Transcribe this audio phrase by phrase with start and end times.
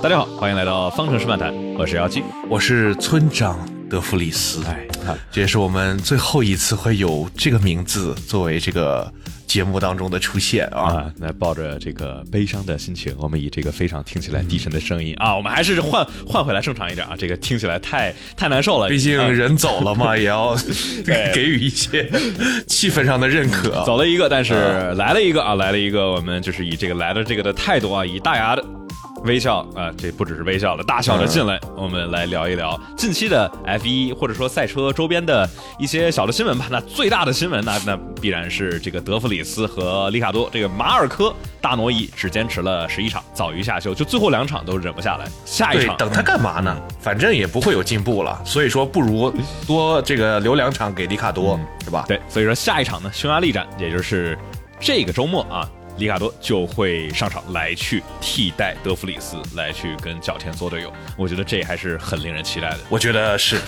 [0.00, 3.58] 大家好，欢迎来到方程式漫谈，我是姚记，我是村长
[3.90, 4.62] 德弗里斯。
[4.64, 4.86] 哎，
[5.32, 9.12] 这也是我们最后一次会有这个名字作为这个
[9.48, 11.12] 节目当中的出现啊。
[11.16, 17.16] 那抱着这个悲伤的心情，我们以这个非常听起来低沉的声音啊，我们还是换换回来正常一点啊。
[17.18, 20.56] 这个听起来太太难受了，毕竟人走了嘛， 也要
[21.34, 22.08] 给予一些
[22.68, 23.84] 气氛上的认可。
[23.84, 24.54] 走了一个，但是
[24.94, 28.64] 来了一个啊，来了一个，我们就是以这个来了这个的态度啊，以大牙的。
[29.24, 31.58] 微笑啊，这不只是微笑了，大笑着进来。
[31.76, 35.48] 我们来聊一聊近期的 F 一或者说赛车周边的
[35.78, 36.66] 一些小的新闻吧。
[36.70, 45.26] 那最大的新闻，那那必然是这个德弗里斯和里卡多这个马尔科大挪移，只坚持了十一场，早于下休，就最后两场都忍不下来。
[45.44, 46.76] 下一场等他干嘛呢？
[47.00, 49.32] 反正也不会有进步了，所以说不如
[49.66, 52.04] 多这个留两场给里卡多，是吧？
[52.06, 54.38] 对，所以说下一场呢，匈牙利站，也就是
[54.80, 55.68] 这个周末啊。
[55.98, 62.78] 里卡多就会上场来去替代德弗里斯来去跟角田做队友，我觉得这还是很令人期待的。
[62.88, 63.58] 我觉得是，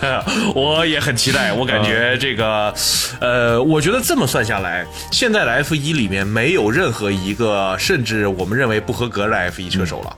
[0.54, 1.52] 我也很期待。
[1.52, 2.74] 我感觉这个，
[3.20, 10.16] 呃，我觉得这么算下来，现在的 F 一里面没有任何一个甚至我们认为不合格的 F 一车手了，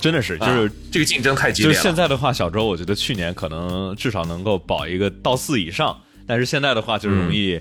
[0.00, 1.74] 真的是，就是这个竞争太激烈了。
[1.74, 7.60] 就现在的话，小周，我觉得去年可能至少能够保一个到四以上，但是现在的话就容易。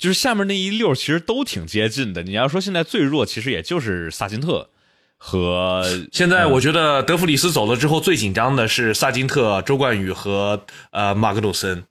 [0.00, 2.22] 就是下面那一溜其实都挺接近的。
[2.22, 4.70] 你要说现在最弱，其实也就是萨金特
[5.18, 11.84] 和现在我觉得德弗里斯走了之后最紧张的是萨金特、周冠宇和呃马格努森。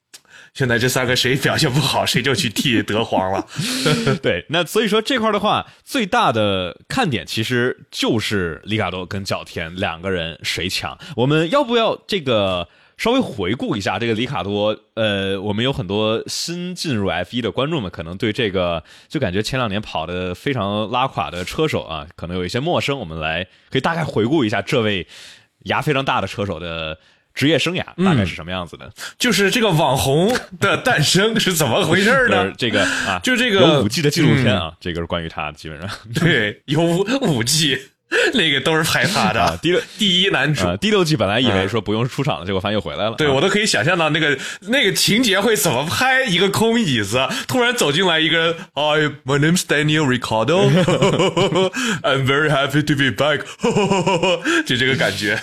[0.56, 3.48] 现在这三个谁表现不好，谁就去替德皇了。
[4.24, 10.98] 对，那所以说这块的话，最大的看点其实就是里卡多跟角田两个人谁强。
[11.16, 12.68] 我们要不要这个？
[13.00, 23.00] 稍微回顾一下这个里卡多，呃，我们有很多新进入 F 一的观众们，可能对这个就感觉前两年跑的非常拉垮的车手啊，可能有一些陌生。
[23.00, 25.08] 我们来可以大概回顾一下这位
[25.60, 27.00] 牙非常大的车手的
[27.34, 32.52] 职业生涯大概是什么样子的，就是这个网红的诞生是怎么回事呢？
[32.58, 37.80] 这个 啊，就这个有五 G 的纪录片啊，这个是关于他的，基本上对有五 G。
[38.34, 43.16] 那个都是拍他的第六第一男主，第六季本来以为说不用出场了，结果发现又回来了。
[43.16, 50.70] 对我都可以想象到那个那个情节会怎么拍，一个空椅子突然走进来一个人，Hi, my name's Daniel Ricardo,
[52.02, 53.42] I'm very happy to be back，
[54.66, 55.40] 就这个感觉。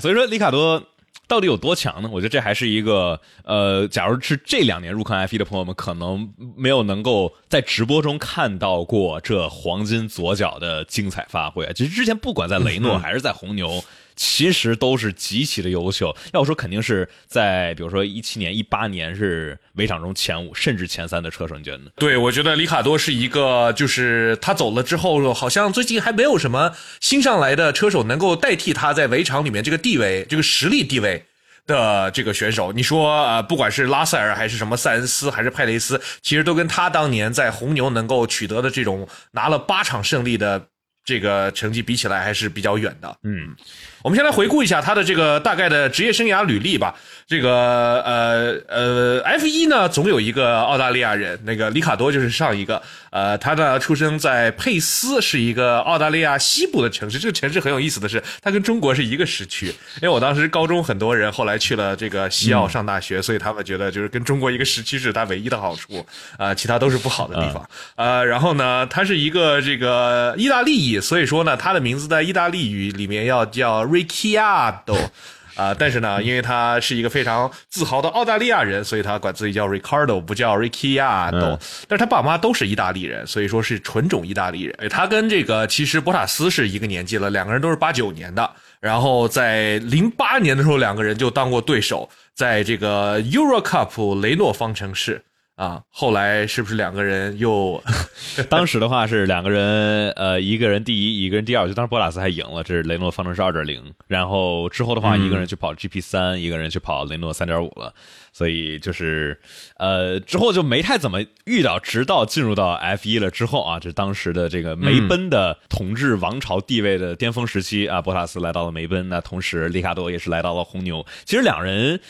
[0.00, 0.82] 所以说，里卡多。
[1.30, 2.10] 到底有多强呢？
[2.12, 11.72] 我觉得这还是一个呃，假如是这两年入坑 F 一的朋友们，可能没有能够在直播中看到过这黄金左脚的精彩发挥啊！
[11.72, 13.80] 其实之前不管在雷诺还是在红牛。
[14.22, 21.90] 其实都是极其的优秀，要说肯定是在，比如说一七年、一八年是围场中前五甚至前三的车手，你觉得呢？
[21.96, 31.24] 对，我觉得里卡多是一个，就是他走了之后，好像最近还没有什么新上来的车手能够代替他在围场里面这个地位、这个实力地位
[31.66, 32.72] 的这个选手。
[32.72, 40.66] 你说，呃，不管是拉塞尔还是什么塞恩斯还是派雷斯，其实都跟他当年在红牛能够取得的这种拿了八场胜利的。
[41.02, 43.16] 这个成绩比起来还是比较远的。
[43.24, 43.56] 嗯，
[44.02, 46.94] 我们先来回顾一下他的这个大概的职业生涯履历吧。
[47.26, 52.82] 这个呃呃，F 一呢总有一个澳大利亚人，那个里卡多就是上一个。
[53.10, 57.18] 呃，他呢出生在佩斯，是一个澳大利亚西部的城市。
[57.18, 59.66] 这个城市很有意思的是，它跟中国是一个时区。
[59.66, 66.06] 因为我当时高中很多人后来去了这个西澳上大学，所以他们觉得就是跟中国一个时区是它唯一的好处
[66.36, 67.68] 啊，其他都是不好的地方。
[67.96, 75.10] 呃，然后呢，他是一个这个意大利裔，所以说呢，他的名字在意大利语里面要叫 Ricciardo。
[75.56, 81.58] 啊，但是呢，因为他是一个非常自豪的澳大利亚人，所以他管自己叫 Ricardo，不叫 Ricciardo。
[81.86, 84.88] 但是他爸妈都是意大利人，所以说是纯种意大利人。
[84.88, 88.50] 他跟这个其实博塔斯是一个年纪了，两个人都是八九年的。
[88.80, 95.22] 然后在零八年的时候，两个人就当过对手，在这个 Euro Cup 雷诺方程式。
[95.60, 97.82] 啊，后来是不是两个人又？
[98.48, 101.68] 当时的话是两个人，呃，一个人第一，一个人第二。
[101.68, 103.92] 就当时博拉斯还赢了，这是雷诺方程式二点零。
[104.06, 107.92] 然后之后的话，一个人去跑 GP 三，一个人去跑雷诺三点五了。
[108.32, 109.38] 所以就是，
[109.76, 118.00] 呃，之后就没太怎么遇到，直到进入到 F 一了之后啊，这是当时的这个梅奔的统治王朝地位的巅峰时期啊。
[118.00, 121.04] 博塔斯来到了梅奔，那同时里卡多也是来到了红牛。
[121.26, 122.00] 其实两人。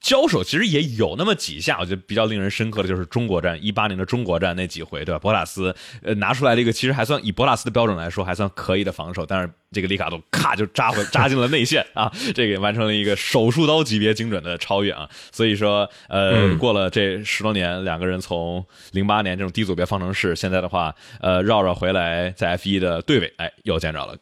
[0.00, 5.18] 交手其实也有那么几下，我觉得比较令人深刻的就是中国站一八年的中国站那几回，对吧？
[5.18, 15.08] 博塔斯呃拿出来了一个其实还算以博塔斯的标准来说还算可以的防守，但是这个里卡多咔就扎回扎进了内线啊， 这个完成了一个手术刀级别精准的超越啊！
[15.30, 24.16] 所以说呃过了这十多年，两个人从零八年这种低组别方程式，现在的话呃绕绕回来在 F 一的队尾，哎又见着了。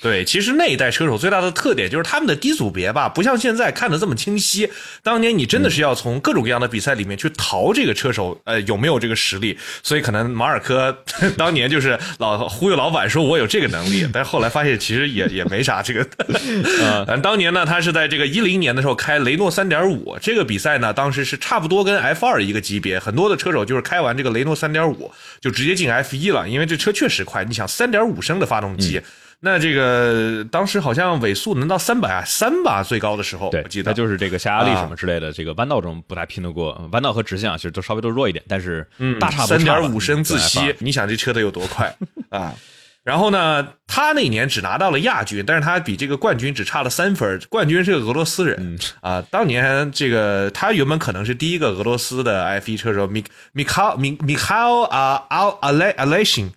[0.00, 4.70] 对，其实那一代车手最大的特点就是他们的低组别吧，不像现在看的这么清晰。
[5.02, 9.58] 当年你真的是要从各种各样的比赛里面去淘这个车手，呃，有没有这个实力？
[9.82, 11.04] 所以可能马尔科
[11.36, 16.06] 当年就是老忽悠老板说我有这个能力，但后来发现其实也也没啥这个。
[17.06, 27.44] 嗯，当年呢，他是在这个一零年的时候开雷诺三点五这个比赛呢，当时是差不多跟 F 二一个级别，很多的车手就是开完这个雷诺三点五就直接进 F 一了，因为这车确实快。
[27.44, 29.00] 你想三点五升的发动机。
[29.42, 38.86] 那这个当时好像尾速能到三百三吧，最高的时候，对，我记得它就是这个下压力什么之类的，这个弯道中不太拼得过，弯道和直线啊，其实都稍微都弱一点，但是
[39.18, 39.56] 大差不差。
[39.56, 41.96] 三点五升自吸，你想这车得有多快
[42.28, 42.54] 啊？
[43.02, 49.24] 然后呢，他那年只拿到了亚军，但是他比这个冠军只差了三分，冠军是个俄罗斯人啊。
[49.30, 56.52] 当年这个他原本可能是第一个俄罗斯的 F 一车手，米米卡米米卡奥啊阿阿莱阿莱辛。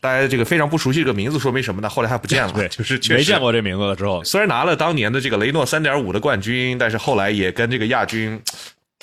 [0.00, 1.88] 大家这个非常不熟悉这个名字，说明什么呢？
[1.88, 3.96] 后来他不见了，对，就是没见过这名字了。
[3.96, 8.40] 之后虽然拿了当年的这个雷诺三点五的冠军，但是后来也跟这个亚军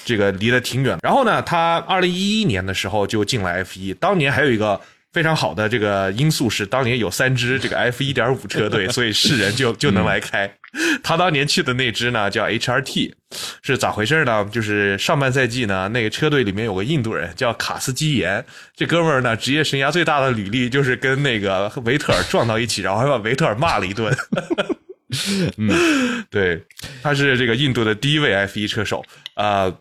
[0.03, 0.97] 这个离得挺远。
[1.01, 3.93] 然后呢，他二零一一年的时候就进了 F 一。
[3.93, 4.79] 当年还有一个
[5.13, 10.51] 非常好的这个因素是，当年有三支这个 F 一点五车队，所以世人就就能来开。
[11.01, 13.13] 他当年去的那支呢叫 HRT，
[13.61, 14.45] 是咋回事呢？
[14.51, 18.43] 就是上半赛季呢，那个车队里面有个印度人叫卡斯基延，
[18.75, 24.15] 这哥们儿呢职业生涯最大的履历就是跟那个维特尔撞到一起，然后还把维特尔骂了一顿。
[25.57, 26.61] 嗯，对，
[27.01, 29.03] 他是这个印度的第一位 F1 车手
[29.35, 29.73] 啊。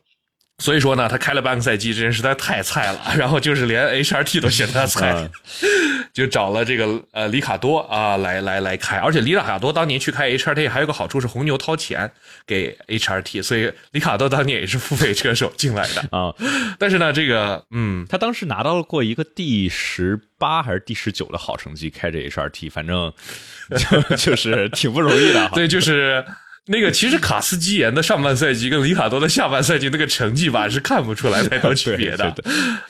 [0.64, 2.98] 所以说呢，他开了半个赛季，这人实在太菜了。
[3.18, 5.28] 然后就是连 HRT 都嫌他菜，
[6.14, 8.96] 就找了这个呃里卡多啊来来来开。
[8.96, 12.10] 而且里卡多当年去开 HRT 还有个好处是红牛掏钱
[12.46, 16.32] 给 HRT，所以里卡多当年也是付费车手进来的 啊。
[16.78, 23.12] 但是呢，这个嗯，他当时拿到过一个第十八还是第十九的好成绩，开着 HRT，反正
[23.76, 25.50] 就就是挺不容易的。
[25.52, 26.24] 对，就是。
[26.66, 32.34] 那个其实卡斯基延的上半赛季跟里卡多的下半赛季那个成绩吧是看不出来太多区别 的，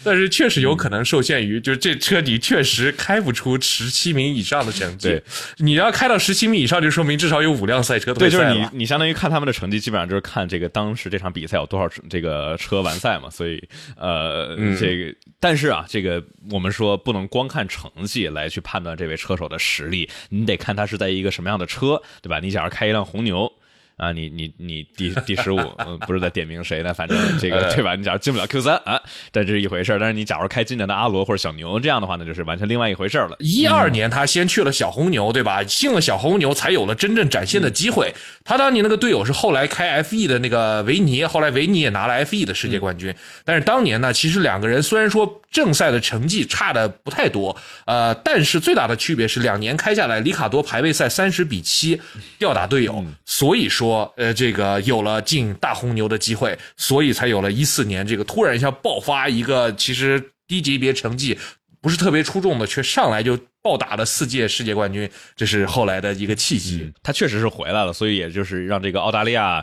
[0.05, 5.09] 但是确实有可能受限于，就是这车你确实开不出十七名以上的成绩。
[5.09, 5.23] 对，
[5.57, 13.29] 你要开到十七名以上，就说明至少有五辆赛车对，就是你你相当于看他们的成绩，基本上就是看这个当时这场比赛有多少这个车完赛嘛。
[13.29, 13.61] 所以
[13.97, 16.23] 呃，这个但是啊，这个
[16.53, 22.39] 我们说不能光看成绩来去判断这位车手的实力，你得看他是在一个什么样的车，对吧？
[22.39, 23.53] 你假如开一辆红牛。
[23.97, 25.59] 啊，你你你第第十五，
[26.07, 26.93] 不是在点名谁呢？
[26.93, 27.95] 反正这个对吧？
[27.95, 29.01] 你假如进不了 Q 三啊，
[29.33, 33.37] 这是一回事但是你假如开今年的阿罗或者小牛这样的话呢，就是完全另外一回事了。
[33.39, 35.63] 一二年他先去了小红牛，对吧？
[35.63, 38.13] 进了小红牛才有了真正展现的机会。
[38.43, 43.15] 他当年那个队友是后来开 F E 的那个维尼，后来维尼也拿了 F E 的世界冠军。
[43.45, 47.57] 但是当年呢，其实两个人虽然说正赛的成绩差的不太多，
[47.87, 52.01] 呃，但是最大的区别是两年开下来，里卡多排位赛三十比七
[52.41, 53.84] 吊打队友，所以说。
[53.85, 61.39] 说呃，这个有了进大红牛的机会，所以才有了一四年这个突然一下爆发一个其实低级别成绩
[61.83, 66.91] 不是特别出众的，却上来就暴打了四届世界冠军，这是后来的一个契机。
[67.03, 69.63] 他确实是回来了，所以也就是让这个澳大利亚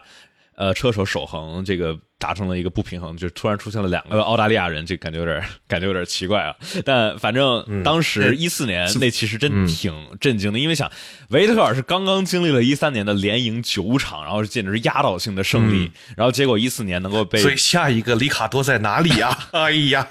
[0.55, 1.99] 呃车手守恒这个。
[2.21, 6.55] 达成了一个不平衡，就突然出现了两个澳大利亚人，这感觉有点 感觉有点奇怪啊。
[6.85, 10.89] 但反正当时一四年那其实真挺震惊的，因为想
[11.29, 19.35] 维特尔是刚刚经历了一三年的连赢九场，然后简直是压倒性的胜利，然后结果一四年能够被所以下一个里卡多在哪里呀？
[19.51, 20.07] 哎呀，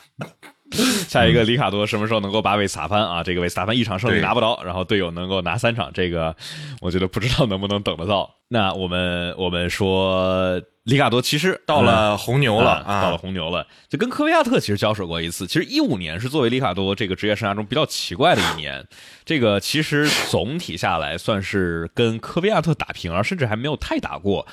[1.06, 3.22] 下一个里卡多什么时候能够把韦斯塔潘啊？
[3.22, 6.34] 这个韦斯塔潘一场胜利拿不着，然后队友能够拿三场，这个
[6.80, 8.34] 我觉得不知道能不能等得到。
[8.48, 10.60] 那我们我们说。
[10.84, 15.46] 里卡多其实到了红牛了，到了红牛了，就跟科维亚特其实交手过一次。
[15.46, 18.86] 其实一五年是作为里卡多这个职业生涯中比较奇怪的一年，
[19.24, 24.46] 这个其实总体下来算是跟科维亚特打平，而甚至还没有太打过。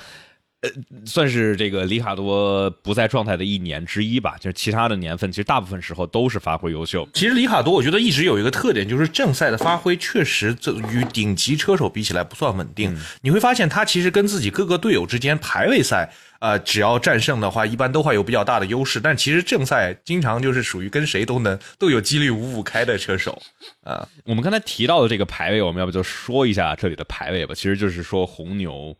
[0.68, 4.36] 呃，算是这个里卡多不在状态的一年之一吧。
[4.40, 7.08] 就是其他的年份，其实大部分时候都是发挥优秀。
[7.14, 12.96] 其实里卡多，我觉得一直有一个特点，就是正赛的发挥确实这与顶级车手比起来不算稳定。
[13.22, 19.00] 你会发现他其实跟自己各个队友之间排位赛，呃，只要战胜的话，一般都会有比较大的优势。
[19.00, 23.42] 但其实正赛经常就是属于跟谁都能都有几率五五开的车手。
[23.84, 27.56] 啊，我们刚才提到的这个排位，我们要不就说一下这里的排位吧？
[27.56, 28.96] 其实就是说红牛。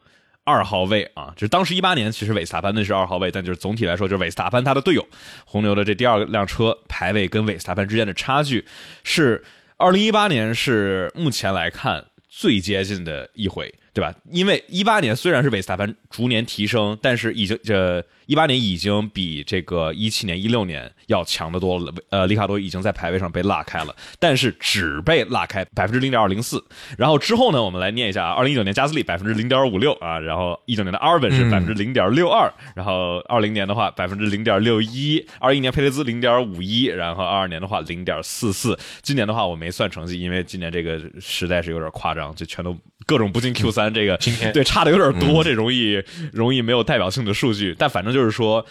[0.48, 5.06] 二号位啊，就是当时一八年，其实韦斯塔潘那是二号位，但就是总体来说，就是韦斯塔潘他的队友
[5.44, 8.66] 红牛的这第二辆车排位跟韦斯塔潘之间的差距
[9.04, 9.44] 是
[9.76, 13.76] 二零一八年是目前来看最接近的一回。
[13.98, 14.14] 对吧？
[14.30, 21.92] 因为一八年虽然是维斯塔潘逐年提升，但是已经这一八年已经比这个一七年、一六年要强得多了。
[22.12, 26.64] 呃，里卡多已经在排位上被拉开了，但是只被拉开百分之零点二零四。
[26.96, 38.78] 然后之后呢，我们来念一下啊，二零一九年加斯利百分之零点五六啊，然后一九年的阿尔本是百分之零点六二，然后二零年的话百分之零点六一，二一年佩雷兹零点五一，然后二二年的话零点四四。
[39.02, 42.78] 今年的话我没算成绩，因为今年这个实在是有点夸张，就全都
[43.08, 44.18] 各种不进 Q 三，这个
[44.54, 47.76] 对差的有点多，这容易容易没有代表性的数据。
[47.78, 48.66] 但反正就是说，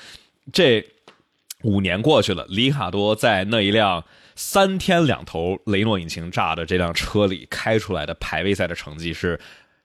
[0.52, 0.84] 这
[1.62, 4.04] 五年过去了，里卡多在那一辆
[4.34, 9.38] 三天两头雷诺引擎炸的这辆车里开出来的排位赛的成绩是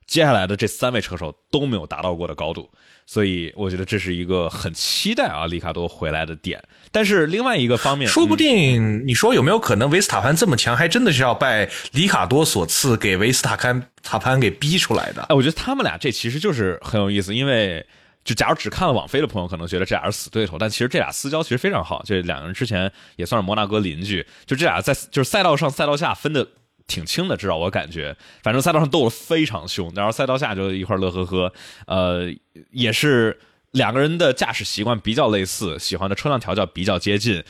[0.05, 2.69] 接下来的这三位车手都没有达到过的高度。
[3.12, 6.63] 所以我觉得这是一个很期待啊，里卡多回来的点。
[6.94, 15.24] 但是另外一个方面，说不定你说有没有可能维斯塔潘这么强，还真的是要拜里卡多所赐，给维斯塔潘塔潘给逼出来的？
[15.24, 17.86] 哎，我觉得他们俩这其实就是很有意思，因为
[18.24, 22.01] 就假如只看了网飞的朋友，可能觉得这俩是死对头，但其实这俩私交其实非常好。
[22.06, 26.48] 这两个人之前也算是摩纳哥邻居，就这俩在就是赛道上、赛道下分的。
[26.88, 31.53] 挺轻的，至少我感觉，反正赛道上斗得非常凶，然后赛道下就一块乐呵呵。
[31.88, 32.33] 呃，
[32.71, 33.39] 也是
[33.71, 37.43] 两个人的驾驶习惯比较类似，喜欢的车辆调教比较接近，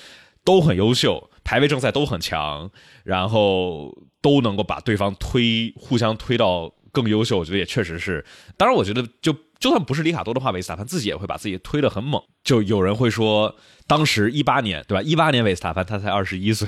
[0.43, 2.69] 都很优秀，排位正赛都很强，
[3.03, 7.38] 然后都能够把对方推，互相推到更优秀。
[7.38, 8.25] 我觉得也确实是，
[8.57, 9.36] 当然我觉得就。
[9.62, 12.19] 就算不是里卡多的话，维斯塔潘自己也会把自己推得很猛。
[12.43, 13.55] 就有人会说，
[13.86, 15.03] 当时一八年，对吧？
[15.03, 16.67] 一八年维斯塔潘他才二十一岁，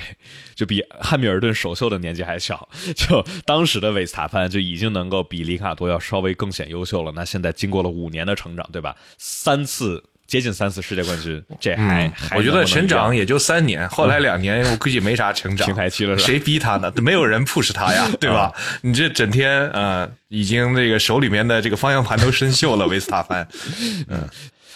[0.53, 2.70] 就比汉密尔顿首秀的年纪还小。
[2.96, 7.12] 就当时的维斯塔潘就已经能够比里卡多要稍微更显优秀了。
[7.15, 8.96] 那现在经过了五年的成长，对吧？
[9.18, 10.03] 三次。
[10.25, 16.27] 接近三次世界冠军，这还还我觉得成长也就三年，后来两年我估计没啥成长， 平台期了是吧？
[16.27, 16.92] 谁逼他呢？
[16.98, 18.51] 没有人 push 他呀，对吧？
[18.82, 23.48] 你这整天呃，已经那个手里面的这个方向盘都生锈了，维斯塔潘。
[24.08, 24.27] 嗯，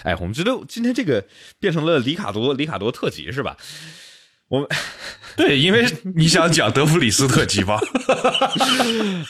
[0.04, 1.24] 哎，我们觉得今天这个
[1.60, 3.58] 变成了里卡多里卡多特辑是吧？
[4.50, 4.70] 我们
[5.36, 5.86] 对，因为
[6.16, 7.80] 你想讲德弗里斯特辑吧？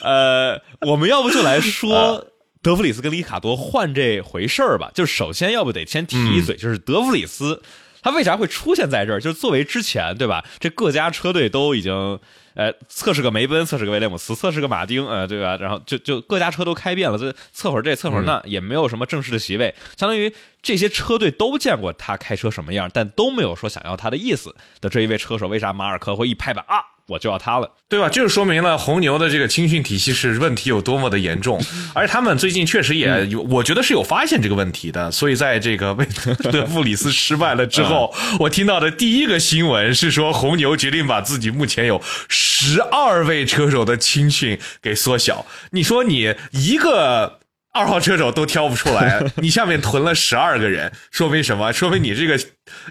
[0.02, 2.26] 呃，我们要不就来说。
[2.62, 7.62] 德弗里斯跟里卡多换这回事儿吧，就是首先要不得先提一嘴，就是德弗里斯
[8.02, 9.20] 他为啥会出现在这儿？
[9.20, 10.44] 就是作为之前对吧？
[10.58, 12.18] 这各家车队都已经
[12.54, 15.56] 呃测试个梅奔，测试个威廉姆斯，测试个马丁，呃对吧？
[15.56, 26.78] 然后就就各家车都开遍了，就测会儿这测会儿那，也没有什么正式的席位，相当于这些车队都见过他开车什么样，但都没有说想要他的意思的这一位车手，为啥马尔科会一拍板啊？
[27.08, 28.08] 我就要他了，对吧？
[28.08, 31.58] 就是说明了红牛的这个青训体系是问题有多么的严重，
[31.94, 35.10] 而且他们最近确实也有，我觉得是有发现这个问题的。
[35.10, 36.06] 所以在这个为
[36.52, 45.46] 德布里斯失败了之后，我听到的第一个新闻是说，红牛决定把自己目前有十二位车手的青训给缩小。
[45.70, 47.38] 你说你一个
[47.72, 51.72] 二号车手都挑不出来， 你下面囤了十二个人，说明什么？
[51.72, 52.38] 说明你这个，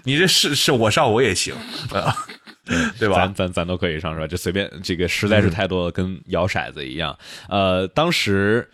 [0.02, 1.54] 你这是是我上我也行
[1.92, 2.26] 啊。
[2.98, 3.16] 对吧？
[3.16, 4.26] 咱咱咱都可以上是吧？
[4.26, 7.18] 就随便这个实在是太多了，跟摇骰子一样。
[7.48, 8.70] 呃，当时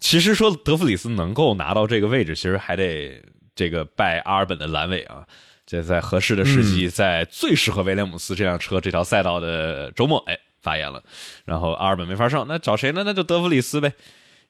[0.00, 3.22] 其实说德弗里斯能够拿到这个位置，其实还得
[3.54, 5.26] 这个拜阿尔本的阑尾啊。
[5.66, 11.02] 这在合适的时机，在最适合威廉姆斯这辆车这条赛道的周末，哎，发言了。
[11.44, 13.02] 然后阿尔本没法上，那找谁呢？
[13.04, 13.92] 那就德弗里斯呗。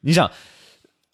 [0.01, 0.31] 你想，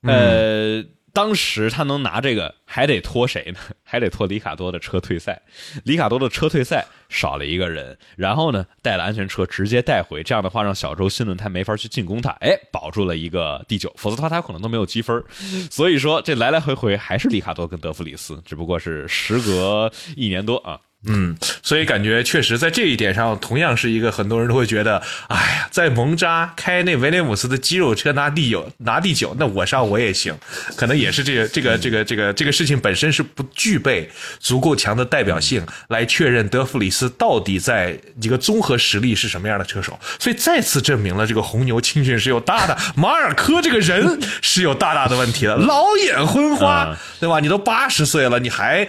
[0.02, 0.84] 呃。
[1.12, 3.58] 当时他能拿这个，还得拖谁呢？
[3.82, 5.40] 还得拖里卡多的车退赛。
[5.84, 10.22] 里卡多的车退赛少了一个人，然后呢，带了安全车直接带回。
[10.22, 12.30] 这样的话，让小周新轮胎没法去进攻他。
[12.40, 15.22] 哎，保住了一个第九，否则的话他可能都没有积分。
[15.70, 20.80] 所以说，这来来回回还是里卡多跟德弗里斯，只不过是时隔一年多啊。
[21.06, 30.36] 嗯，所以感觉确实在这一点上，同样是一个很多人都会觉得，哎呀，在蒙扎开那威廉姆斯的肌肉车拿第九，拿第九，那我上我也行，
[30.76, 47.40] 可能也是这个这个 这个这个这个事情本身是不具备足够强的代表性来确认德弗里斯到底在一个综合实力是什么样的车手，所以再次证明了这个红牛青训是有大的马尔科这个人是有大大的问题的，老眼昏花，对吧？
[47.40, 48.86] 你都八十岁了，你还。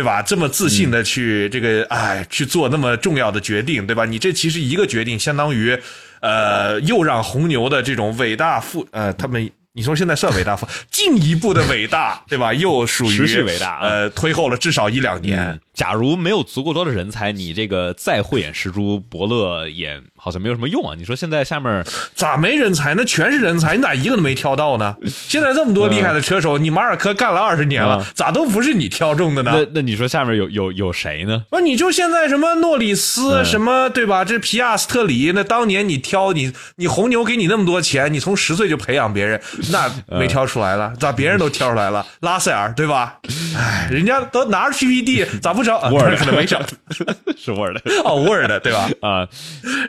[0.00, 0.22] 对吧？
[0.22, 4.06] 这么自信的去这个，哎，去做那么重要的决定，对吧？
[4.06, 5.78] 你这其实一个决定，相当于，
[6.22, 12.54] 呃，又让红牛的这种伟大复，呃，他们，你说现在算伟大富， 进一步的伟大，对吧？
[12.54, 15.60] 又属于伟大，呃，推后了至少一两年。
[15.80, 20.94] 假如没有足够多的人才，你这个再慧眼识珠，伯乐也好像没有什么用啊。
[20.94, 21.82] 你说现在下面
[22.14, 22.92] 咋没人才？
[22.94, 24.94] 那全是人才，你咋一个都没挑到呢？
[25.08, 29.52] 现在这么多厉害的车手，你马尔科干了二十年了，咋都不是你挑中的呢？
[29.54, 31.44] 那那你说下面有有有谁呢？
[31.50, 34.22] 那你就现在什么诺里斯什么对吧？
[34.22, 39.40] 这皮亚斯特里，那当年你挑你你红牛给你那么多钱，你从十岁就培养别人，
[39.72, 42.04] 那没挑出来了，咋别人都挑出来了？
[42.20, 43.16] 拉塞尔对吧？
[43.56, 46.60] 哎，人家都拿着 PPD，咋不找 Word 可能没找
[47.38, 48.88] 是 Word 哦 Word 对吧？
[49.00, 49.28] 啊？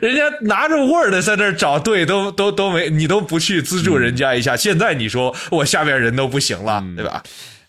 [0.00, 4.56] 人家拿着 Word 在那儿找对，都都都没，你都不去资助人家一下。
[4.56, 7.22] 现在你说我下边人都不行了，对吧？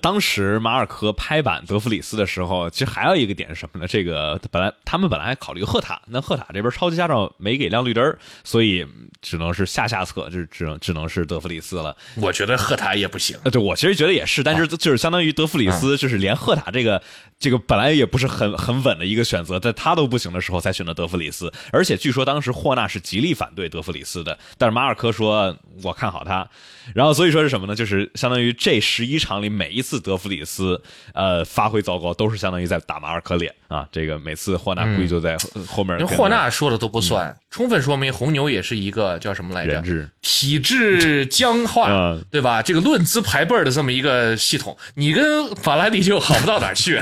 [0.03, 3.87] 当时马尔科拍板德弗里斯的时候，其实还有一个点是什么呢？
[3.87, 8.85] 这个本来他们本来还考虑赫塔，那赫塔这边超级驾照没给亮绿灯，所以
[9.21, 11.95] 只能是下下策，就只能只能是德弗里斯了。
[12.15, 13.37] 我觉得赫塔也不行。
[13.49, 17.01] 对我其实觉得也是，但是就是相当于德弗里斯，就是连赫塔这个
[17.39, 21.49] 这个本来也不是很很稳的一个选择，在他都不行的时候才选择德弗里斯。
[21.71, 26.45] 而且据说当时霍纳是极力反对德弗里斯的，但是马尔科说我看好他。
[26.93, 27.73] 然后所以说是什么呢？
[27.73, 30.81] 就是相当于这十一场里每一次德弗里斯
[31.13, 33.87] 呃发挥糟糕，都是相当于在打马尔科脸啊。
[33.91, 36.05] 这个每次霍纳估计就在后面。
[36.07, 39.83] 霍纳说的都不算，充分说明红牛也是一个叫什么来着？
[40.21, 42.61] 体制僵化，嗯对吧？
[42.61, 47.01] 这个论资排辈儿的这么一个系统，你跟法拉利就好不到哪儿去。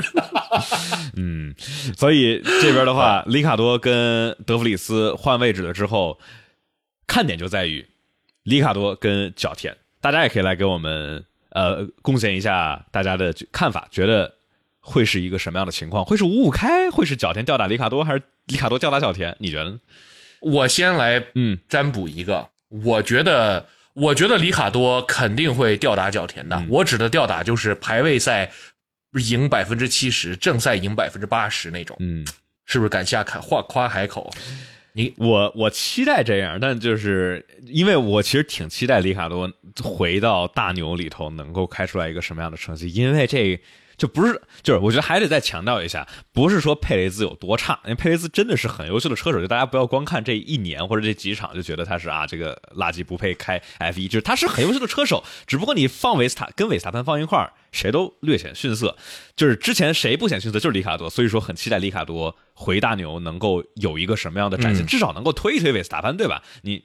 [1.16, 1.54] 嗯，
[1.96, 6.18] 所以这边的话，里卡多跟德弗里斯换位置了之后，
[7.06, 7.86] 看点就在于
[8.44, 9.76] 里卡多跟角田。
[10.00, 14.34] 大家也可以来给我们呃贡献一下大家的看法，觉得
[14.80, 16.04] 会是一个什么样的情况？
[16.04, 16.90] 会是五五开？
[16.90, 19.36] 会是角田吊打里卡多，还是里卡多吊打角田？
[19.38, 19.80] 你觉得呢？
[20.40, 26.56] 我先来嗯占卜一个，我觉得，我觉得里卡多肯定会吊打角田的。
[26.56, 28.50] 嗯我指的吊打就是排位赛
[29.28, 32.26] 赢百分之七十，正赛赢百分之八十那种，嗯，
[32.64, 34.32] 是不是敢下夸夸海口？
[34.94, 39.50] 你我我期待这样，但就是因为我其实挺期待里卡多
[39.82, 43.58] 回到大牛里头能够开出来一个什么样的成绩，因为这
[44.02, 58.96] 就不是就是我觉得还得再强调一下，不是说佩雷兹有多差，因为佩雷兹真的是很优秀的车手，就大家不要光看这一年或者这几场就觉得他是啊这个垃圾不配开 F 一，就是他是很优秀的车手，只不过你放维斯塔跟维斯塔潘放一块儿，谁都略显逊色，
[59.36, 66.42] 就是之前谁不显逊色就是里卡多，所以说很期待里卡多回大牛能够有一个什么样的展现，至少能够推一推维斯塔潘，对吧？
[66.62, 66.82] 你。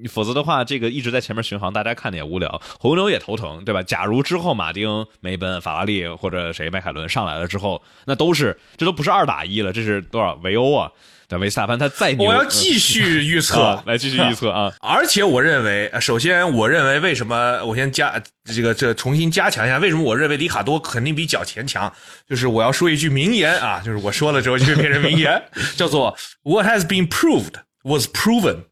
[0.00, 3.82] 你否则的话，这个一直在前面巡航，大家看的也无聊，红牛也头疼，对吧？
[3.82, 10.90] 假如之后马丁、梅奔、法拉利或者谁迈凯伦上来了之后，那都是这都不是二打一了，这是多少围殴啊？
[11.28, 14.72] 但，维斯塔潘他再牛，我要继续预测， 啊来继续预测啊！
[14.82, 18.20] 而且我认为，呃首先我认为为什么我先加
[18.52, 21.92] 这个这重新加强一下，为什么我认为里卡多肯定比角前强？
[22.28, 25.40] 就是我要说一句名言啊，就是我说了之后就变成名言，
[25.76, 28.64] 叫做 “What has been proved was proven”，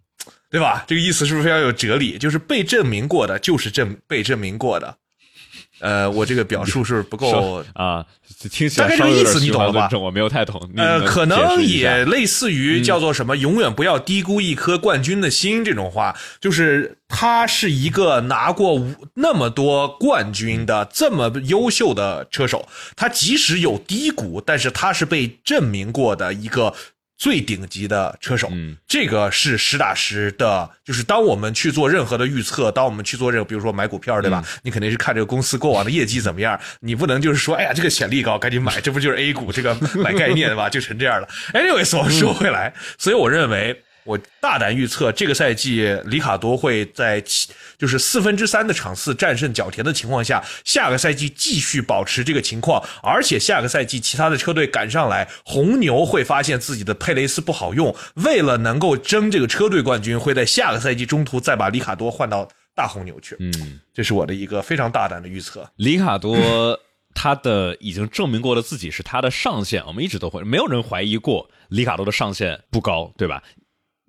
[0.51, 0.85] 对吧？
[0.87, 2.17] 这个意思是不是非常有哲理？
[2.19, 4.97] 就是被证明过的，就是证被证明过的。
[5.81, 7.65] 呃，我这个表述是不是不够说？
[7.75, 8.05] 啊，
[8.51, 10.61] 听起来大概这个意思你懂了吧我没有太懂。
[10.77, 26.75] 呃，可能也类似于叫做什么“永远不要低估一颗冠军的心”这种话，就是他是一个拿过无那么多冠军的这么优秀的车手，他即使有低谷，但是他是被证明过的一个
[27.19, 28.49] 最顶级的车手。
[28.53, 34.43] 嗯，这个是实打实的，就是当我们去做任何的预测，当我们去做这个，比如说买股票，对吧？
[34.63, 41.29] 你肯定是看这个公司过往的业绩怎么样，你不能就是说，哎呀，这个潜力高，赶紧买，这不就是 A 股这个买概念吧，就成这样了。
[41.53, 43.83] Anyways，我们说回来，所以我认为。
[44.09, 63.37] 我大胆预测，这个赛季里卡多会在七就是四分之三的场次战胜角田的情况下，下个赛季继续保持这个情况，而且下个赛季其他的车队赶上来，红牛会发现自己的佩雷斯不好用，为了能够争这个车队冠军，会在下个赛季中途再把里卡多换到大红牛去。
[63.41, 65.71] 嗯，这是我的一个非常大胆的预测。
[65.77, 66.81] 里卡多
[67.15, 73.43] 他的已经证明过了自己是他的上限，我们一直都会没有人怀疑过里卡多的上限不高，对吧？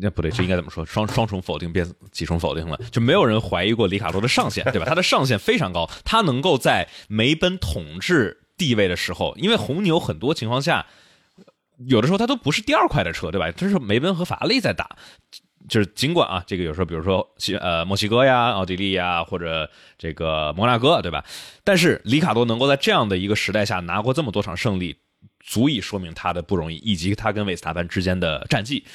[0.01, 0.85] 那不对，这应该怎么说？
[0.85, 4.85] 双双重否定变几重否定了，就没有人怀疑过里卡多的上限，对吧？
[4.85, 10.85] 他的上限非常高，他能够在梅奔统治地位的时候，因为红牛很多情况下，
[11.85, 13.51] 有的时候他都不是第二快的车，对吧？
[13.51, 14.95] 这是梅奔和法拉利在打，
[15.67, 21.25] 就是尽管啊，这个有时候比如说西呃墨西哥呀、奥地利呀，或者这个摩纳哥，对吧？
[21.65, 24.95] 但是里卡多能够在这样的一个时代下拿过这么多场胜利，
[25.41, 28.85] 足以说明他的不容易，以及他跟维斯塔潘之间的战绩。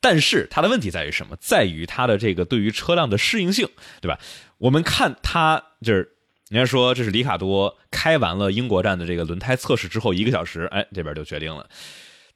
[0.00, 1.36] 但是它的问题在于什么？
[1.40, 3.68] 在于它的这个对于车辆的适应性，
[4.00, 4.18] 对吧？
[4.58, 6.12] 我们看它就是
[6.48, 11.68] 人家说这是里卡多开完了英国站的这个轮胎测试之后一个小时，哎，这边就决定了，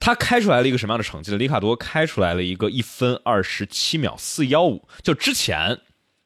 [0.01, 1.37] 他开出来了一个什么样的成绩呢？
[1.37, 5.79] 里卡多开出来了一个一分二十七秒四幺五，就之前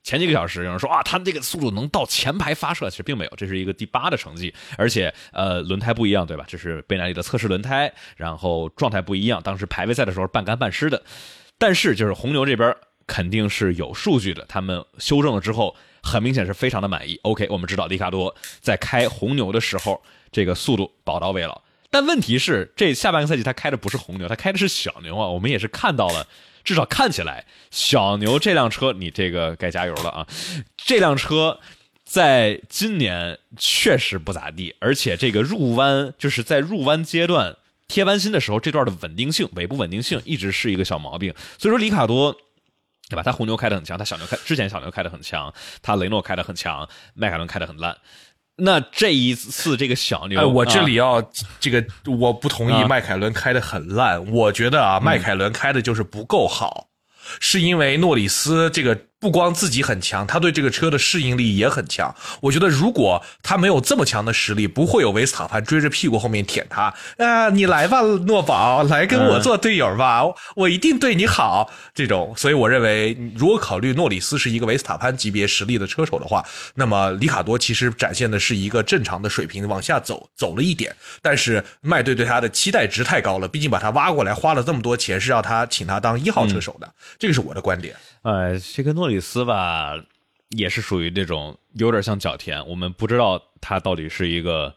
[0.04, 6.44] 前几个小时有人说啊，他这个速度能到前排发射，其实并没有，这是一个第八的成绩，而且呃轮胎不一样，对吧？
[6.46, 11.02] 这是贝纳利的测试轮胎，然后状态不一样，当时排位赛的时候半干半湿的，
[11.58, 12.72] 但是就是红牛这边
[13.06, 15.74] 肯定是有数据的，他们修正了之后。
[16.06, 17.18] 很明显是非常的满意。
[17.22, 21.62] OK，我们知道里卡多在开红牛的时候，这个速度保到位了。
[21.90, 25.26] 但问题是，这下半个赛季他开的不是红牛，他开的是小牛啊。
[25.26, 26.26] 我们也是看到了，
[26.64, 30.26] 至少看起来小牛这辆车，你这个该加油了啊！
[30.76, 31.60] 这辆车
[32.04, 41.34] 在今年确实不咋地，而且这个入弯就是在入弯阶段贴弯心的时候，这段的稳定性、尾部稳定性一直是一个小毛病。
[41.58, 42.36] 所以说，里卡多。
[43.06, 43.22] 对吧？
[43.22, 47.94] 他红牛开的很强，他小牛开之前小牛开的很强，他雷诺开的很强，迈凯伦开的很烂。
[48.56, 51.22] 那这一次这个小牛，我这里要
[51.60, 54.24] 这个我不同意，迈凯伦开的很烂。
[54.30, 56.88] 我觉得啊，迈凯伦开的就是不够好，
[57.40, 58.98] 是因为诺里斯这个。
[59.24, 62.14] 不光自己很强，他对这个车的适应力也很强。
[62.42, 66.92] 我觉得如果他没有这么强的实力，不会有维斯塔潘追着屁股后面舔他。
[67.16, 71.72] 啊，你来吧，诺宝，来跟我做队友吧，我一定对你好。
[71.94, 80.94] 这种，所以我认为，如果考虑诺里斯是一个维斯塔潘级别实力的车手的话，那么里卡多其实展现的是一个正常的水平，往下走走了一点。
[81.22, 86.92] 但是麦队对他的期待值太高了，毕竟把他挖过来花了这么多钱，是让他请他当一号车手的。
[87.18, 87.96] 这个是我的观点。
[88.24, 90.02] 哎，这个诺里斯吧，
[90.48, 94.74] 也是属于那种有点像角田，我们不知道他到底是一个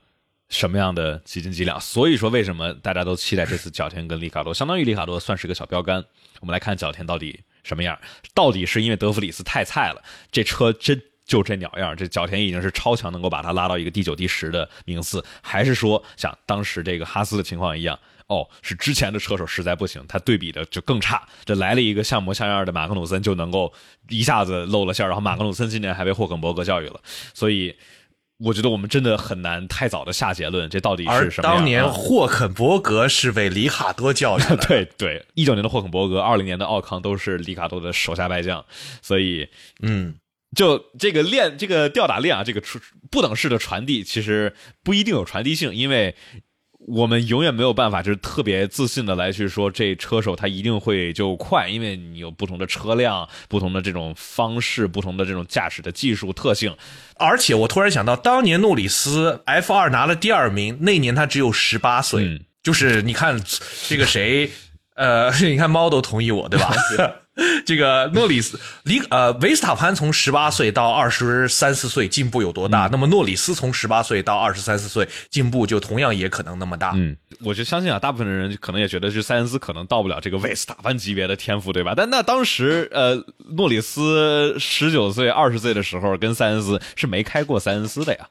[0.50, 1.80] 什么样的几斤几两。
[1.80, 4.54] 所以说，为什么大家都期待这次角田跟里卡多？
[4.54, 6.04] 相当于里卡多算是个小标杆。
[6.42, 7.98] 我们来看角田到底什么样？
[8.34, 11.96] 到底是因为德弗里斯太菜了，这车真就这鸟样？
[11.96, 17.98] 这角田已经是超强，能够把他拉到一个第九、第十的名次，还是说像当时这个哈斯的情况一样？
[18.28, 21.26] 哦，是之前的车手实在不行，他对比的就更差。
[21.46, 23.72] 这来了一个像模像样的马克努森，就能够
[24.10, 25.08] 一下子露了馅儿。
[25.08, 27.00] 然后马克努森今年还被霍肯伯格教育了，
[27.34, 27.74] 所以
[28.40, 31.44] 我觉得我们真的很难太早的下结论，这到底是什么？
[31.44, 38.66] 当年霍肯伯格是被里卡多教育的， 对对，一九年的霍肯伯格，二零年的奥康都是里卡多的手下败将，
[39.02, 39.48] 所以
[39.82, 40.16] 嗯，
[40.54, 46.14] 就这个链，这个吊打链啊，这个传不等式的传递，其实不一定有传递性，因为。
[46.88, 56.74] 我们永远没有办法，就是特别自信的来去说这车手他一定会就快，因为你有不同的车辆、不同的这种方式、不同的这种驾驶的技术特性。
[57.18, 63.38] 而且我突然想到，当年诺里斯 F 二拿了第二名，那年他只有十八岁，就是你看
[63.90, 64.50] 这个谁，
[64.96, 66.74] 呃， 你看猫都同意我，对吧？
[67.66, 72.90] 这个诺里斯，里呃维斯塔潘从十八岁到二十三四岁进步有多大？
[72.92, 76.94] 那么诺里斯从十八岁到二十三四岁进步就同样也可能那么大。
[76.96, 81.94] 嗯，我就相信啊，大部分的人可能也觉得，是塞恩斯可能到不了这个维斯塔潘级别的天赋，对吧？
[81.96, 83.24] 但那当时呃
[83.56, 88.28] 诺里斯十九岁、二十岁的时候，跟塞恩斯是没开过塞恩斯的呀，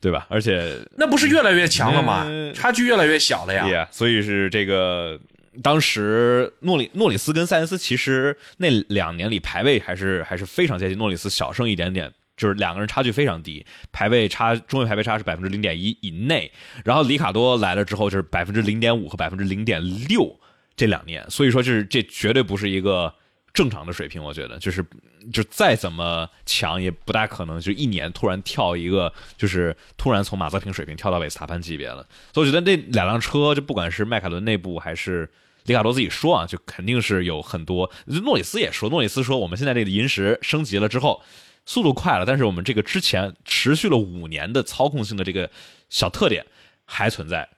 [0.00, 0.26] 对吧？
[0.30, 2.26] 而且那不是越来越强了吗？
[2.54, 3.88] 差距越来越小了呀。
[3.90, 5.18] 所以是这个。
[5.62, 16.50] 当时诺里诺里斯跟塞恩斯其实那两年里排位还是还是非常接近，诺里斯小胜一点点，就是两个人差距非常低，排位差中位排位差是百分之零点一以内。
[16.84, 20.38] 然后里卡多来了之后就是百分之零点五和百分之零点六
[20.76, 23.14] 这两年，所以说就是这绝对不是一个
[23.52, 24.84] 正常的水平，我觉得就是
[25.32, 32.06] 就再怎么强也不大可能就一年突然跳一个就是突然从马泽平水平跳到维斯塔潘级别了。
[32.32, 35.30] 所以我觉得那两辆车就不管是迈凯伦内部还是
[35.64, 37.90] 里卡多自己说啊，就肯定是有很多。
[38.06, 41.22] 诺里斯也说，诺里斯说，我们现在这个银石升级了之后，
[41.66, 45.50] 速度快了，但是我们这个之前持续了五年的操控性的这个
[45.88, 46.44] 小特点
[46.84, 47.48] 还存在。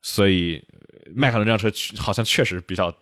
[0.00, 0.64] 所以，
[1.14, 2.94] 迈凯伦这辆车好像确实比较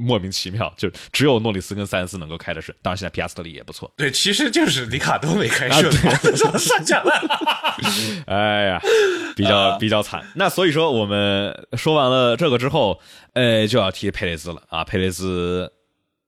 [0.00, 2.76] 莫名其妙，就只有诺里斯跟塞恩斯能够开的顺。
[2.82, 3.92] 当然，现在皮亚斯特里也不错。
[3.96, 5.92] 对，其实就是里卡多没开顺，
[6.58, 7.20] 算下来。
[8.26, 8.80] 哎呀，
[9.36, 10.24] 比较比较惨。
[10.34, 13.00] 那所以说，我们说完了这个之后，
[13.34, 14.82] 呃，就要提佩雷兹了啊。
[14.84, 15.72] 佩雷兹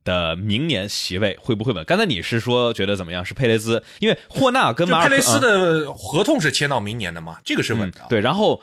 [0.05, 1.85] 的明年席位会不会稳？
[1.85, 3.25] 刚才你是说觉得怎么样？
[3.25, 7.39] 是佩雷兹，因为霍纳跟马佩雷斯的合同是签到明年的嘛？
[7.45, 8.01] 这个是稳的。
[8.09, 8.61] 对，然后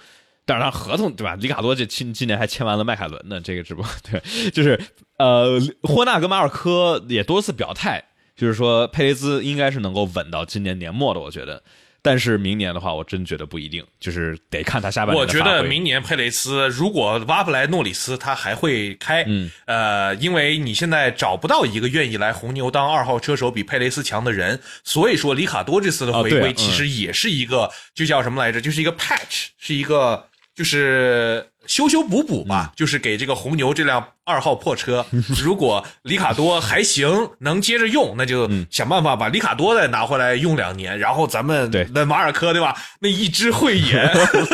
[0.49, 1.35] 当然合同对吧？
[1.35, 4.79] 里卡多这今今年还签完了迈凯伦呢，这个直播 对，就是
[5.19, 8.03] 呃，霍纳跟马尔科也多次表态，
[8.35, 11.62] 就是说佩雷兹应该是能够稳到今年年末的，我觉得。
[12.01, 19.23] 但是明年的话，我真觉得不一定，就是得看他下半年我觉得明年佩雷斯如果挖不来诺里斯，他还会开。
[19.27, 28.62] 嗯，呃，因为你现在找不到一个愿意来红牛当二号车手比佩雷斯强的人，所以说里卡多这次的回归其实也是一个，就叫什么来着？
[28.62, 30.25] 就是一个 patch，是一个
[30.60, 35.06] 就是修修补补吧，就是给这个红牛这辆二号破车，
[35.41, 42.76] 如果里卡多还行，能接着用，那就想办法把里卡多再拿回来用两年，然后咱们对那马尔科对吧？
[43.00, 44.12] 那一只慧眼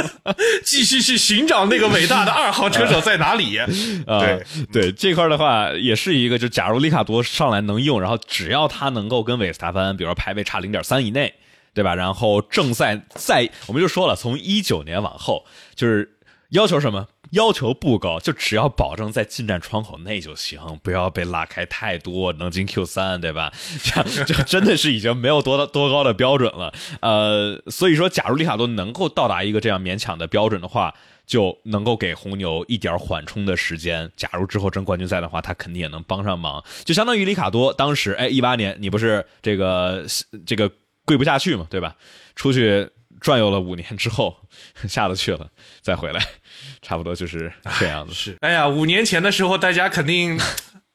[0.64, 3.58] 继续去寻找那个伟大的二号车手在哪里。
[4.06, 11.34] 啊，对对这块的话，也是一个，就假如里卡多上来能用，然后只要他能够跟韦斯塔潘，比如说排位差零点三以内，
[11.76, 11.94] 对吧？
[11.94, 16.18] 然后正赛在我们就说了，从一九年往后，就是
[16.50, 17.08] 要求什么？
[17.32, 23.52] 要求不高，就只要保证在进站窗口内就行，不要被拉开太多，能进 Q 三，对吧？
[23.84, 26.72] 这样就真的是已经没有多 多高的标准了。
[27.02, 30.94] 呃，所以说，假如里卡多能够到达一个这样勉强的标准的话，
[31.26, 34.10] 就能够给红牛一点缓冲的时间。
[34.16, 36.64] 假如之后争冠军赛的话，他肯定也能帮上忙。
[36.86, 40.06] 就相当于里卡多当时，哎，一八年你不是这个
[40.46, 40.72] 这个
[41.06, 41.96] 跪不下去嘛，对吧？
[42.36, 42.90] 出去
[43.22, 44.36] 转悠了五年之后，
[44.90, 45.48] 下得去了，
[45.82, 46.20] 再回来，
[46.82, 48.14] 差不多就是这样子。
[48.14, 50.40] 是，哎呀，五年前的时候，大家肯定。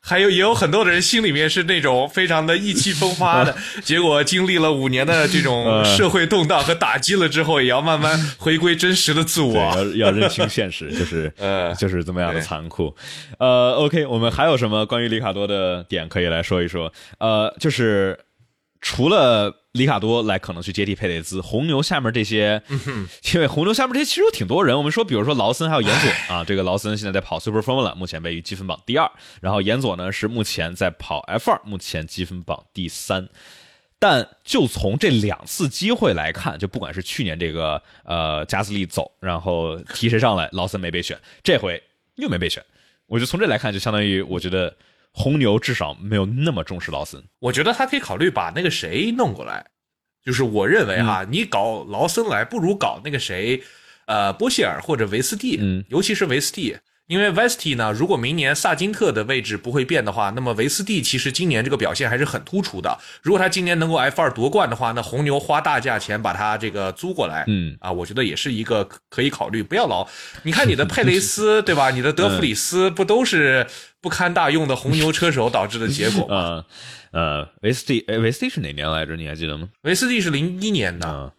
[0.02, 9.54] 还有也有很多的人心里面是那种非常的意气风发的，结果经历了五年的这种社会动荡和打击了之后，也要慢慢回归真实的自我。
[9.54, 12.96] 要要认清现实，就是呃就是这么样的残酷。
[13.38, 16.90] 呃，OK，我们还有什么关于里卡多的点可以来说一说？
[17.18, 18.18] 呃，就是
[18.80, 22.62] 除了里卡多来可能去接替佩雷兹，红牛下面这些，
[23.34, 24.76] 因为红牛下面这些其实有挺多人。
[24.76, 33.28] 我们说，比如说劳森还有严佐啊，这个劳森现在在跑 Super Formula，目前位于积分榜第二，然后严佐呢是目前在跑 F 二，目前积分榜第三。
[33.98, 41.82] 但就从这两次机会来看，就不管是去年这个呃加斯利走，然后提谁上来，劳森没被选，这回
[42.14, 42.64] 又没被选，
[43.06, 44.74] 我就从这来看，就相当于我觉得
[45.12, 47.22] 红牛至少没有那么重视劳森。
[47.38, 49.66] 我觉得他可以考虑把那个谁弄过来，
[50.24, 53.62] 就是我认为哈，你搞劳森来，不如搞那个谁，
[54.06, 56.76] 呃，波希尔或者维斯蒂，嗯，尤其是维斯蒂。
[57.06, 62.96] 因为维斯蒂呢，如果明年萨金特的位置不会变的话，那么维斯蒂其实今年这个表现还是很突出的。
[63.20, 69.60] 如果他今年能够 F 二夺冠的话，那红牛花大价钱把他这个租过来，嗯啊，我觉得也是一个可以考虑。
[69.60, 70.06] 不要老，
[70.44, 71.90] 你看你的 佩雷斯对吧？
[71.90, 73.66] 你的德弗里斯不都是
[74.00, 76.64] 不堪大用的红牛车手导致的结果啊？
[77.12, 79.16] 呃呃，维斯蒂，哎，维斯蒂是哪年来着？
[79.16, 79.68] 你还记得吗？
[79.82, 81.32] 维斯蒂是零一年的，啊、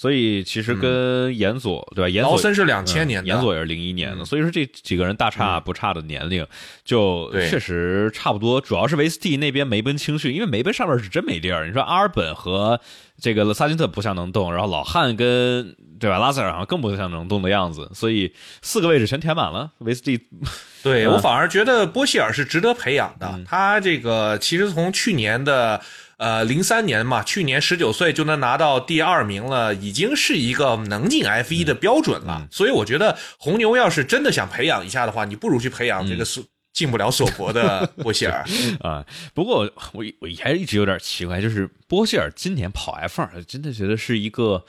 [0.00, 2.22] 所以其实跟严佐、对吧？
[2.22, 6.46] 劳森是两千年的，严佐也是零一年的，所以说这几个人大差不差的年龄，
[6.82, 8.62] 就确实差不多。
[8.62, 11.66] 主要是维斯蒂那边梅奔青训，因为梅奔上面是真没地儿。
[11.66, 12.80] 你说阿尔本和
[13.20, 18.32] 这个萨金特不像能动，然后老汉跟对吧拉塞尔好像更不像能动的样子，所以
[18.62, 19.70] 四个位置全填满了。
[19.80, 20.48] 维斯蒂嗯
[20.82, 23.38] 对 我反而觉得波希尔是值得培养的。
[23.44, 25.78] 他这个其实从去年的
[26.20, 32.46] 呃零三年嘛，去年十九岁就能拿到第二名了，已经是一个能进 F 一的标准了。
[32.50, 38.44] 所以我觉得红牛要是真的想培养一下的话，你不如去培养这个索进不了索伯的 波希尔。
[38.80, 39.60] 啊，不过
[39.92, 44.64] 我我还一直有点奇怪，就是波希尔今年跑 F 二，真的觉得是一个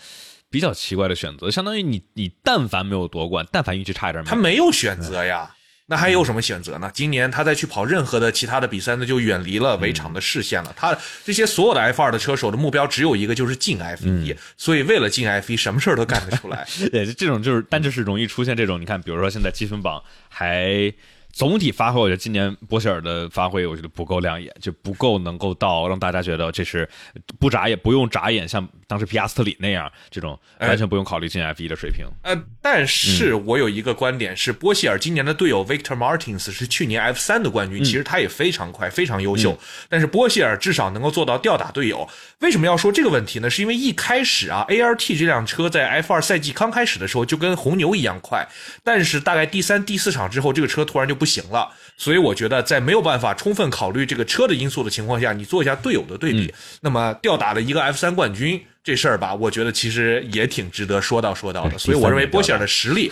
[0.49, 1.51] 比较奇怪的选择。
[1.51, 5.53] 相当于你你但凡没有夺冠，但凡运气差一点，他没有选择呀。
[5.87, 6.89] 那还有什么选择呢？
[6.93, 10.73] 今年他再去跑任何的其他的比赛，那就远离了围场的视线了。
[10.77, 16.65] 他这些所有的 F 二的车手的目标只有一个，就是进 F 一、所以为了进 F 一，什么事儿都干得出来。
[16.91, 20.93] 对，这种就是，但就是容易出现这种，你看，比如说现在积分榜还
[21.31, 26.87] 总体发挥，我觉得今年波希尔的发挥，我觉得不够亮眼，就不够能够到让大家觉得这是
[27.39, 32.05] 不眨眼不用眨眼，像当时皮亚斯特里那样这种完全不用考虑进 F 一的水平。
[32.23, 39.57] 呃，但是我有一个观点是，波希尔今年的队友 Victor Martins 是去年 F 三的冠军，其实他也非常快，非常优秀。
[39.89, 42.07] 但是波希尔至少能够做到吊打队友。
[42.41, 43.49] 为什么要说这个问题呢？
[43.49, 48.47] 是因为一开始啊，ART 这辆车在 F 二赛季刚开始的时候就跟红牛一样快，
[48.83, 51.69] 但是大概第三、第四场之后，这个车突然就不行了。
[51.97, 56.51] 所以我觉得在没有办法充分考虑这个车的因素的情况下，你做一下队友的对比，
[56.81, 61.77] 那么吊打了一个 F 三冠军这事儿吧，我觉得其实也挺值得说到说到的。
[61.77, 63.11] 所以我认为波希尔的实力。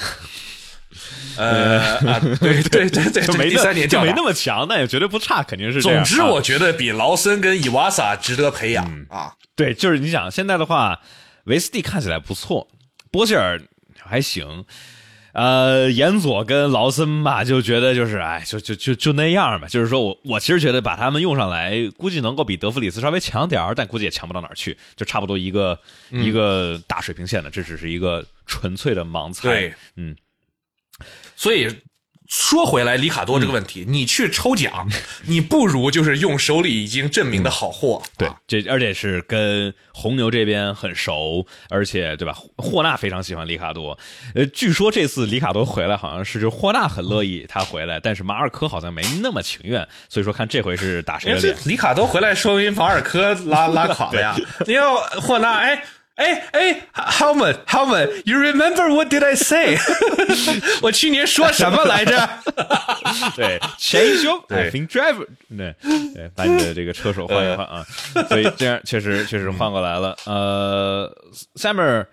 [1.37, 4.33] 呃啊，对 对对对，就没第三年就没那么。
[4.33, 6.03] 强，但也绝对不差，肯定是这样。
[6.03, 9.33] 总之，啊我觉得比劳森跟伊瓦萨值得培养啊。
[9.55, 11.01] 对，就是你想现在的话，
[11.45, 12.67] 维斯蒂看起来不错，
[13.11, 13.59] 波希尔
[14.01, 14.63] 还行，
[15.33, 19.67] 呃，严佐跟劳森吧，就觉得就是，哎，就就就就那样吧。
[19.67, 25.77] 就是说我我其实觉得把他们用上来，估计能够比德弗里斯稍微强点儿，但估计也强不到哪儿去，就差不多一个、
[26.11, 27.49] 一个大水平线的。
[27.49, 29.73] 这只是一个纯粹的盲猜。
[29.97, 30.15] 嗯，
[31.39, 31.69] 所以
[32.27, 34.89] 说回来，里卡多这个问题，你去抽奖，
[35.25, 38.03] 你不如就是用手里已经证明的好货。
[38.17, 42.37] 对啊，这而且是跟红牛这边很熟，而且对吧？
[42.57, 43.97] 霍纳非常喜欢里卡多。
[44.35, 49.87] 呃，据说这次里卡多回来，好像是就霍纳很乐意他回来，但是马尔科好像没那么情愿。
[50.09, 51.55] 所以说看这回是打谁的脸。
[51.63, 54.35] 里卡多回来，说明马尔科拉拉垮了呀。
[54.67, 55.81] 你要霍纳，哎。
[56.19, 59.77] 哎哎，Helmet Helmet，You remember what did I say？
[60.83, 62.29] 我去年说什么来着？
[63.37, 65.73] 对，change your 对 I think driver，对
[66.13, 67.85] 对，把你的这个车手换一换啊，
[68.27, 70.15] 所以这样确实确实换过来了。
[70.25, 71.09] 呃
[71.55, 72.05] ，Summer。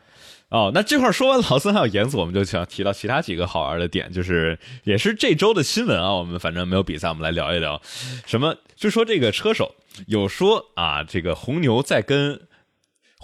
[0.48, 6.14] 哦，那这块说完劳森还有严子，我们就想提到其他几个好玩的点，就是也是这周的新闻啊。
[6.14, 7.82] 我们反正没有比赛，我们来聊一聊。
[8.26, 8.54] 什么？
[8.76, 9.74] 就说这个车手
[10.06, 12.40] 有说啊，这个红牛在跟，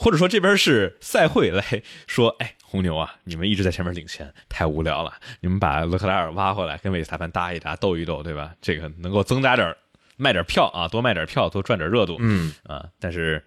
[0.03, 1.65] 或者说这边是赛会来
[2.09, 8.53] 说，哎，红牛啊，你们一直在前面领先，太无聊了，你们把勒克莱尔挖回来，跟维斯塔潘搭一搭，斗一斗，对吧？
[8.61, 9.73] 这个能够增加点
[10.17, 12.17] 卖点票啊，多卖点票，多赚点热度。
[12.19, 13.45] 嗯啊，但是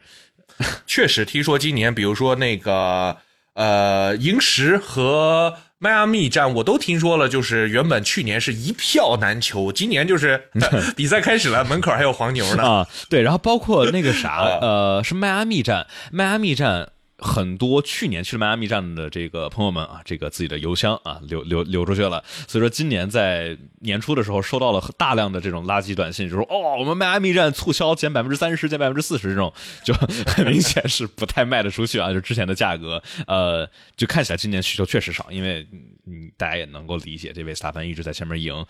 [0.87, 3.17] 确实，听说今年，比如说那个
[3.53, 10.49] 呃，萤石和迈阿密站，我都听说了，就是原本去年是一票难求，今年就是
[10.95, 12.63] 比赛开始了，门口还有黄牛呢。
[12.63, 16.89] 啊，对，然后包括那个啥， 呃，是迈阿密站，迈阿密站。
[17.17, 29.93] 很多去年去了迈阿密站的这个朋友们啊，这个自己的邮箱啊留留留出去了，所以说今年在年初的时候收到了大量的这种垃圾短信，就说哦，我们迈阿密站促销减百分之三十，减百分之四十这种，就
[30.27, 35.65] 很明显是不太卖得出去啊，就之前的价格，呃，就看起来今年需求确实少，因为
[36.07, 38.65] 嗯大家也能够理解，这位斯塔潘一直在前面赢。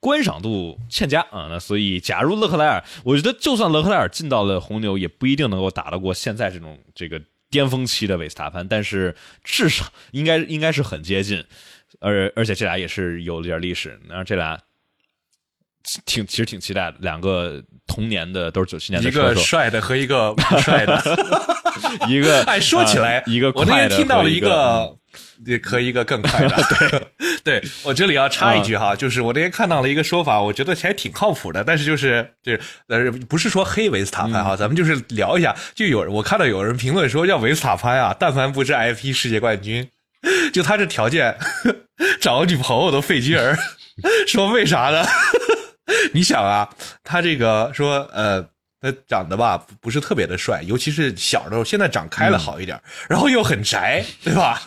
[0.00, 11.44] 观赏度欠佳啊，那所以假如勒克莱尔，我觉得就算勒克莱尔进到了红牛，也不一定能够打得过现在这种这个巅峰期的维斯塔潘，但是至少应该应该是很接近，
[12.00, 14.58] 而而且这俩也是有点历史，然后这俩
[16.04, 21.02] 挺其实挺期待的，两个同年的都是九七年的一个，帅的和一个不帅的。
[22.08, 24.98] 一个哎，说起来，呃一个我那天听到了一和
[25.44, 26.56] 一个个，和一个更快的。
[27.44, 35.54] 对， 对我这里要插一句哈，就是我那天看到了一个说法，我觉得还挺靠谱的，但是就是就是呃，不是说黑维斯塔潘哈，咱们就是聊一下。
[35.74, 39.88] 就有我看到有人评论说，要维斯塔潘啊，但凡不是 FP 世界冠军，
[40.52, 41.36] 就他这条件，
[42.20, 43.56] 找个女朋友都费劲儿。
[44.26, 45.04] 说为啥呢？
[46.12, 46.68] 你想啊，
[47.02, 48.46] 他这个说呃。
[48.80, 54.62] 他长得吧不不是特别的帅，尤其是小的时候，现在长开了好一点，然后又很宅，对吧？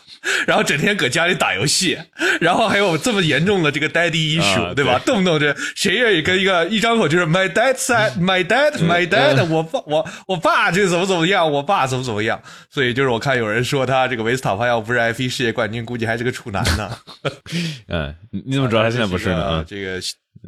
[0.45, 1.97] 然后整天搁家里打游戏，
[2.39, 4.99] 然后还有这么严重的这个 daddy issue，、啊对吧？
[5.05, 16.97] 动不动这谁愿意跟一个一张口就是 my dad said my dad my dad，、我爸我我爸这怎么怎么样，我爸怎么怎么样，所以就是我看有人说他这个维斯塔潘要不是 F 1世界冠军，估计还是个处男呢。
[17.89, 19.43] 嗯，你你怎么知道他现在不是呢？
[19.43, 19.99] 啊，这个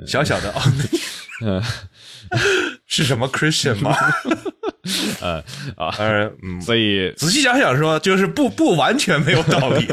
[0.06, 0.62] 小小的哦，
[1.42, 1.64] 嗯
[2.96, 3.96] 是什么 Christian 吗？
[5.20, 5.44] 呃
[5.76, 9.88] 啊，呃嗯，所以仔细想想说，就是不不完全没有道理。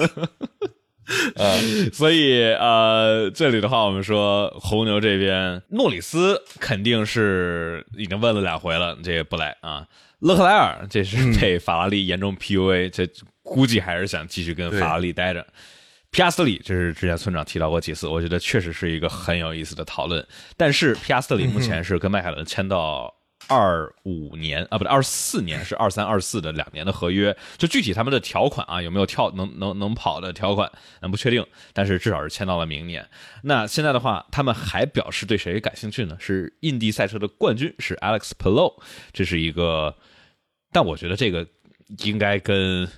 [1.94, 9.86] 所以呃，这里的话，我们说红牛这边，诺里斯肯定是已经问了两回了，这也不来啊。
[10.18, 13.08] 勒克莱尔这是被法拉利严重 PUA，、这
[13.42, 15.46] 估计还是想继续跟法拉利待着。
[16.12, 20.26] 皮亚斯特里，这是之前村长提到过几次，我觉得确实是一个很有意思的讨论。
[20.56, 23.14] 但是皮亚斯特里目前是跟迈凯伦签到
[23.46, 27.36] 二五年啊，不对，二四年是二三二四的两年的合约。
[27.56, 30.68] 就具体他们的条款啊，有没有跳能能能跑的条款，
[31.00, 31.46] 咱不确定。
[31.72, 33.08] 但是至少是签到了明年。
[33.44, 36.16] 那现在的话，他们还表示对谁感兴趣呢？
[36.18, 39.94] 是印地赛车的冠军是 Alex Palou，这是一个，
[40.72, 41.46] 但我觉得这个
[42.02, 42.88] 应该跟。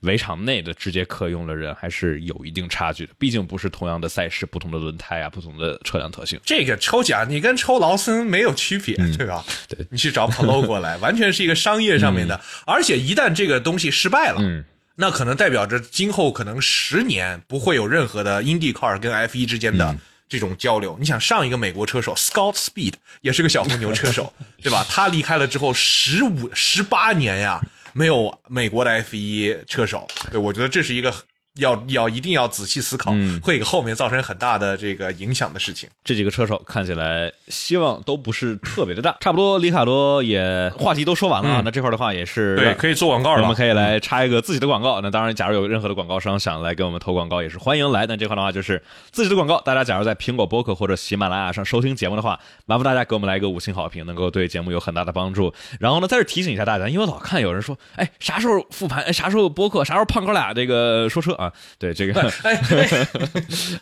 [0.00, 6.40] 围场内的直接可用的人还是有一定差距的，毕竟不是同样的赛事、不同的轮胎啊、不同的车辆特性。
[6.44, 9.44] 这个抽奖你跟抽劳森没有区别，对吧？
[9.68, 12.40] 对，你去找 Polo 过来，完全是一个商业上面的。
[12.66, 14.64] 而且一旦这个东西失败了，嗯，
[14.96, 19.96] 那可能代表着今后可能十年不会有任何的 IndyCar 跟 F 1之间的。
[20.30, 24.32] 这种交流，你想上一个美国车手 Scott Speed 也是个小红牛车手，
[24.62, 24.86] 对吧？
[24.88, 27.60] 他离开了之后十五十八年呀，
[27.92, 31.12] 没有美国的 F 1车手，对我觉得这是一个
[31.58, 35.88] 要要一定要仔细思考，嗯会给后面造成很大的这个影响的事情。
[36.04, 39.58] 这几个车手看起来希望都不是特别的大，差不多。
[39.58, 43.42] 里卡多也话题都说完了啊，那这块的话也是对，可以做广告了。
[43.42, 45.00] 我们可以来插一个自己的广告。
[45.00, 48.06] 那当然，假如有任何的广告商想来给我们投广告，也是欢迎来。
[48.06, 49.60] 那这块的话就是自己的广告。
[49.60, 55.52] 大家假如在苹果播客或者喜马拉雅上收听节目的话，麻烦大家给我们来一个五星好评，能够对节目有很大的帮助。
[55.80, 59.02] 然后呢，在这提醒一下大家，因为我老看有人说，哎，啥时候复盘？
[59.04, 59.84] 哎，啥时候播客？
[59.84, 61.52] 啥时候胖哥俩这个说车啊？
[61.78, 62.20] 对这个，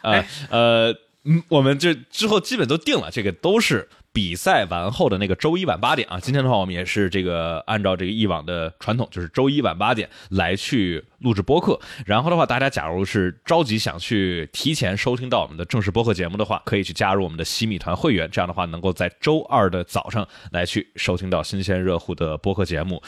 [0.03, 0.93] 哎，呃 呃，
[1.25, 6.21] 嗯，我们这之后基本都定了，这个都是比赛完后的那个周一晚八点啊。
[6.21, 11.79] 今天的话，我们也是这个按照这个以往的传统，就是周一晚八点来去录制播客。
[12.07, 23.03] 然后的话，大家假如是着急想去提前收听到我们的正式播客节目的话，可以去加入我们的西米团会员，这样的话能够在周二的早上来去收听到新鲜热乎的播客节目。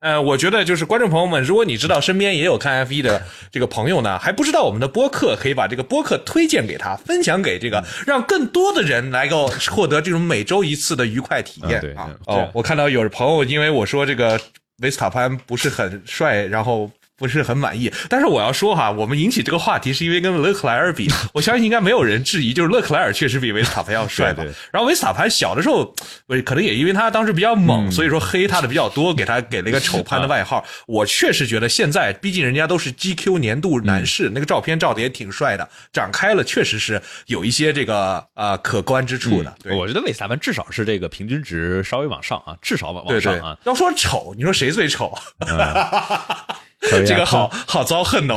[0.00, 12.10] 呃，我觉得就是观众朋友们，如果你知道身边也有看 F 一的这个朋友呢，还不知道我们的播客，可以把这个播客推荐给他，分享给这个，让更多的人来够获得这种每周一次的愉快体验啊对啊。
[12.26, 14.40] 对哦，我看到有朋友因为我说这个
[14.78, 16.90] 维斯塔潘不是很帅，然后。
[17.16, 24.42] 不是很满意，但是我要说哈，我们引起这个话题是因为跟勒克莱尔比， 我相信应该没有人质疑，就是勒克莱尔确实比维斯塔潘要帅吧。
[24.42, 25.94] 对对然后维斯塔潘小的时候，
[26.26, 30.64] 不是可能也因为他当时比较猛，所以说黑他的比较多，给他给了一个丑潘的外号。
[30.86, 39.54] 我确实觉得现在，毕竟人家都是 GQ 年度男士，那个照片照的也挺帅的，长开了确实是有一些这个呃可观之处的。
[39.62, 45.16] 对我觉得维斯塔潘至少是这个平均值稍微往上啊，至少往往对对上啊。，要说丑，你说谁最丑？
[47.06, 48.36] 这个好好遭恨哦。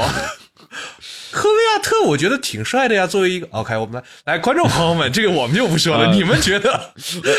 [1.29, 6.91] 科维亚特我觉得挺帅的呀，作为一个 OK，我们来来观众朋友们， 这个我们就不说了，呃你们觉得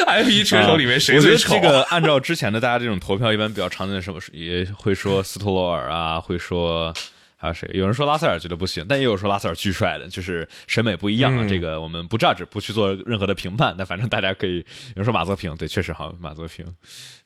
[0.07, 1.57] F 一车手里面谁最丑？
[1.57, 6.93] 啊这个按照之前的大家这种投票，一般比较常见的什么，也会说斯托罗尔啊，会说
[7.37, 7.69] 还有谁？
[7.73, 11.43] 有人说拉塞尔觉得不行，但也有说拉塞尔巨帅的，就是审美不一样啊。
[11.43, 13.75] 嗯这个我们不 judge，不去做任何的评判。
[13.77, 16.65] 但反正大家可以，有人说马泽平，对，确实好，马泽平，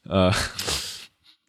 [0.09, 0.33] 呃，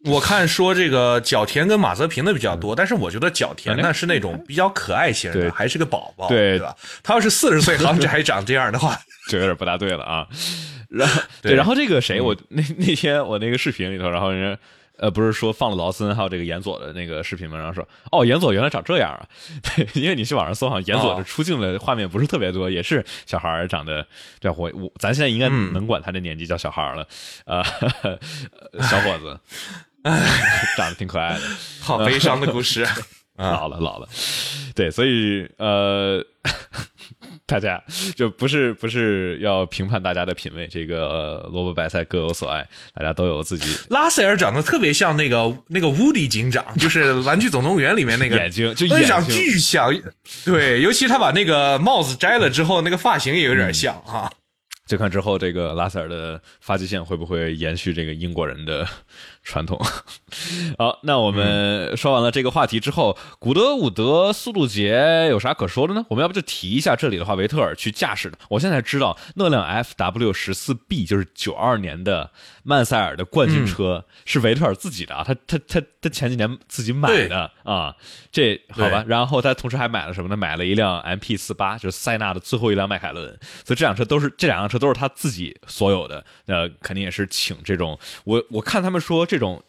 [0.04, 6.76] 我看说这个角田跟马泽平的比较多，但是我觉得角田呢是那种比较可爱型的，还是个宝宝，对吧？
[7.02, 8.98] 他要是四十岁还还长这样的话，
[9.28, 10.26] 就有点不大对了啊。
[10.88, 14.60] 然后对，然后这个谁，我那那天我那个视频里头，然后人家。
[14.96, 17.58] 呃，不是说放了劳森还有这个岩佐的那个视频吗？
[17.58, 19.26] 然后说，哦，岩佐原来长这样啊！
[19.74, 24.06] 对，因为你去网上搜，好像岩佐出镜的画面不是特别多，也是小孩长得，
[24.38, 27.08] 这我我咱现在应该能管他这年纪叫小孩儿了，
[27.44, 27.64] 呃，
[28.82, 29.36] 小伙子，
[30.76, 31.40] 长得挺可爱的。
[31.80, 32.86] 好悲伤的故事。
[33.36, 34.08] 老了老了，
[34.76, 36.24] 对，所以呃，
[37.46, 37.82] 大家
[38.14, 49.92] 就不是不是要评判大家的品味，这个、呃萝卜白菜各有所爱，大家都有自己拉塞尔长得特别像那个那个乌迪警长，就是《玩具总动员》里面那个眼睛，就那长眼睛巨像，
[50.44, 54.30] 对，尤其他把那个帽子摘了之后，那个发型也有点像啊。
[54.86, 58.86] 就看之后这个拉塞尔的发际线会不会延续这个英国人的
[59.44, 59.78] 传统。
[60.78, 66.04] 好，那我们说完了这个话题之后，古德伍德速度节有啥可说的呢？
[66.08, 68.38] 我们要不就提一下这里的话，维特尔去驾驶的。
[68.48, 72.30] 我现在才知道那辆 FW 十四 B 就是九二年的
[72.64, 77.94] 曼塞尔的冠军车、是维特尔自己的啊，他他他他前几年自己买的啊，
[78.32, 79.04] 这好吧。
[79.06, 80.36] 然后他同时还买了什么呢？
[80.36, 83.38] 买了一辆 MP 四八，就是塞纳的最后一辆迈凯伦。
[83.64, 89.62] 所以这辆车都是这两辆车都是他自己所有的，那，肯定也是请这种我我看他们说这这种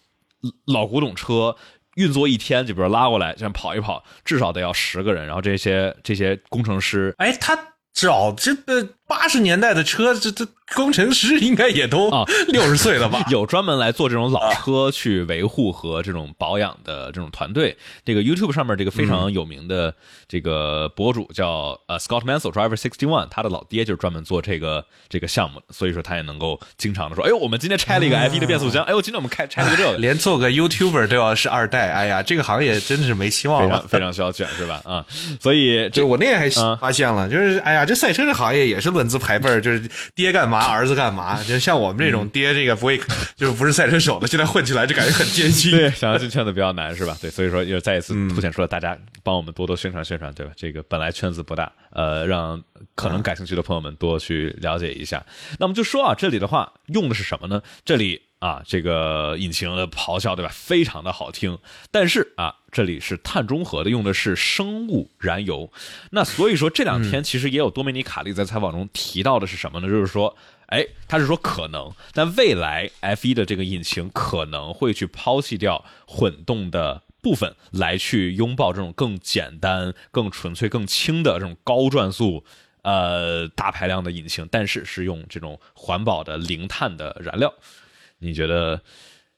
[0.66, 1.56] 老古董车。
[1.96, 5.26] 运作一天，就比如拉过来这样跑一跑，至少得要十个人。
[5.26, 7.58] 然后这些这些工程师哎，他
[7.94, 13.24] 找这个八十年代的车，这这工程师应该也都啊 六十岁了吧？
[13.30, 17.78] 有专门来做这种老车去维护和这种保养的这种团队。
[18.04, 19.94] 这个 YouTube 上面这个非常有名的
[20.28, 29.98] 这个博主叫呃 Scott Mansell Driver Sixty One，他的老爹就是专门做这个这个项目，所以说他也能够经常的说，哎呦，我们今天拆了一个 F1 的变速箱，哎呦，今天我们开拆了一个这个。
[29.98, 34.12] 连做个 YouTuber 都要是二代，哎呀，这个行业真是没希望了非常。
[34.16, 34.82] 需要卷是吧？
[34.86, 35.06] 啊，
[35.42, 41.44] 所以就我那天还啊发现了，就是哎呀，这赛车这行业也是论资排辈儿，就是爹干嘛，儿子干嘛。
[41.44, 42.98] 就像我们这种爹，这个不会，
[43.36, 45.70] 就是不是赛车手的，现在混起来就感觉很艰辛。
[45.70, 47.16] 对，想要进圈子比较难，是吧？
[47.22, 50.52] 对，所以说又再一次凸显出了大家帮我们多多宣传宣传，对吧？
[50.56, 52.64] 这个本来圈子不大，呃，让
[52.96, 55.24] 可能感兴趣的朋友们多去了解一下。
[55.60, 57.62] 那么就说啊，这里的话用的是什么呢？
[57.84, 60.52] 这里啊，这个引擎的咆哮，对吧？
[60.54, 61.58] 非常的好听，
[61.92, 65.72] 但是啊，这里是碳中和的，用的是生物燃油。
[66.12, 69.88] 那所以说这两天其实也有多梅尼卡利在采访中提到的是什么呢？
[69.88, 70.36] 就是说。
[70.70, 82.44] 哎，他是说可能，但未来 F 一的这个引擎可能会去抛弃掉混动的部分来去拥抱这种更简单、更纯粹、更轻的这种高转速。
[82.82, 87.54] 呃，大排量的引擎，但是是用这种环保的零碳的燃料，
[88.26, 88.82] 你觉得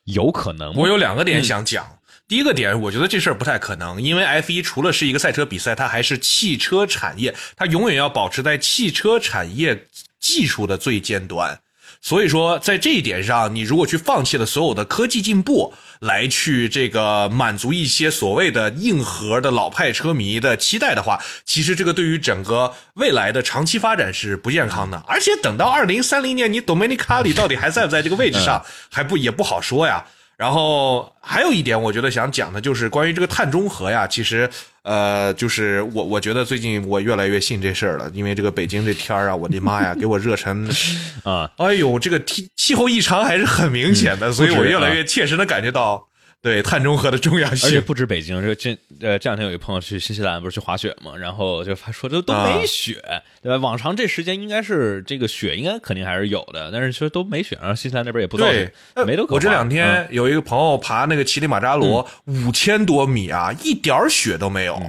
[0.05, 0.75] 有可能吗？
[0.77, 1.85] 我有两个点想讲。
[2.27, 9.85] 第一个点，我觉得这事儿不太可能，因为 F 一除了是一个赛车比赛，它还是汽车产业，它永远要保持在汽车产业
[10.19, 11.57] 技术的最尖端。
[12.01, 25.03] 所以说，在这一点上，你如果去放弃了所有的科技进步，来去这个满足一些所谓的硬核的老派车迷的期待的话，其实这个对于整个未来的长期发展是不健康的。
[25.07, 30.05] 而且等到二零三零年，你 Domenicali 到底还在不在这个位置上，还不也不好说呀。
[30.37, 34.05] 然后还有一点，我觉得想讲的就是关于这个碳中和呀。
[34.05, 34.47] 其实，
[34.83, 40.69] 呃，就是我我觉得最近我越来越信这事儿了，因为这个北京这天儿啊，我的妈呀，给我热成
[41.25, 41.49] 啊！
[41.57, 46.07] 哎呦，这个气气候异常还是很明显的，所以我越来越切实的感觉到。
[46.41, 53.01] 对碳中和的重要性，而且不止北京，这个这呃这两天有一个朋友去新西兰，不是去滑雪嘛，然后就说这都没雪，
[53.41, 53.57] 对吧？
[53.57, 58.71] 往常这时间应该是这个雪应该肯定还是有的，但是其实都没雪，然后新西兰那边也不造雪，
[59.05, 59.25] 没都。
[59.25, 64.81] 我这两天有一个朋友爬那个乞力马扎罗五千多米啊，一点雪都没有。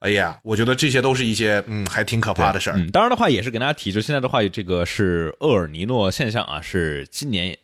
[0.00, 2.86] 哎呀，我觉得这些都是一些嗯还挺可怕的事儿。
[2.90, 7.56] 当然的话，也是给大家提，就现在的话，这个是厄尔尼诺现象啊，是今年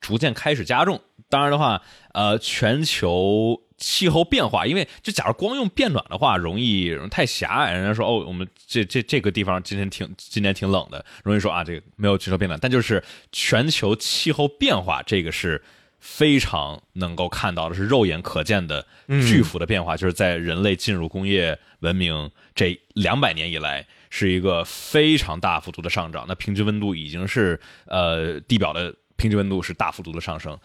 [0.00, 1.00] 逐渐开始加重。
[1.34, 1.82] 当然的话，
[2.12, 7.72] 呃，全球气候变化，因为就假如光用变暖的话，容易太狭隘。
[7.72, 12.56] 人家说哦，我们这这这个地方今天挺今年挺冷的，容易说啊，这个没有全球变暖。
[12.62, 15.60] 但就是全球气候变化，这个是
[15.98, 26.26] 非常能够看到的，是肉眼可见的巨幅的变化，就是在人类进入工业文明这两百年以来，是一个非常大幅度的上涨。
[26.28, 30.56] 那平均温度已经是呃地表的平均温度是大幅度的上升。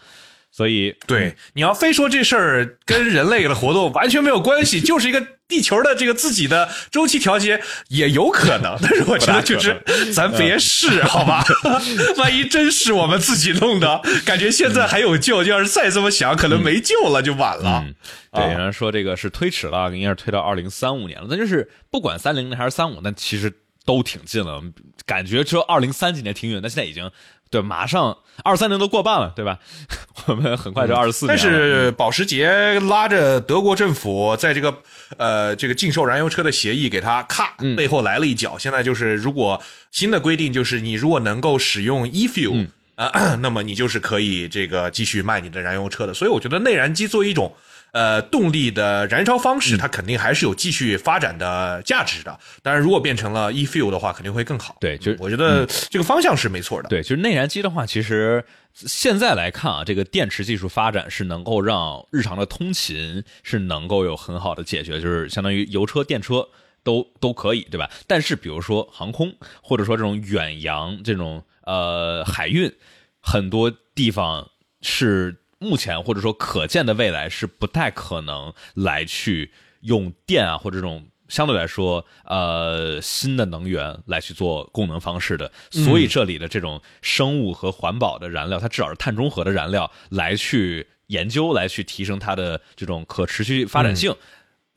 [0.52, 8.76] 所以，对你要非说这事儿跟人类的活动完全没有关系， 就是一个地球的这个自己的周期调节也有可能。
[8.82, 9.80] 但是我觉得就是
[10.12, 11.44] 咱别试，好吧？
[12.18, 17.86] 万一真是我们自己弄的，感觉现在还有救，就要是再这么想，可能没救了，就晚了。
[18.32, 21.26] 对，有人说这个是推迟了，应该是推到二零三五年了。
[21.30, 23.52] 那就是不管三零年还是三五，那其实
[23.84, 24.60] 都挺近了。
[25.06, 27.10] 感觉只有二零三几年挺远，但现在已经。
[27.50, 29.58] 对，马上二三年都过半了，对吧？
[30.26, 31.28] 我们很快就二十四年。
[31.28, 34.74] 但是保时捷拉着德国政府在这个
[35.16, 38.56] 呃这个禁售燃油车的协议给他咔背后来了一脚。
[38.56, 46.14] 现在就是如果新的规定就是你如果能够使用 e-fuel 啊， 那么你就是可以这个继续卖你的燃油车的。
[46.14, 47.54] 所以我觉得内燃机作为一种。
[47.92, 52.38] 呃，动力的燃烧方式，它肯定还是有继续发展的价值的。
[52.62, 54.76] 当然，如果变成了 e-fuel 的话，肯定会更好。
[54.80, 56.88] 对，就我觉得这个方向是没错的。
[56.88, 66.48] 对，就是内燃机的话，其实现在来看啊，这个电池技术发展是能够让日常的通勤是能够有很好的解决，就是相当于油车、电车
[66.84, 67.90] 都都可以，对吧？
[68.06, 72.72] 但是比如说航空，或者说这种远洋、这种呃海运，
[73.20, 74.48] 很多地方
[74.80, 75.36] 是。
[75.60, 79.52] 目前或者说可见的未来是不太可能来去
[79.82, 85.52] 用电啊，或者这种相对来说呃新的能源来去做供能方式的。
[85.70, 94.16] 所以这里的这种生物和环保的燃料，它至少是碳中和的燃料来去研究，来去提升它的这种可持续发展性，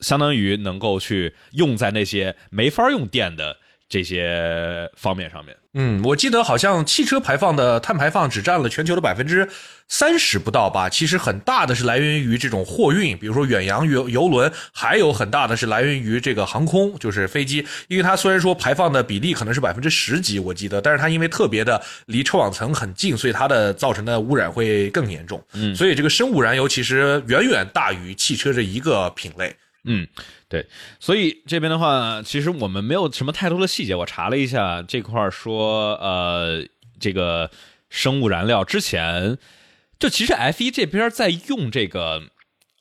[0.00, 3.56] 相当于能够去用在那些没法用电的
[3.88, 5.56] 这些方面上面。
[5.76, 9.48] 嗯，我记得好像汽车排放的碳排放只占了全球的百分之
[9.88, 10.88] 三十不到吧？
[10.88, 17.64] 其实很大的是来源于这种货运，比如说远洋游游轮，还有很大的是来源于这个航空，就是飞机。
[17.88, 25.44] 因为它虽然说排放的比例可能是百分之十几，我记得，但是它因为特别的离臭氧层很近，所以它的造成的污染会更严重。
[25.52, 29.54] 嗯，所以这个生物燃油其实远远大于汽车这一个品类。
[29.84, 30.06] 嗯。
[30.46, 30.64] 对，
[31.00, 33.92] 所以这边的话，其实我们没有什么太多的细节。
[33.96, 36.64] 我查了一下这块说，呃，
[37.00, 37.50] 这个
[37.90, 39.36] 生物燃料之前，
[40.04, 42.24] 就其实 F 一这边在用这个，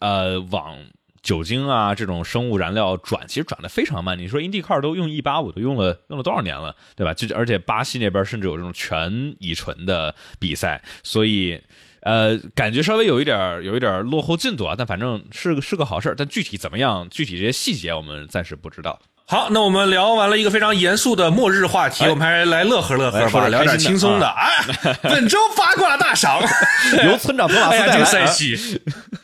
[0.02, 0.78] 呃，往
[1.22, 4.20] 酒精啊这种生物燃料转，其实转的非常慢。
[4.20, 7.14] 你说 IndyCar 都用 E 八五，都用了用了多少年了，对吧？
[7.14, 11.62] 就而且巴西那边甚至有这种全乙醇的比赛，所以。
[12.02, 19.00] 呃，感觉稍微有一点有一点落后进度啊，但反正是个是个好事但具体怎么样，具体这些细节我们暂时不知道。
[19.26, 24.28] 好，那我们聊完了一个非常严肃的末日话题，我们还来乐呵乐呵吧，聊点轻松的。
[24.28, 24.64] 哎，
[25.02, 26.42] 本周八卦大赏
[27.06, 28.82] 由村长托马斯带来赛季。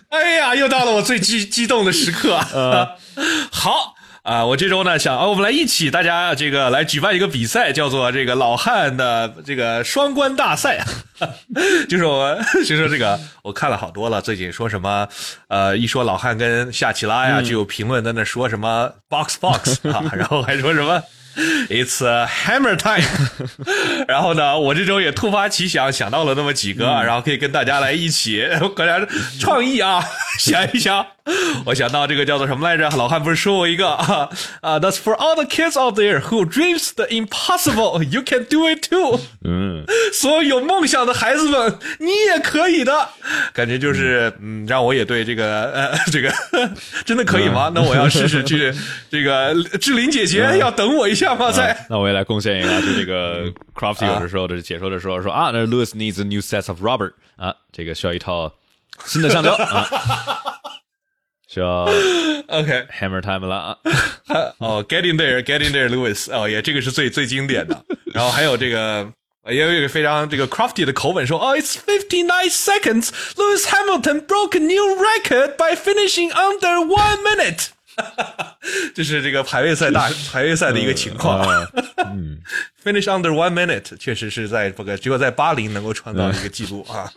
[0.10, 2.40] 哎呀，又到了我最激激动的时刻。
[3.52, 3.96] 好。
[4.24, 10.84] 啊，我这周呢想啊，我们来一起大家这个来举办一个比赛，叫做这个老汉的这个双关大赛，
[11.90, 15.08] 就是我 就说这个我看了好多了，最近说什么
[15.48, 21.02] 呃，一说老汉跟夏奇拉呀，就有评论在那说什么 box box 啊，然后还说什么。
[21.70, 23.06] It's a hammer time，
[24.08, 29.06] 然后呢，我这周也突发奇想，想到了那么几个，然后可以跟大家来一起， 大家
[29.40, 30.04] 创意啊，
[30.40, 31.06] 想一想。
[31.64, 32.90] 我想到这个叫做什么来着？
[32.98, 34.28] 老汉不是说过一个啊
[34.62, 38.04] 啊，That's for all the kids out there who dreams the impossible.
[38.04, 39.20] You can do it too.
[39.46, 43.10] 嗯，所有有梦想的孩子们，你也可以的。
[43.54, 46.34] 感觉就是嗯，让我也对这个呃这个
[47.06, 47.72] 真的可以吗？
[47.76, 48.74] 那我要试试去
[49.12, 51.53] 这个志玲姐姐要等我一下吗？
[51.53, 58.53] 在那我也来贡献一个，就这个 Crafty 有的时候的解说的时候说啊，那 Louis needs a new set of rubber 啊，这个需要一套
[59.05, 59.89] 新的橡胶啊。
[61.47, 61.85] 需要
[62.49, 63.79] OK Hammer Time 了啊！
[64.59, 67.85] 哦，Getting there，Getting there，Louis，哦耶，这个是最最经典的。
[68.13, 69.09] 然后还有这个，
[69.49, 73.11] 也有一个非常这个 crafty 的口吻说：“哦，It's fifty nine seconds.
[73.37, 77.69] Lewis Hamilton broke a new record by finishing under one minute。”
[78.94, 81.40] 这是这个排位赛大排位赛的一个情况。
[81.98, 82.38] 嗯，
[82.84, 87.10] Finish under one minute，确实是在这个只有在巴林能够创造一个记录 啊。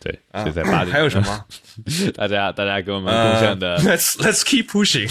[0.00, 0.90] 对，就在巴黎。
[0.90, 1.44] 还有什么？
[2.16, 5.10] 大家大家给我们贡献的？Let's Let's keep pushing。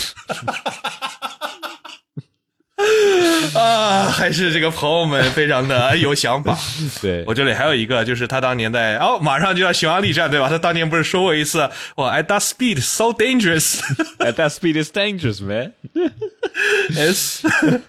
[3.55, 6.57] 啊，还是这个朋友们非常的有想法。
[7.01, 10.49] 对我这里还有一个，就是他当年在哦，马上就要匈牙利站对吧？
[10.49, 13.79] 他当年不是说过一次，哇，At that speed so dangerous。
[14.19, 15.73] At that speed is dangerous, man.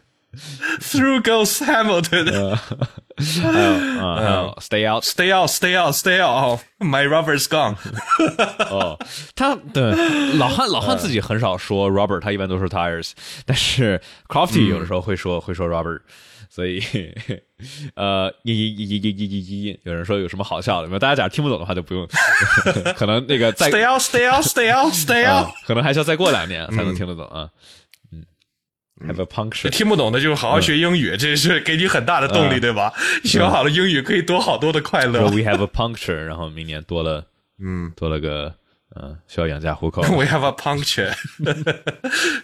[0.80, 2.58] Through goes Hamilton.
[4.60, 6.60] Stay out, stay out, stay out, stay out.
[6.80, 7.76] My rubber's gone.
[8.70, 8.98] 哦，
[9.34, 13.12] 他对老汉老汉自己很少说 rubber，他一般都是 tires，
[13.46, 16.00] 但是 Crafty 有的时候会说会说 rubber，
[16.50, 16.82] 所以
[17.94, 20.98] 呃，一、一、一、一、一、一、一，有人说有什么好笑的？
[20.98, 22.06] 大家假如听不懂的话，就不用，
[22.96, 27.48] 可能那个再 stay out, stay out, stay out, stay out，可能还需要再过两年才能听得懂啊。
[29.06, 32.92] Have a puncture，听不懂的就好好学英语，这是给你很大的动力，对吧？
[33.22, 35.28] 学好了英语可以多好多的快乐。
[35.28, 37.26] We have a puncture，然后明年多了，
[37.62, 38.54] 嗯，多了个，
[38.96, 40.00] 嗯，需要养家糊口。
[40.02, 41.12] We have a puncture，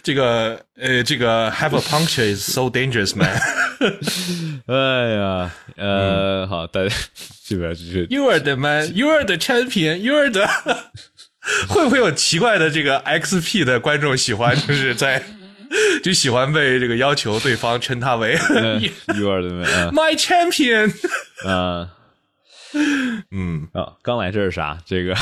[0.03, 3.41] 这个，呃，这个 have a puncture is so dangerous, man。
[4.67, 6.95] 哎呀，呃，好，大家
[7.43, 8.05] 这边就是。
[8.11, 10.47] You are the man, you are the champion, you are the。
[11.67, 15.23] 会不会有奇怪的这个 XP 的观众喜欢，就是在？
[16.03, 18.33] 就喜欢被这个要求对方称他为
[19.15, 20.93] You are the my champion。
[21.45, 21.89] 嗯，
[23.31, 24.77] 嗯 啊，刚来这是啥？
[24.85, 25.15] 这个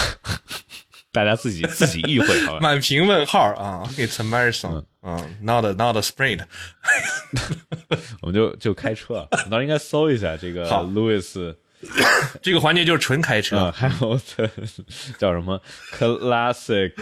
[1.11, 2.59] 大家自己自己意会好吧？
[2.61, 6.41] 满屏问号啊！It's a marathon 啊，not a not a sprint。
[8.21, 11.55] 我们就就开车，我倒应该搜一下这个 Louis。
[12.41, 14.19] 这个环节就是纯开车，还有
[15.17, 15.61] 叫什么
[15.91, 16.93] Classic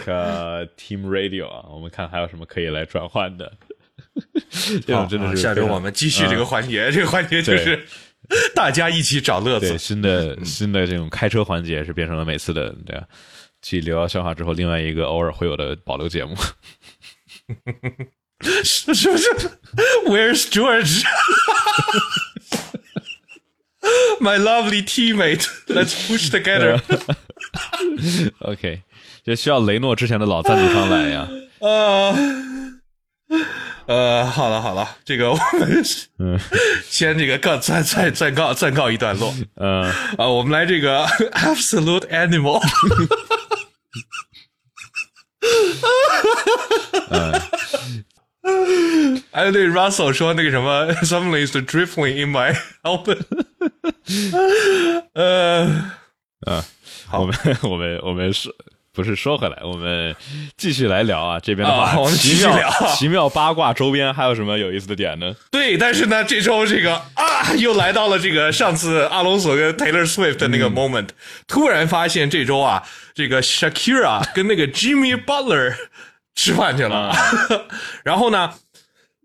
[0.76, 1.66] Team Radio 啊？
[1.70, 3.52] 我们看还有什么可以来转换的。
[4.86, 7.86] 这种真的是下周我们继续这个环节，这个环节就是
[8.54, 9.76] 大家一起找乐子。
[9.78, 13.04] 新的新的这种开车环节是变成了每次的对啊，
[13.60, 16.36] 继聊笑话之后，另外一个偶尔会有的保留节目。
[18.62, 19.08] 是不是
[20.06, 20.48] ？Where's
[23.83, 26.79] George？My lovely teammate, let's push together.
[28.39, 28.81] OK，
[29.25, 31.27] 就需要雷诺之前的老赞助商来呀。
[31.59, 32.15] 啊，
[33.87, 35.83] 呃，好了好了，这个我们
[36.19, 36.39] 嗯，
[36.89, 39.33] 先这个告暂暂暂告暂告一段落。
[39.55, 39.83] 嗯
[40.17, 42.61] 啊，我们来这个 Absolute Animal。
[47.09, 47.41] 嗯。
[49.30, 53.18] 哎，对，Russell 说那个什么， Something is drifting in my album。
[55.14, 55.92] 呃，
[56.46, 56.64] 啊，
[57.12, 58.48] 我们我们我们是
[58.92, 60.16] 不是说回来，我们
[60.56, 61.38] 继续来聊啊。
[61.38, 65.36] 这边的话，我们继续聊奇妙八卦周边还有什么有意思的点呢？
[65.50, 71.08] 对，但是呢，这周这个啊，又来到了这个上次阿隆索跟 Taylor Swift 的那个 moment，
[71.46, 72.82] 突然发现这周啊，
[73.14, 75.74] 这个 Shakira 跟那个 Jimmy Butler。
[76.38, 77.12] 吃饭去了，
[78.04, 78.54] 然后呢？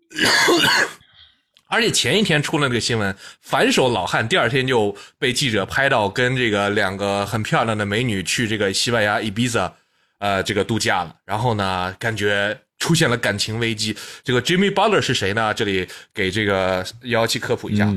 [1.70, 9.72] 而且前一天出了那个新闻，反手老汉第二天就被记者拍到跟这个两个很漂亮的美女去这个西班牙伊比萨，
[10.18, 11.16] 呃，这个度假了。
[11.26, 13.96] 然后呢，感觉出现了感情危机。
[14.24, 15.54] 这个 Jimmy Butler 是谁呢？
[15.54, 17.92] 这里给这个幺七科普一下，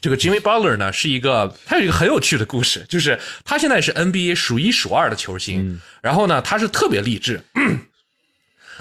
[0.00, 7.42] 这个 Jimmy Butler 呢是一个，他有一个很有趣的故事，就是他现在是 NBA 数一数二的球星，然后呢，他是特别励志。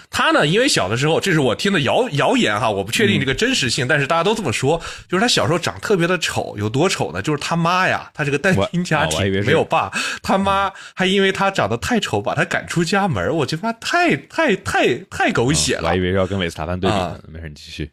[0.10, 7.22] 他呢，因为小的时候，这是我听的谣谣言哈，我不确定这个真实性，但是大家都这么说，就是他小时候长特别的丑，有多丑呢？
[7.22, 9.92] 就是他妈呀，他这个单亲家庭没有爸，
[10.24, 16.00] 他妈还因为他长得太丑，把他赶出家门，我觉得妈太太太太狗血了我还以。
[16.00, 17.20] 为要跟韦斯塔潘对比呢啊。
[17.32, 17.92] 没事，你继续。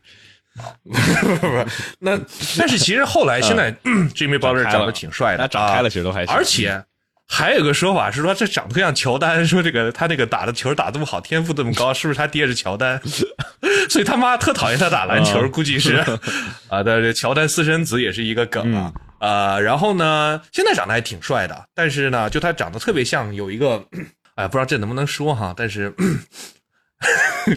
[0.88, 1.66] 不是不是，
[1.98, 2.16] 那
[2.56, 3.72] 但是其实后来现在
[4.14, 6.80] Jimmy Butler 长得挺帅的，他长开了啊其实都还行而且
[7.26, 13.00] 还有个说法是说这长得像乔丹，说这个他那个打的球打这么好，天赋这么高，是不是他爹是乔丹？
[13.88, 15.96] 所以他妈特讨厌他打篮球，嗯估计是
[16.68, 18.92] 啊，但是乔丹私生子也是一个梗啊。
[19.20, 23.84] 呃，然后呢，现在长得还挺帅的，但是呢，就他长得特别像有一个，
[24.36, 25.92] 哎，不知道这能不能说哈，但是。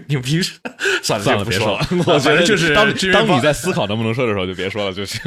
[0.08, 0.60] 你们平时
[1.02, 1.88] 算了，算了，别说了。
[2.06, 5.22] 我觉得就是当当你在思考能不能说的时候，就别说了就行。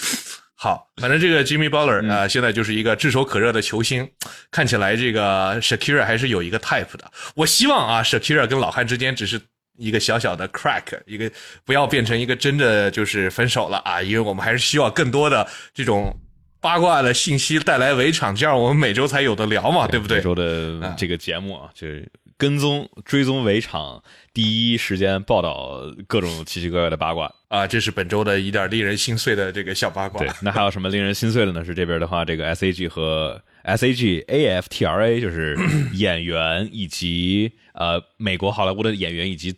[0.62, 4.06] 好，反正这个 Jimmy Butler 嗯啊、呃现在就是一个炙手可热的球星，
[4.50, 7.10] 看起来这个 Shakira 还是有一个 type 的。
[7.34, 9.40] 我希望啊，Shakira 跟老汉之间只是
[9.78, 11.32] 一个小小的 crack，一个
[11.64, 16.14] 不要变成一个真的就是分手了啊，因为我们还是需要更多的这种
[16.60, 20.22] 八卦的信息带来围场，这样我们每周才有的聊嘛，对不对每？
[20.22, 22.06] 周的这个节目啊，就是
[22.40, 27.30] 跟踪追踪围场，第一时间报道各种奇奇怪怪的八卦。
[27.48, 31.62] 啊，这是本周的一点令人心碎的这个小八卦对。，那还有什么令人心碎的呢？
[31.62, 35.54] 是这边的话，这个 S A G 和 S A G A F T R A 就是
[35.92, 39.56] 演员以及呃美国好莱坞的演员以及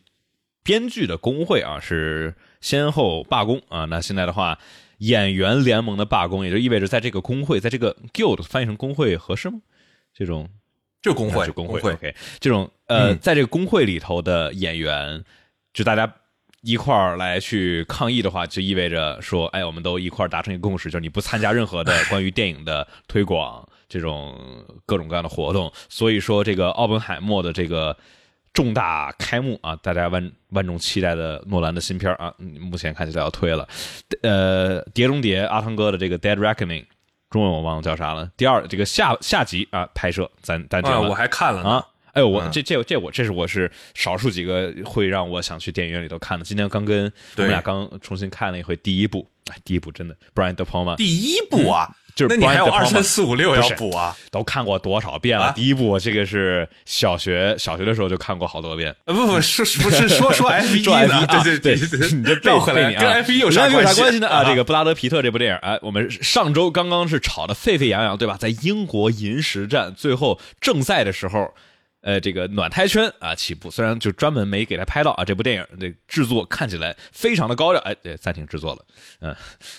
[0.65, 3.85] 编剧的工会啊，是先后罢工啊。
[3.85, 4.59] 那现在的话，
[4.99, 9.61] 演员联盟的罢工，也就意味着在这个工会，在这个 guild 翻译成工会合适吗？
[10.13, 10.49] 这种
[11.03, 15.23] 就工会，啊是工会，OK，这种呃，嗯在这个工会里头的演员，
[15.75, 16.11] 就大家
[16.63, 24.39] 一块儿来去抗议的话，就意味着说，哎，我们都一块儿达成一个共识，就是你不参加任何的关于电影的推广这种
[24.87, 25.73] 各种各样的活动。
[25.89, 27.97] 所以说，这个奥本海默的这个
[28.53, 33.67] 重大开幕啊，大家万万众期待的诺兰的新片啊，嗯目前看起来要推了。
[34.23, 36.83] 呃，《碟中谍》阿汤哥的这个《Dead Reckoning》，
[37.33, 38.31] 中文我忘了叫啥了。
[38.37, 41.63] 第二，这个下下集啊，拍摄咱咱这啊，我还看了。
[41.63, 41.87] 啊。
[42.13, 46.45] 哎呦，我嗯这这这我这是我是少数几个会让我想去电影院里头看的。
[46.45, 54.17] 今天刚跟我们俩刚重新看了一回第一部，哎，第一部真的 Brian De Palma 第一部啊，就是那你还有二三四五六要补啊？
[54.31, 55.47] 都看过多少遍了？
[55.47, 58.95] 啊第一部这个是小学小学的时候就看过好多遍。
[59.05, 61.37] 啊，不不是不是说 说 F 一说呢 F1？
[61.37, 64.29] 啊对对对对， 你这绕回来你啊 F 一有啥啥关关系呢？
[64.29, 68.37] 啊，这个个布拉德皮特这部电影，哎，我们上周刚刚是吵得沸沸扬扬，对吧？
[68.39, 71.53] 在英国银石站最后正赛的时候。
[72.03, 78.85] 呃，这个暖胎圈啊起步，虽然就专门没给他拍到啊，这部电影的制作看起来非常的高调，哎，对，暂停制作了，
[79.21, 79.35] 嗯，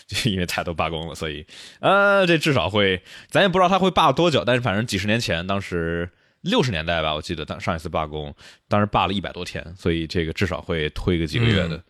[0.07, 1.45] 就因为太多罢工了，所以，
[1.81, 6.09] 呃，这至少会，咱也不知道他会罢多久，但是反正几十年前，当时
[6.41, 8.33] 六十年代吧，我记得当上一次罢工，
[8.67, 11.83] 当时罢了一百多天，所以这个至少会推个几个月的。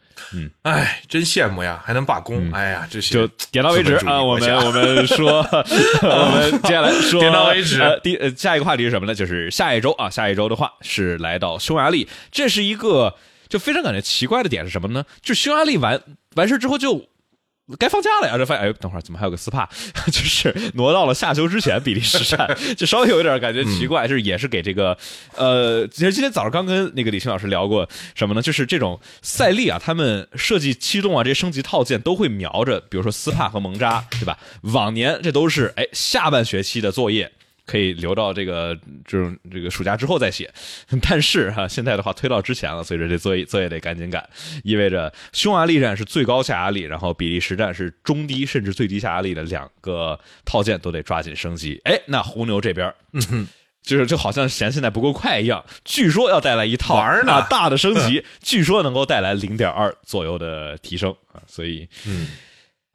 [0.64, 4.22] 哎，真羡慕呀，还能罢工，哎呀，这些就点到为止啊！
[4.22, 5.39] 我们我们说，
[6.01, 9.14] 我们接下来说点到为止呃，第呃下一个话题是什么呢？
[9.14, 13.16] 就是下一周啊，下一周的话是来到匈牙利，这是一个
[13.47, 15.05] 就非常感觉奇怪的点是什么呢？
[15.22, 16.01] 就匈牙利完
[16.36, 17.07] 完事之后就。
[17.80, 18.38] 该放假了呀！
[18.38, 19.66] 这发现，哎，等会儿怎么还有个 SPA？
[20.11, 24.05] 就是挪到了下休之前，比利时站， 就稍微有一点感觉奇怪。
[24.05, 24.97] 就是也是给这个，
[25.38, 28.41] 呃，其实今天早上刚跟那个李青老师聊过什么呢？
[28.41, 34.38] 就是这种赛利啊，他们设计驱动啊这些升级套件都会瞄着，比如说斯帕和蒙扎，对吧？
[34.64, 37.32] 往年这都是哎下半学期的作业。
[37.66, 40.51] 可以留到这个这种这个暑假之后再写，
[41.01, 44.28] 但是哈、现在的话推到之前了，所以说这作业作业得赶紧赶，
[44.64, 51.80] 意味着匈牙利站是最高下压力，然后比利时站是中低甚至最低下压力的两个套件都得抓紧升级。
[51.86, 53.47] 哎，那红牛这边，嗯。
[53.84, 62.30] 就是就好像嫌现在不够快一样，据说要带来一套玩呢啊大的升级， 据说能够带来零点二左右的提升啊，所以嗯，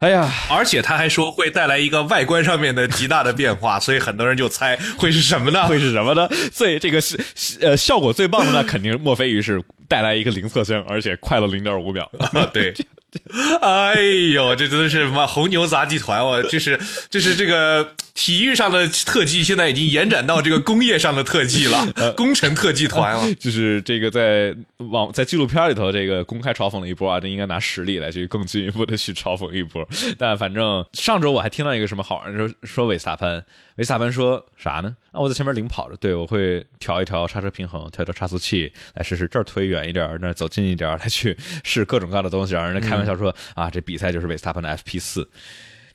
[0.01, 5.67] 哎呀，而且他还说会带来一个外观上面的极大的变化，所以很多人就猜会是什么呢？
[5.67, 6.29] 会是什么呢？
[6.53, 7.19] 所以这个是
[7.61, 12.09] 呃效果最棒的那，肯定莫非于是带来一个零测星，而且快了零点五秒。
[12.55, 12.73] 对，
[13.63, 13.95] 哎
[14.35, 16.43] 呦，这真的是妈红牛杂技团哦！
[16.51, 16.79] 这是
[17.09, 21.87] 这是这个体育上的特技，现在已经延展到这个工业上的特技了，
[22.17, 23.33] 工程特技团了。
[23.41, 24.55] 就是这个在
[24.91, 29.89] 网在纪录片里头，这个公开嘲讽了一波啊，这应该拿实力来去更进一步的去嘲讽一波。
[30.19, 33.43] 但反正上周我还听到一个什么好玩，说说韦斯塔潘，
[33.79, 34.97] 韦斯塔潘说啥呢？
[35.13, 45.31] 啊，我在前面领跑着，对我会调一调刹车平衡，调一调差速器，来试试这儿推远一点，那儿走近一点，来去 试各种各样的东西，让人家开玩笑说、啊，这比赛就是维斯塔潘的 FP 四。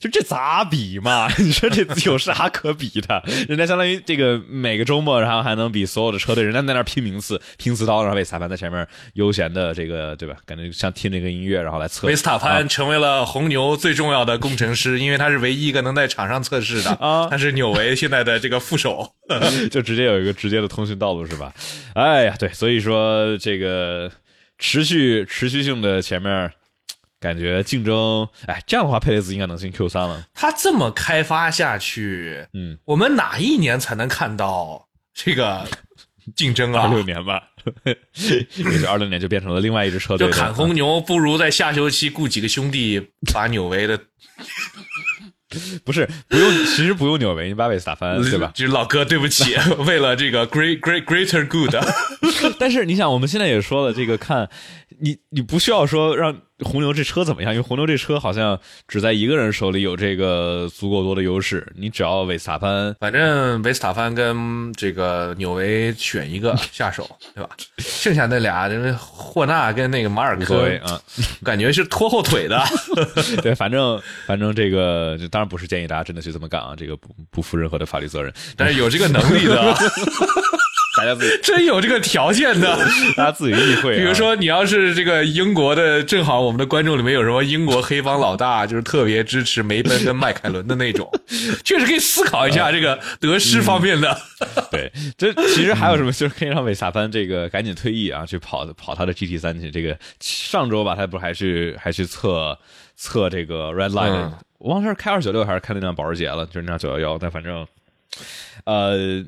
[0.03, 1.29] 就这咋比嘛？
[1.39, 3.23] 你说这有啥可比的？
[3.47, 10.35] 人家相当于这个每个周末，然后还能比所有的车队，人家在那拼名次、拼刺刀，然后被裁判在前面悠闲的这个，对吧？
[10.45, 12.05] 感觉像听这个音乐，然后来测。
[12.05, 17.29] 维斯塔潘成为了红牛最重要的工程师，因为他是唯一一个能在场上测试的 啊。
[17.29, 19.09] 他是纽维现在的这个副手，
[19.71, 21.53] 就直接有一个直接的通讯道路，是吧？
[21.95, 24.11] 哎呀，对，所以说这个
[24.59, 26.51] 持续持续性的前面。
[27.23, 30.25] 感觉竞争，哎，这样的话，佩雷兹应该能进 Q 三了。
[30.33, 35.65] 他这么开发下去，嗯，我们哪一年才能看到这个
[36.35, 36.81] 竞争啊？
[36.81, 37.41] 二六年吧，
[37.87, 40.27] 也就二六年就变成了另外一支车队。
[40.27, 43.01] 就砍红牛，不如在下休期雇几个兄弟
[43.33, 43.97] 把纽维的。
[45.85, 48.51] 不是不用，其实不用纽维，你把维斯塔潘对吧？
[48.55, 49.55] 就是老哥，对不起，
[49.87, 51.73] 为了这个 great great greater good。
[52.59, 54.49] 但是你想，我们现在也说了，这个看
[54.99, 56.35] 你，你不需要说让。
[56.63, 57.53] 红牛这车怎么样？
[57.53, 61.71] 因为红牛这车好像只在一个人手里有这个足够多的优势。
[61.75, 67.49] 你只要维斯塔潘，反正维斯塔潘跟这个纽维选一个下手， 对吧？
[67.77, 70.99] 剩下那俩，霍纳跟那个马尔科，啊，
[71.43, 72.63] 感觉是拖后腿的。
[73.43, 78.33] 对，反正反正这个，当然不是建议大家真的去这么干啊，这个不不负任何的法律责任。
[78.55, 79.75] 但是有这个能力的。
[81.03, 82.77] 大家自己 真有这个条件的，
[83.17, 83.97] 大家自己意会。
[83.97, 91.09] 比如说，你要是这个英国的，正好我们的观众里面有什么英国黑帮老大， 就是特别支持梅奔跟迈凯伦的那种，
[91.63, 94.17] 确实可以思考一下这个得失方面的。
[94.71, 99.69] 对，这其实还有什么，就是可以让韦萨潘这个赶紧退役啊，去跑跑他的 GT 三去。
[99.69, 102.57] 这个上周吧，他不是还去还去测
[102.95, 107.17] 测这个 Red Line，我忘了是开二九六还是开那辆保时捷了，就是那辆九幺幺。
[107.17, 107.67] 但反正，
[108.65, 109.23] 呃。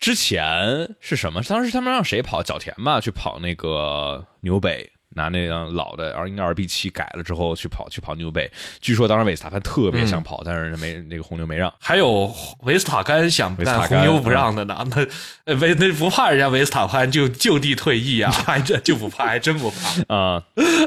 [0.00, 1.42] 之前是什么？
[1.42, 2.42] 当时他们让谁跑？
[2.42, 4.90] 角田吧，去跑那个牛北。
[5.16, 8.48] 拿那辆老的 R 应二 B 七改了之后去跑去跑纽北，
[8.80, 11.72] 据说当时维斯塔潘特别想跑，但是没那个红牛没让。
[11.80, 14.86] 还有维斯塔潘想，但红牛不让的呢。
[15.44, 18.30] 那维那不怕人家维斯塔潘就就地退役啊？
[18.46, 20.42] 还真就不怕，还真不怕啊。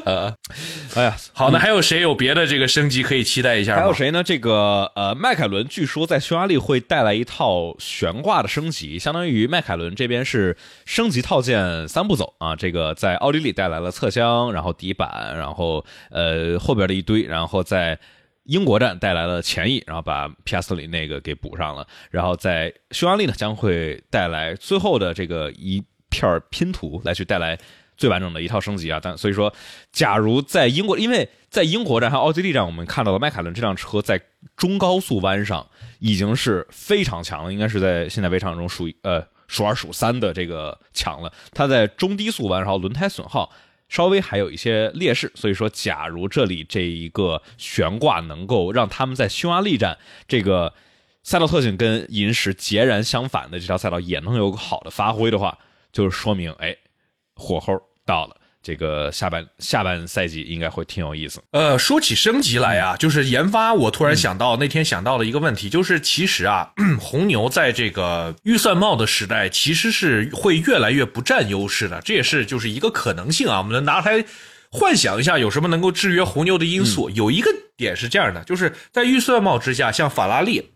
[0.06, 0.34] 呃，
[0.96, 3.76] 哎呀，好，那还有谁有别的这个升级可以期待一下？
[3.76, 4.24] 还有谁呢？
[4.24, 10.56] 这个呃，迈凯伦据说在匈牙利会带来一套悬挂的升级，相当于迈凯伦这边是
[10.86, 12.56] 升级套件三步走啊。
[12.56, 14.13] 这个在奥地利带来了侧。
[14.14, 18.00] 箱，然后底板，然后呃后边的一堆，然后在
[18.44, 27.58] 英国站带来了前翼，然后把皮亚斯里那个给补上了，然后在匈牙利呢将会带来最后的这个一片拼图来去带来
[27.96, 29.00] 最完整的一套升级啊！
[29.02, 29.54] 但所以说，
[29.92, 34.20] 假如在英国，因为在英国站还有奥地利站，我们看到了迈凯伦这辆车在
[34.58, 35.66] 中高速弯上
[36.00, 41.32] 已经是非常强了，应该是在现在围场中数呃数二数三的这个强了。
[41.54, 43.50] 它在中低速弯，然后轮胎损耗。
[43.94, 50.74] 稍微还有一些劣势，所以说，假如这里这一个悬挂能够让他们在匈牙利站这个
[51.22, 55.60] 赛道特性跟银石截然相反的这条赛道也能有个好的发挥的话，
[55.92, 56.76] 就是说明，哎，
[57.36, 58.38] 火候到了。
[58.64, 61.44] 这个下半下半赛季应该会挺有意思。
[61.52, 72.00] 呃，说起升级来啊，就是研发，我突然想到那天想到了一个问题，就是其实啊， 红牛在这个预算帽的时代，其实是会越来越不占优势的。
[72.06, 74.24] 这也是就是一个可能性啊，我们能拿来
[74.72, 77.10] 幻想一下有什么能够制约红牛的因素。
[77.10, 80.72] 有一个点是这样的，就是在预算帽之下，像法拉利、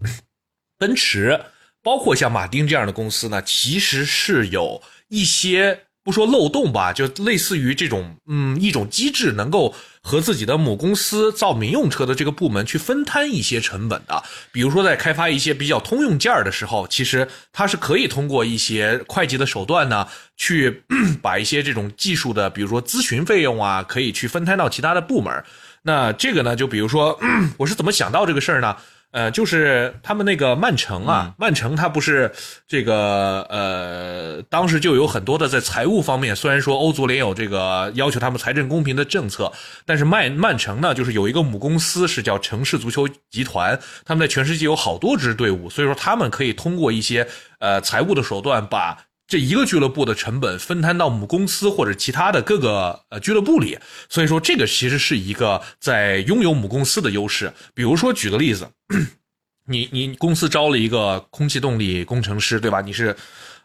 [0.78, 1.40] 奔驰，
[1.82, 5.80] 包括像马丁这样的公司呢，其实是有一些。
[6.08, 14.24] 不说漏洞吧，就类似于这种，嗯，一种机制，能够和自己的母公司造民用车的这个部门去分摊一些成本的。
[14.54, 20.82] 比如说，在开发一些比较通用件儿的时候，其实它是可以通过一些会计的手段呢，去
[21.22, 25.44] 把一些这种技术的，比如说咨询费用啊，可以去分摊到其他的部门。
[25.82, 27.20] 那这个呢，就比如说，
[27.58, 28.78] 我是怎么想到这个事儿呢？
[29.12, 32.32] 呃，就是他们那个曼城啊，曼城它不是
[32.68, 39.52] 这个呃，当时就有很多的在财务方面，虽然说欧足联有这个要求他们财政公平的政策，
[39.86, 47.28] 但是曼曼城呢，就是有一个母公司是叫城市足球集团，他们在全世界有好多支队伍，所以说他们可以通过一些
[47.60, 48.98] 呃财务的手段把。
[49.28, 57.52] 这一个俱乐部的成本分摊到母公司或者其他的各个呃俱乐部里，所以说这个其实是一个在拥有母公司的优势。
[57.74, 58.70] 比如说举个例子，
[59.68, 62.80] 你你公司招了一个空气动力工程师，对吧？
[62.80, 63.14] 你是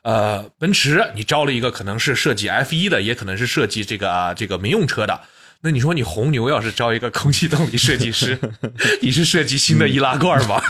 [0.02, 5.20] 呃奔驰，你招了一个可能是设计 F 一的，也可能是设计这个这个民用车的。
[5.60, 8.36] 那你说你红牛要是招一个空气动力设计师，
[9.00, 10.60] 你是设计新的易拉罐吗？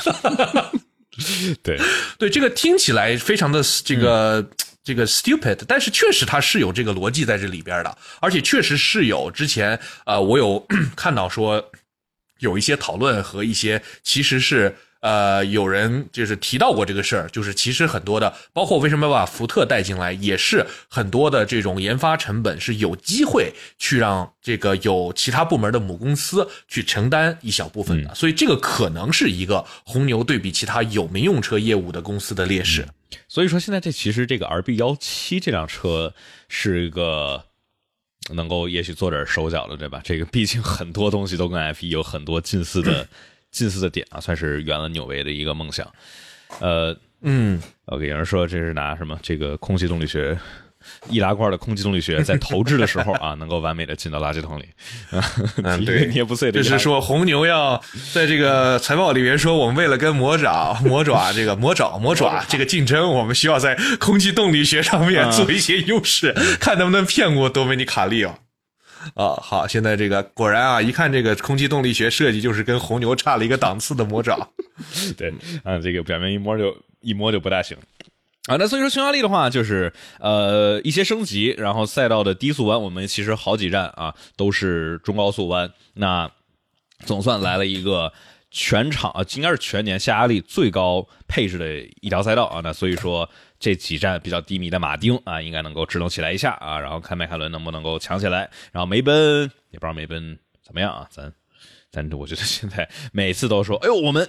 [1.62, 1.80] 对
[2.18, 4.46] 对，这个听起来非常的这个。
[4.84, 10.66] 这个 stupid，但是确实它是有这个逻辑在这里边的，而且确实是有之前呃，我有
[10.96, 11.70] 看到说，
[12.40, 14.74] 有一些讨论和一些其实是。
[15.02, 32.86] 呃，有人就是提到过这个事儿，就是其实很多的，包括为什么把福特带进来，也是很多的这种研发成本是有机会去让这个有其他部门的母公司去承担一小部分的，所以这个可能是一个红牛对比其他有民用车业务的公司的劣势。
[33.28, 36.14] 所以说，现在这其实这个 RB 幺七这辆车
[36.48, 37.44] 是一个
[38.34, 40.00] 能够也许做点手脚的，对吧？
[40.04, 43.08] 这个毕竟很多东西都跟 F 一有很多近似的。
[43.52, 45.86] 近似的点啊，算是圆了纽维的一个梦想。
[46.60, 49.20] 呃，嗯，OK，有人说这是拿什么？
[49.22, 50.38] 这个空气动力学，
[51.08, 54.64] 易拉罐的空气动力学在投掷的时候啊，能够完美的进到垃圾桶里。
[55.62, 56.62] 嗯， 对，捏不碎的。
[56.62, 57.80] 就是说红牛要
[58.12, 68.38] 在这个财报里面说，我们为了跟魔爪、魔爪这个魔爪、魔爪这个竞争，我们需要在空气动力学上面做一些优势，看能不能骗过多米尼卡利哦。
[69.14, 74.48] 啊，好，现在这个果然啊，一看这个空气动力学设计，就是跟红牛差了一个档次的魔爪。
[75.18, 75.32] 对，
[75.64, 77.76] 啊，这个表面一摸就一摸就不大行。
[78.46, 86.30] 啊，那所以说匈牙利的话，就是呃一些升级，然后赛道的低速弯，我们其实好几站啊都是中高速弯，那
[87.04, 88.12] 总算来了一个
[88.50, 93.28] 全场啊，应该是全年下压力最高配置的一条赛道啊，那所以说。
[93.62, 98.50] 这几站比较低迷的马丁啊，应该能够支棱起来一下啊，然后看迈凯伦能不能够强起来。
[98.72, 101.32] 然后梅奔也不知道梅奔怎么样啊，咱
[101.88, 104.28] 咱我觉得现在每次都说，哎呦，我们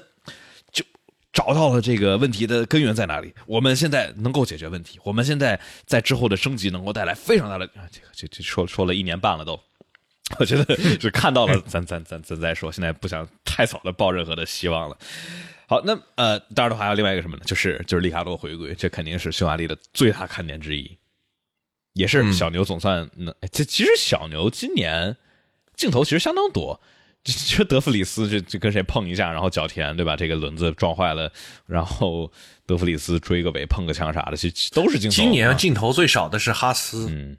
[1.34, 9.60] 找到了这个问题的根源在哪里，我们现在能够解决问题，我们现在在之后的升级能够带来非常大的这个这这说说了一年半了都，
[10.40, 14.96] 我觉得是看到了， 咱咱咱咱再说，现在不想太早的抱任何的希望了。
[15.66, 17.42] 好，那呃，当然的话还有另外一个什么呢？
[17.46, 20.98] 就是就是利卡多回归，这肯定是匈牙利的最大看点之一，
[21.94, 23.34] 也是小牛总算能。
[23.52, 25.18] 这其实小牛今年
[25.76, 26.80] 镜头其实相当多，
[27.48, 30.16] 就德弗里斯就就跟谁碰一下，然后脚田对吧？
[30.16, 31.32] 这个轮子撞坏了，
[31.66, 32.32] 然后
[32.66, 35.16] 德弗里斯追个尾碰个枪啥的，其实都是镜头。
[35.16, 37.38] 今年镜头最少的是哈斯，嗯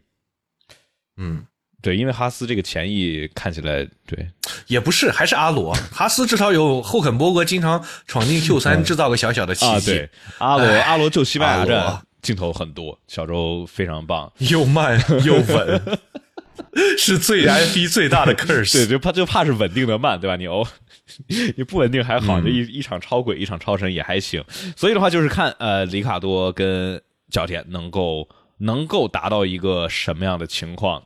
[1.16, 1.46] 嗯。
[1.82, 4.26] 对，因为哈斯这个前翼看起来，对，
[4.68, 5.74] 也不是，还是阿罗。
[5.92, 9.90] 哈斯至少有后肯伯格经常闯进 Q 三，制造个小小的奇迹。
[9.90, 15.98] 对，阿罗，阿罗救西班牙站镜头很多，小周非常棒，又慢又稳，
[16.98, 18.72] 是最 FB 最大的 curse。
[18.72, 20.36] 对，就怕就怕是稳定的慢，对吧？
[20.36, 20.66] 你哦，
[21.56, 24.44] 你不稳定还好，这一一场超轨，一场超神也还行。
[24.76, 27.00] 所以的话，就是看呃，里卡多跟
[27.30, 28.28] 角田能够
[28.58, 31.02] 能够达到一个什么样的情况。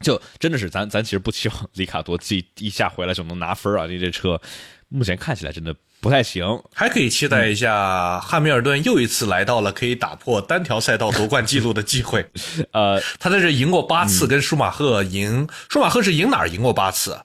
[0.00, 3.86] 就真的是咱咱其实不期望里卡多自己一下回来就能拿分啊！
[3.86, 4.38] 你这车
[4.88, 12.30] 目前看起来真的不太行，还可以期待一下汉密尔顿又一次来到了可以打破单条赛道夺冠记录的机会。
[12.72, 17.18] 呃，他在这赢过八次，跟舒马赫赢，舒马赫是赢哪儿赢过八次？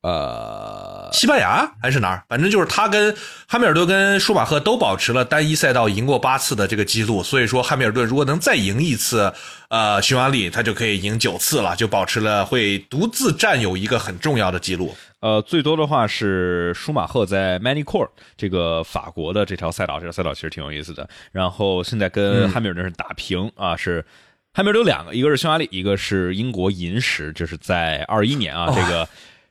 [0.00, 2.22] 呃，西班牙还是哪儿？
[2.28, 3.12] 反正就是他跟
[3.48, 7.20] 汉密尔顿跟舒马赫都保持了单一赛道赢过八次的这个记录。
[7.20, 9.34] 所以说，汉密尔顿如果能再赢一次，
[9.70, 14.96] 呃，匈牙利他就可以赢九次了，就保持了会独自占有一个很重要的记录。
[15.20, 21.08] 呃，最多的话是舒马赫在 m a n i c o r 这个法国的这条赛道，这条赛道其实挺有意思的。
[21.32, 24.04] 然后现在跟汉密尔顿是打平啊，是
[24.52, 29.08] 汉密尔顿有两个，一个是匈牙利，一个是英国银石，就是在二一年啊这个。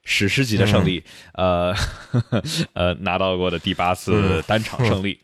[0.09, 1.03] 史诗级的胜利，
[1.33, 1.75] 呃，
[2.71, 5.19] 呃，拿到过的第八次单场胜利。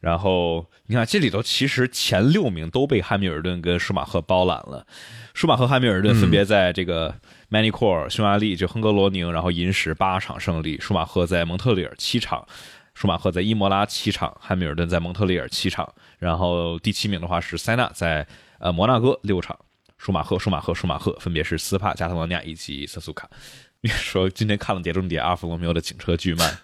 [0.00, 4.84] 然后你看，这里头其实前六名都被汉密尔顿跟舒马赫包揽了。
[5.34, 7.14] 舒马赫、汉密尔顿分别在这个
[7.50, 10.78] Manicor，匈牙利就亨格罗宁，然后银石八场胜利。
[10.78, 12.46] 舒马赫在蒙特利尔七场，
[12.94, 15.92] 舒马赫在伊莫拉七场，汉密尔顿在蒙特利尔七场。
[16.18, 18.26] 然后第七名的话是塞纳在
[18.58, 19.58] 呃摩纳哥六场。
[19.96, 23.28] 舒马赫、舒马赫、舒马赫分别是斯帕、加特罗尼亚以及瑟苏卡。
[23.80, 26.58] 你 说今天看了《碟中谍：阿尔法罗密欧》的警车巨慢，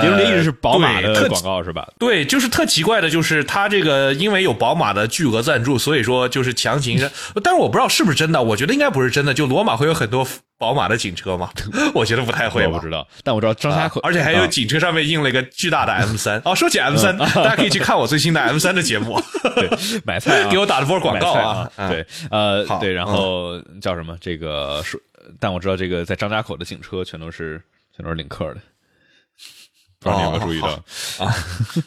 [0.00, 1.88] 碟中谍一直是宝马的广告是吧？
[1.98, 6.98] 对，就是特奇怪的，就是他这个因为有宝马的巨额赞助，所以说就是强行。
[7.42, 9.32] 但是我不知道是不是真的，我觉得应该不是真的。
[9.34, 10.26] 就罗马会有很多
[10.58, 11.50] 宝马的警车吗？
[11.94, 13.06] 我觉得不太会，我不知道。
[13.22, 16.40] 但我知道张家口，而且还有警车上面印了一个巨大的 M 三。
[16.44, 19.22] 哦，说起 M 三，大家可以去看我最新的 M 三的节目。
[19.54, 19.68] 对，
[20.04, 21.70] 买菜给我打了波广告啊！
[21.88, 24.16] 对，呃，对，然后叫什么？
[24.20, 25.00] 这个说。
[25.38, 27.60] 但我知道这个在张家口的警车全都是
[27.94, 28.60] 全都是领克的，
[30.00, 30.68] 不知道你有没有注意到？
[31.24, 31.34] 啊，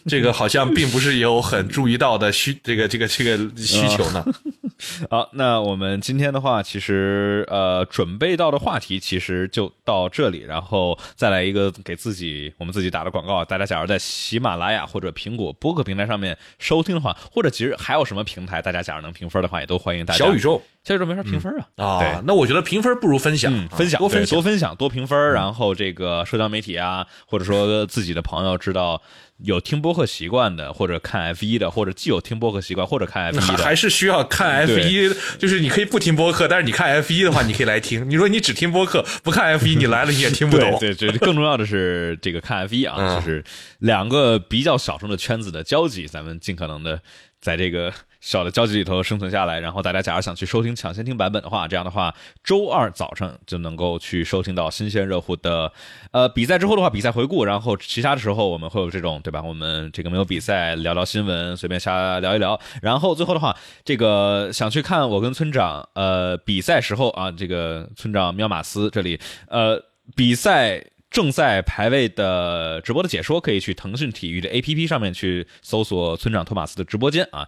[0.08, 4.26] 这个好像并不是有很注意到的需 这个这个这个需求呢。
[5.12, 13.46] 好，那我们今天的话，其实呃准备到的话题其实就到这里，然后再来一个给自己我们自己打的广告。
[13.46, 20.26] 大家假如在喜马拉雅或者苹果播客平台上面收听的话，或者其实还有什么平台，大家假如能评分的话，也都欢迎大家。
[20.26, 21.86] 小宇宙，小宇宙没法评分啊。
[21.86, 29.02] 啊，那我觉得评分不如分享，分享多分多分享多评分，然后这个社交媒体啊，或者说自己的朋友知道。
[29.44, 35.12] 有听播客习惯的，或者看 F 一的，或者既有听播客习惯，或者看 F 一的，还是需要看 F 一。
[35.40, 38.08] 就是你可以不听播客，但是你看 F 一的话，你可以来听。
[38.08, 40.78] 你说你只听播客，不看 F 一，你来了你也听不懂。
[40.80, 43.44] 对，对更重要的是这个看 F 一啊，就是
[43.80, 47.02] 两个比较小众的圈子的交集，咱们尽可能的
[47.40, 47.92] 在这个。
[48.22, 52.14] 小的交集里头生存下来，然后大家假如想去收听抢先听版本的话，这样的话，
[52.44, 55.74] 周二早上就能够去收听到新鲜热乎的，
[56.12, 59.42] 呃，比赛之后的话，比赛回顾，然后其他的时候我们会有这种，对吧？
[59.42, 69.84] 我们这个没有比赛，聊聊新闻，随便瞎聊一聊，然后最后的话，这个想去看我跟村长，呃，比赛时候啊，这个村长喵马斯这里，呃，
[70.16, 77.46] 比赛正在排位的直播的解说，可以去腾讯体育的 APP 上面去搜索村长托马斯的直播间啊。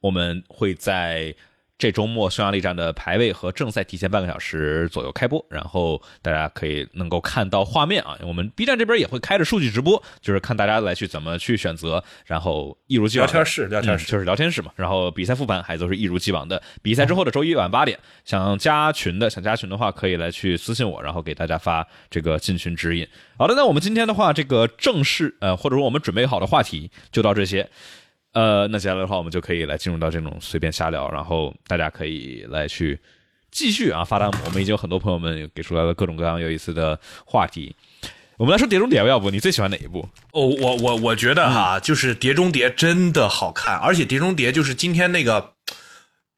[0.00, 1.34] 我们会在
[1.78, 8.18] 这周末匈牙利站的排位和正赛提前半个小时左右开播，然后大家可以能够看到画面啊。
[8.20, 14.70] 我们 B 站这边也会开着数据直播，就是看大家来去怎么去选择，然后一如既往聊天室，聊天室就是聊天室嘛。
[14.76, 16.62] 然后比赛复盘还都是一如既往的。
[16.82, 23.08] 比赛之后的周一晚八点，想加群的，想加群的话可以来去私信我，然后给大家发这个进群指引。
[23.38, 27.70] 好的，那我们今天的话，这个正式呃，或者说我们准备好的话题就到这些。
[28.32, 32.98] 呃，那接下来的话，我们就可以来进入到这种随便瞎聊，然后大家可以来去
[33.50, 34.38] 继续啊发弹幕。
[34.44, 37.74] 我们已经有很多朋友们给出来了各种各样有意思的话题。
[38.36, 40.08] 我们来说《碟中谍》，要不你最喜欢哪一部？
[40.32, 45.52] 哦，我我我觉得哈，就是《碟中谍》真的好看，而且《碟中谍》就是今天那个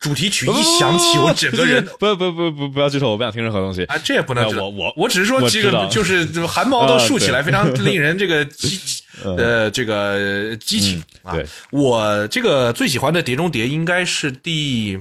[0.03, 8.79] 主题曲一响起，我整个人 不不不不不要剧透，我不想听任何东西啊，这也不能我我我只是说这个就是汗毛都竖起来， 非常令人这个 激。
[9.25, 11.37] 呃，这个激情啊！
[11.71, 14.99] 我这个最喜欢的《碟中谍》应该是第，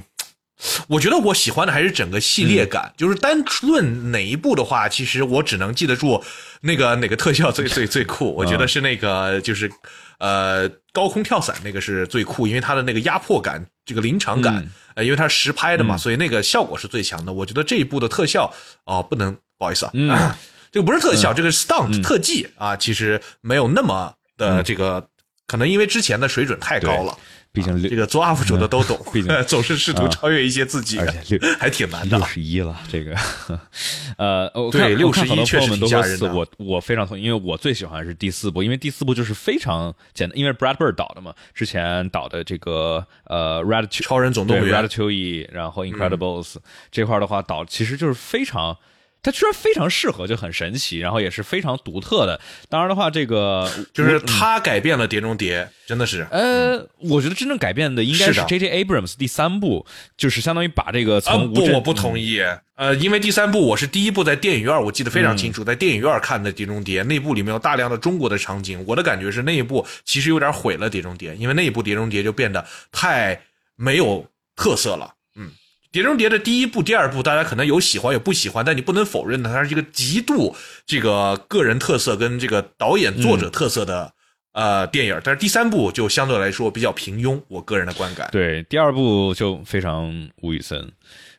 [0.88, 2.94] 我觉得我喜欢的还是整个系列感。
[2.98, 6.24] 就是单论哪一部的话，其实我只能记得住
[6.60, 8.36] 那个哪个特效最最最酷。
[8.36, 9.72] 我觉得是那个就是
[10.20, 17.32] 呃高空跳伞那个是最酷，因为它的那个压迫感、这个临场感，呃，因为它是实拍的嘛，所以那个效果是最强的。
[17.32, 18.54] 我觉得这一部的特效
[18.86, 19.92] 哦，不能不好意思啊。
[20.72, 25.06] 这个不是特效，这个 stunt 特技啊，其实没有那么的这个，
[25.46, 27.18] 可能因为之前的水准太高了。
[27.54, 32.18] 毕竟这个做 UP 主的都懂，毕竟 总是试图超越一些自己，而且还挺难的。
[32.18, 33.14] 六十一了，这个，
[34.18, 36.34] 呃，对，六十一确实挺吓人的。
[36.34, 46.56] 我我非常同意，因为我最喜欢是第四部，因为第四部就是非常简单，因为 Brad Bird 导的嘛，之前导的这个呃 Red 超人总动员 Red E，然后 Incredibles
[46.90, 48.78] 这块的话导其实就是非常。
[49.24, 52.40] 它居然非常适合，就很神奇，然后也是非常独特的。
[52.70, 56.26] 当然的话，这个 就是它改变了《碟中谍》，真的是。
[56.32, 59.86] 呃，我觉得真正改变的应该是 J J Abrams 第三部，
[60.18, 62.42] 就是相当于把这个从不，我不同意。
[62.76, 68.84] 呃，因为第三部我是第一部在电影院，我记得非常清楚，在电影院看的《碟中谍》，那部里面有大量的中国的场景。
[68.88, 73.40] 我的感觉是那一部其实有点毁了《碟中谍》，因为那一部《碟中谍》就变得太
[73.76, 75.06] 没有特色了。
[75.92, 84.14] 《碟中谍》的第一部、第二部，大家可能有喜欢有不喜欢，但你不能否认的，它是一个极度这个个人特色跟这个导演作者特色的
[84.54, 85.20] 呃电影。
[85.24, 88.30] 但是第三部就相对来说比较平庸，我个人的观感。
[88.32, 90.92] 对，第二部就非常吴宇森，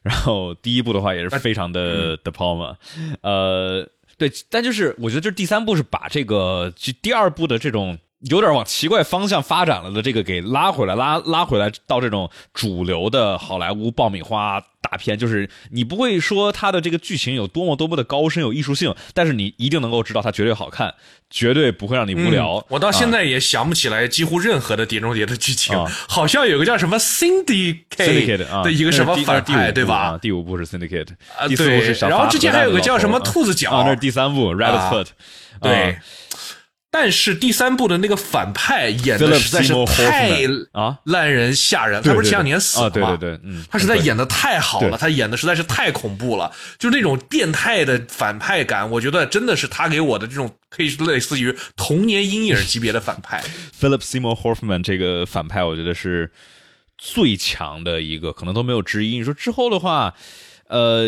[0.03, 2.77] 然后第一部的话也是非常的 De Palma，
[3.23, 3.89] 呃，
[4.19, 7.99] 对，但就是我觉得就是第三部是把这个就第二部的这种。
[8.23, 20.95] 有点往奇怪方向发展了的这个给拉回来，拉拉回来到这种主流的好莱坞爆米花大片，就是你不会说它的这个剧情有多么多么的高深有艺术性，但是你一定能够知道它绝对好看，
[21.31, 22.65] 绝对不会让你无聊。
[22.69, 25.77] 我到现在也想不起来几乎任何的《碟中谍》的剧情，
[26.09, 30.17] 好像有个叫什么 Syndicate 的一个什么反派，对吧？
[30.23, 31.09] 第五部是 Syndicate，
[31.49, 35.07] 第四部是然后之前还有个叫什么兔子脚，那是第三部 Rabbit Foot，
[35.61, 35.99] 对。
[36.95, 40.37] 但是第三部的那个反派演的实在是太
[40.73, 42.91] 啊烂人吓人，他不是前两年死了吗？
[42.91, 53.43] 对对对，嗯，他实在演的太好了，他演的实在是太恐怖了，就是那种变态的反派感，我觉得真的是他给我的这种可以类似于童年阴影级别的反派。
[53.81, 56.31] Philip Seymour Hoffman 这个反派，我觉得是
[56.99, 59.17] 最强的一个，可能都没有之一。
[59.17, 60.15] 你说之后的话。
[60.73, 61.07] 呃，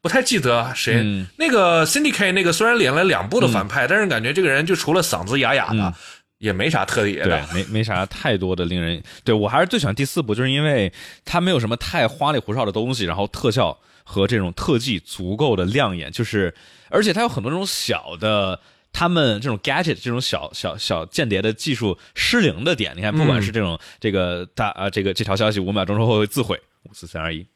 [0.00, 5.92] 不太记得谁、嗯那个 Cindy K 那个虽然演了两部的反派，但是感觉这个人就除了嗓子哑哑的，
[6.38, 10.92] 也没啥特别对的。，没没啥太多的令人对我还是最喜欢第四部，就是因为
[11.24, 16.54] 它没有什么太花里胡哨的东西，然后特效和这种特技足够的亮眼，就是
[16.88, 18.60] 而且它有很多这种小的。
[18.94, 27.46] 他们这种 gadget 这种小小小间谍的技术失灵的点，你看，不管是这种、这个大啊、这个这条消息五秒钟之后会自毁，五四三二一，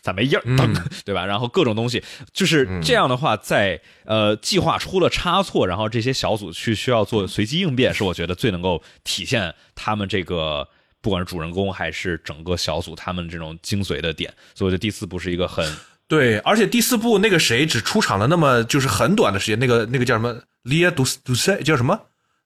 [0.00, 0.42] 咋没印儿？
[0.56, 0.74] 噔，
[1.04, 1.24] 对吧？
[1.24, 2.02] 然后各种东西，
[2.32, 10.66] 就是这样的话，在呃计划出了差错，然后这些小组去需要做随机应变，是我觉得最能够体现他们这个
[11.00, 14.32] 不管是主人公还是整个小组他们这种精髓的点。
[14.54, 15.64] 所以我觉得第四部是一个很
[16.08, 20.34] 对，而且第四部那个谁只出场了那么就是很短的时间，那个那个叫什么
[20.64, 21.98] Lia d u d u s 叫什么？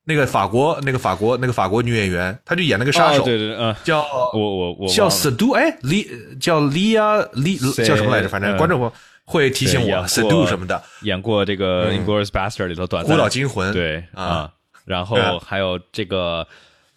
[0.09, 3.99] 那个法国那个法国那个法国女演员，她就演那个杀手，哦对对对，嗯，叫
[4.33, 6.07] 我我我叫 Sedu，哎李
[6.39, 8.29] 叫 Lia Li 叫什么来着？
[8.29, 8.57] 反正嗯。
[8.57, 8.93] 观众朋友
[9.25, 13.73] 会提醒我对演过 Sadu 什么的，演过这个《Inglourious Bastard》里头短暂孤岛惊魂。
[13.73, 14.23] 对啊。
[14.23, 14.51] 啊，
[14.85, 16.47] 然后嗯还有这个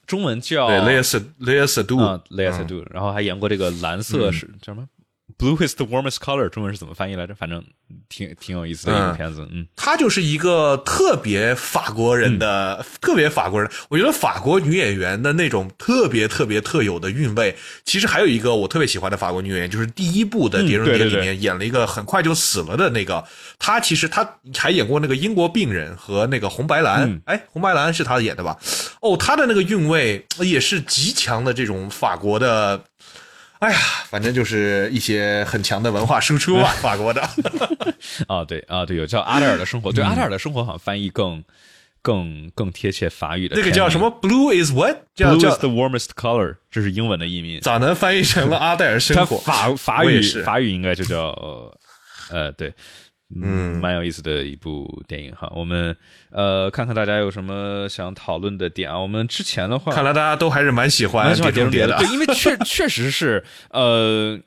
[0.06, 4.86] 中文叫对 Lia Sadu Lia e Seydoux，然后还演过这个蓝色是叫什么
[5.40, 7.34] ？Blue is the warmest color，中文是怎么翻译来着？
[7.34, 7.64] 反正
[8.08, 13.70] 挺挺有意思的一个嗯片子，嗯，她就是一个特别法国人的、特别法国人。
[13.88, 23.24] 我觉得法国女演员的那种特别特别特有的韵味，其实还有一个我特别喜欢的法国女演员，就是第一部的《碟中谍里面演了一个很快就死了的那个。
[23.58, 28.58] 她其实她还演过那个英国病人和那个红白蓝，嗯哎，红白蓝是她演的吧？
[29.00, 32.84] 哦，她的那个韵味也是极强的这种法国的。
[33.60, 33.78] 哎呀，
[34.08, 37.22] 反正就是一些很强的文化输出吧， 法国的。
[38.26, 41.42] 啊，对啊，对，有叫阿黛尔的生活，对，嗯阿黛尔的生活好像翻译更
[42.02, 44.96] 更更贴切法语的那，个叫什么？Blue is what？
[45.14, 49.36] 叫 Blue 叫 is the warmest color，这是英文的译名，咋能翻译成了阿黛尔生活？
[49.38, 51.78] 法法语法语应该就叫呃
[52.30, 52.72] 呃对。
[53.34, 55.50] 嗯，蛮有意思的一部电影哈。
[55.54, 55.96] 我们
[56.30, 58.98] 呃看看大家有什么想讨论的点啊。
[58.98, 61.96] 我们之前的话，看来大家都还是蛮喜欢蛮喜欢碟中谍的。
[61.98, 64.38] 对，因为确 确实是呃。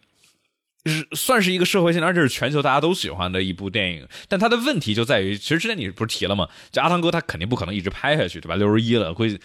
[0.85, 4.07] 是算是一个社会性，而且是全球大家都喜欢的一部电影。
[4.27, 6.47] 但它的问题就在于，其实之前你不是提了吗？
[6.72, 8.55] 就阿汤哥他肯定不可能一直拍下去，对吧？
[8.55, 9.39] 六十一了，会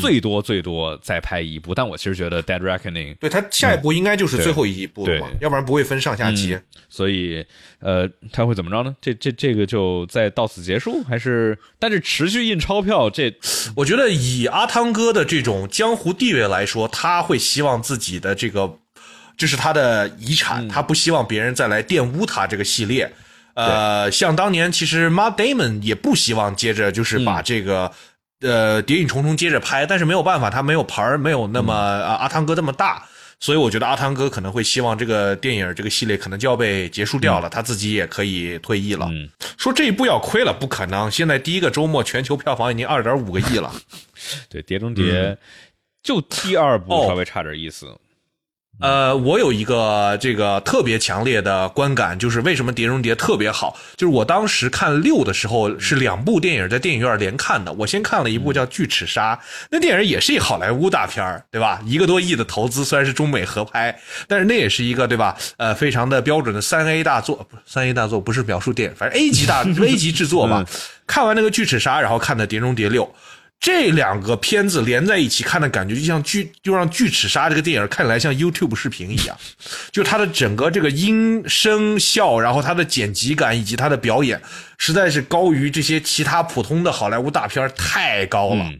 [0.00, 1.74] 最多最多再拍一部。
[1.74, 6.56] 但我其实觉得《Dead Reckoning》对他下一部应该就是最后一部了嘛，要不然不会分上下集。
[6.88, 7.44] 所以，
[7.80, 8.94] 呃，他会怎么着呢？
[9.00, 13.10] 这这这个就在到此结束，还是但是持续印钞票？
[13.10, 13.34] 这
[13.74, 18.78] 我觉得以阿汤哥的这种江湖地位来说，他会希望自己的这个，
[19.36, 23.10] 这是他的遗产，他不希望别人再来玷污他这个系列。
[23.54, 27.90] 呃，像当年其实 Matt Damon 也不希望接着就是把这个。
[28.40, 33.02] 呃，谍影重重接着拍，但是没有办法，他没有牌儿，没有那么、啊阿汤哥那么大，
[33.40, 39.06] 所以我觉得阿汤哥可能会希望这个电影这个系列可能就要被结束掉了，他自己也可以退役了。
[39.10, 43.72] 嗯说这一部要亏了，不可能，现在第一个周末全球票房已经二点五个亿了。
[44.50, 45.04] 对《碟中谍》
[46.02, 47.86] 就第二部哦稍微差点意思。
[48.80, 57.72] 呃，我有一个这个特别强烈的观感，就是为什么《碟中谍》特别好，就是我当时看六的时候是两部电影在电影院连看的。
[57.74, 59.34] 我先看了一部叫《巨齿鲨》，
[59.70, 61.80] 那电影也是一好莱坞大片儿，对吧？
[61.86, 63.96] 一个多亿的投资，虽然是中美合拍，
[64.26, 65.36] 但是那也是一个对吧？
[65.56, 70.64] 呃，非常的标准的三 A 大作，不是三 A 大作不是描述电影，反正 A 级大 A 级制作吧。
[71.06, 73.04] 看完那个《巨齿鲨》，然后看的《碟中谍六》。
[73.60, 79.34] 这两个片子连在一起看的感觉，就像巨，就让《巨齿鲨》这个电影看起来像 YouTube 视频一样，
[79.90, 84.38] 就它的整个这个音声效，然后它的剪辑感以及它的表演，
[84.76, 88.70] 实在是高于这些其他普通的好莱坞大片太高了，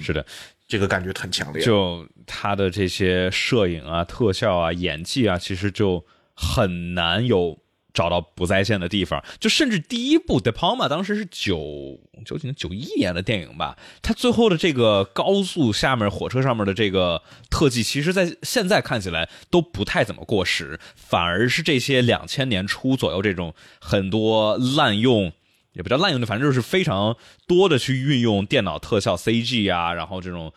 [0.00, 0.26] 是的，
[0.66, 1.64] 这个感觉很强烈。
[1.64, 7.56] 就他的这些摄影啊、特效啊、演技啊，其实就很难有
[7.94, 9.24] 找到不在线的地方。
[9.40, 25.32] 就甚至第一部《De Palma》当时是九九几年、九一年的电影吧，它最后的这个高速下面火车上面的这个特技，其实在现在看起来都不太怎么过时，反而是这些两千年初左右这种很多滥用。
[25.74, 27.16] 也不叫滥用的，反正就是非常
[27.48, 30.52] 多的去运用电脑特效 CG 啊，然后这种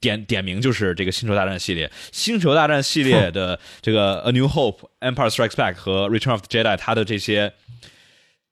[0.00, 7.52] 点点名就是这个星球大战系列，星球大战系列的这个 A New Hope、Empire Strikes Back 和 Return of the Jedi，它的这些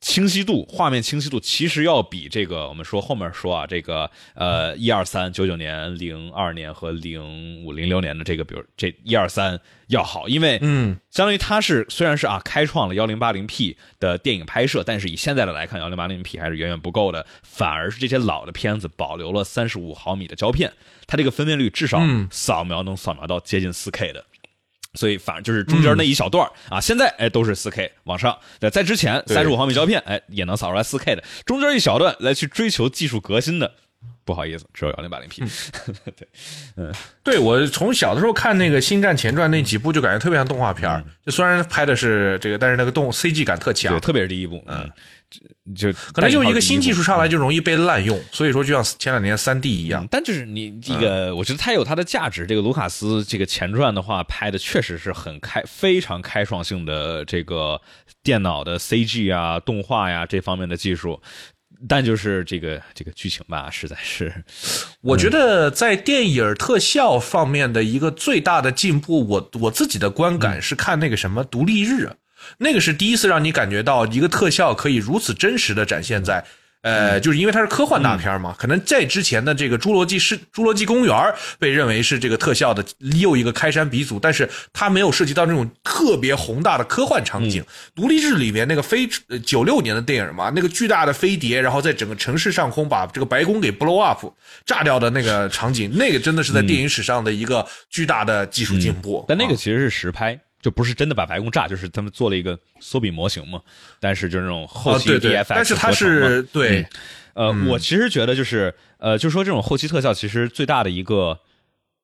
[0.07, 9.59] 清晰度、画面清晰度，其实要比这个我们说后面说啊，这个呃一二三九九年、零二年和零五零六年的这个，比如这一二三
[9.89, 20.73] 要好，因为嗯，相当于它是虽然是啊开创了幺零八零 P 的电影拍摄，但是以现在的来看，幺零八零 P 还是远远不够的，反而是这些老的片子保留了三十五毫米的胶片，
[21.09, 22.29] 它这个分辨率至少嗯。
[22.31, 24.25] 扫描能扫描到接近四 K 的。
[24.97, 33.75] 所以反正就是中间那一小段啊，现在哎都是四 K 往上，在在之前三十五毫米胶片哎也能扫出来四 K 的，中间一小段来去追求技术革新的，
[34.27, 35.41] 不好意思，只有幺零八零 P。
[36.15, 36.29] 对，
[36.77, 36.93] 嗯，
[37.25, 44.91] 对我从小的时候看那个《星战前传》那几部，就感觉特别像动画片就虽然拍的是这个，但是那个动 CG 感特强，对，特别是第一部，嗯。
[45.75, 50.07] 就可能就一个新技术上来就容易被滥用，所以说就像前两年三 D 一样。
[50.09, 52.47] 但就是你这个，我觉得它有它的价值。
[52.47, 57.81] 这个卢卡斯这个前传的话，拍的确实是很开，非常开创性的这个
[58.23, 61.21] 电脑的 CG 啊、动画呀这方面的技术。
[61.89, 64.33] 但就是这个这个剧情吧，实在是，
[65.03, 72.07] 我觉得在电影特效方面的一个最大的进步，我我自己的观感是看那个什么《独立日》。
[72.59, 76.45] 那个是第一次让你感觉到一个特效可以如此真实的展现在，
[76.87, 81.13] 呃，就是因为它是科幻大片嘛，可能在之前的这个《侏罗纪世侏罗纪公园》
[81.59, 82.85] 被认为是这个特效的
[83.21, 87.65] 又一个开山鼻祖，但是它没有涉及到那种特别宏大的科幻场景。
[87.93, 89.09] 独立日里面那个飞
[89.45, 94.25] 九六年的电影嘛，那个巨大的飞碟，然后在整个城市上空把这个白宫给 blow up
[94.65, 99.25] 炸掉的那个场景，那个真的是在电影史上的一个巨大的技术进步。
[99.27, 100.39] 但那个其实是实拍。
[100.67, 103.63] 就不是真的把白宫炸，就是他们做了一个缩比模型嘛。
[104.01, 106.85] 但是就是那种后期 DFX，但是它是对，
[107.35, 111.39] 呃，我其实觉得就是呃，就说这种后期特效，其实最大的一个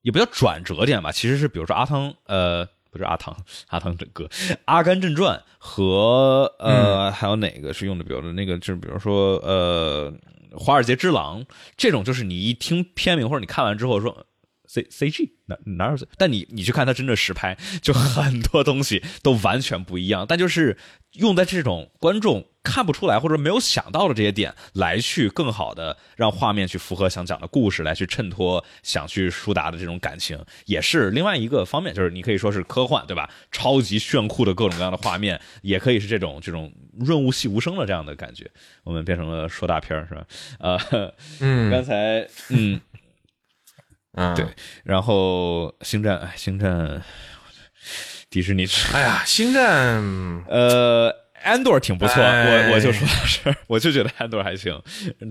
[0.02, 3.36] 也不叫转折点吧，其实是比如说阿汤，呃，不是阿汤，
[3.66, 4.26] 阿汤整个
[4.66, 10.14] 《阿甘正传》和呃还有哪个是用的比如说那个，就是比如说呃
[10.56, 11.40] 《华尔街之狼》
[11.76, 14.24] 这种，就是你一听片名或者你看完之后说。
[14.72, 15.98] C C G 哪哪有？
[16.16, 20.24] 但你你去看它真的实拍，就很多东西都完全不一样。
[20.26, 20.78] 但就是
[21.12, 31.92] 用在这种观众看不出来或者没有想到的这些点，来去更好的让画面去符合想讲的故事，来去衬托想去舒达的这种感情，也是另外一个方面。
[31.92, 33.28] 就是你可以说是科幻，对吧？
[33.50, 38.50] 超级炫酷的各种各样的画面，也可以是这种这种润物细无声的这样的感觉。
[38.84, 40.26] 我们变成了说大片是吧？
[40.60, 42.80] 呃，嗯，刚才嗯。
[44.14, 44.44] 嗯，对，
[44.84, 47.02] 然后星战，星战，
[48.28, 50.02] 迪士尼，哎呀，星战，
[50.48, 51.10] 呃，
[51.42, 54.78] 安朵挺不错，我我就说是，我就觉得安朵还行，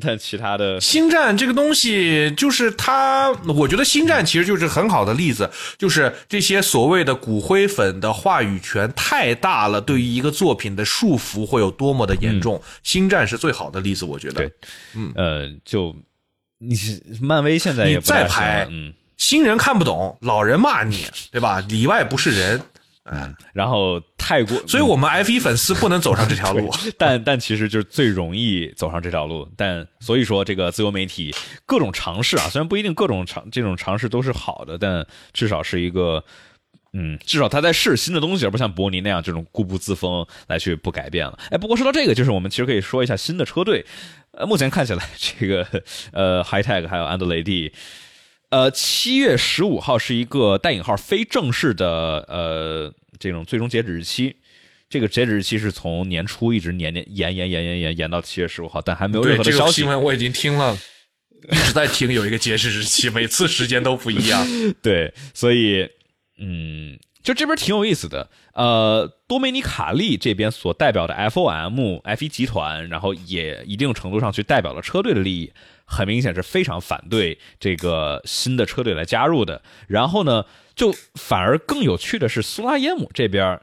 [0.01, 14.51] 但其他的，星战这个东西，就是它，我觉得星战其实就是很好的例子，就是这些所谓的骨灰粉的话语权太大了，对于一个作品的束缚会有多么的严重，星战是最好的例子，我觉得，对，
[14.95, 15.95] 嗯，呃，就。
[16.63, 16.77] 你
[17.19, 21.59] 漫威现在也再拍，嗯，新人看不懂，老人骂你，对吧？
[21.61, 22.61] 里外不是人，
[23.05, 26.71] 嗯，然后太过，所以我们 F 一粉丝不能走上这条路。
[26.99, 29.49] 但但其实就是最容易走上这条路。
[29.57, 31.33] 但所以说，这个自由媒体
[31.65, 36.23] 各种尝试啊，虽然不一定各种尝这种尝试都是好的，但至少是一个，
[36.93, 41.39] 嗯，至少他在试新的东西，而不像伯尼那样这种固步自封来去不改变了。
[41.49, 43.83] 哎，不过说到这个，就是我们其实可以说一下新的车队。
[44.33, 45.67] 呃，目前看起来，这个
[46.13, 47.73] 呃，Hightech 还有安德雷蒂，
[48.49, 54.37] 呃，七月十五号是一个带引号非正式的呃这种最终截止日期。
[54.89, 59.81] 这个截止日期是从年初一直年年延延延延延延到七月十五号，但还没有任何的消息。
[59.81, 60.77] 新闻我已经听了，
[61.51, 64.47] 一直在听有一个截止日期，每次时间都不一样。
[64.81, 65.89] 对，所以
[66.39, 66.97] 嗯。
[67.23, 75.53] 就这边挺有意思的，呃，多梅尼卡利这边所代表的 FOM F1 集团，然后也一定程度上去代表了车队的利益，
[75.85, 79.61] 很明显是非常反对这个新的车队来加入的。
[79.87, 83.61] 然后呢，就反而更有趣的是，苏拉耶姆这边，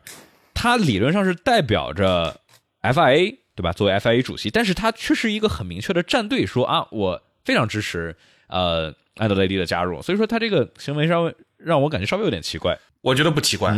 [0.55, 2.41] 他理论上是代表着
[2.83, 3.73] FIA 对吧？
[3.73, 8.17] 作为 FIA 主席，但是他却是一个很明确的站队，说啊，我非常支持
[8.47, 10.01] 呃安德雷蒂的加入。
[10.01, 12.79] 所以说他这个行为稍微让我感觉稍微有点奇怪。
[13.03, 13.75] 我觉得不奇怪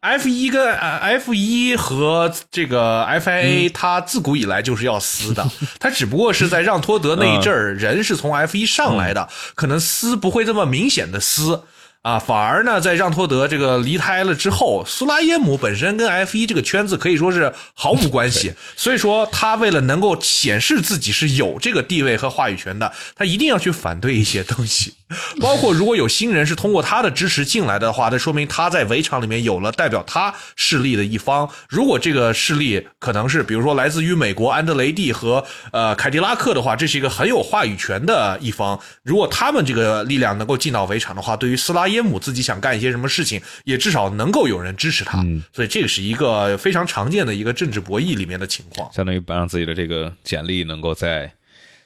[0.00, 5.48] ，F 一跟 F 一和这个 FIA，它自古以来就是要撕的，
[5.78, 11.62] 它只不过是在让托德那一阵儿人是从 F 一上来的，可能撕不会这么明显的撕。
[12.02, 18.54] 啊，反而呢，在让托德这个离开了之后，苏拉耶姆本身跟 F 一这个圈子可以说是毫无关系。
[18.74, 24.94] 所以说，他为了能够显示自己是有这个地位和话语权的，他一定要去反对一些东西。
[25.40, 31.46] 包括如果有新人是通过他的支持进来的话，那说明他在围场里面有了代表他势力的一方。
[31.68, 38.80] 如果这个势力可能是比如说来自于美国安德雷蒂和呃凯迪拉克的话，这是一个很有话语权的一方。
[39.02, 41.90] 如果他们这个力量能够进到围场的话，对于斯拉。
[41.90, 51.32] 耶姆自己想干一些什么事情，也至少能够有人支持他，所以这个是一个非常常见的一个政治博弈里面的情况，相当于让自己的这个简历能够在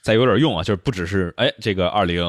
[0.05, 2.23] 再有点用啊，就是不只是哎，这个二零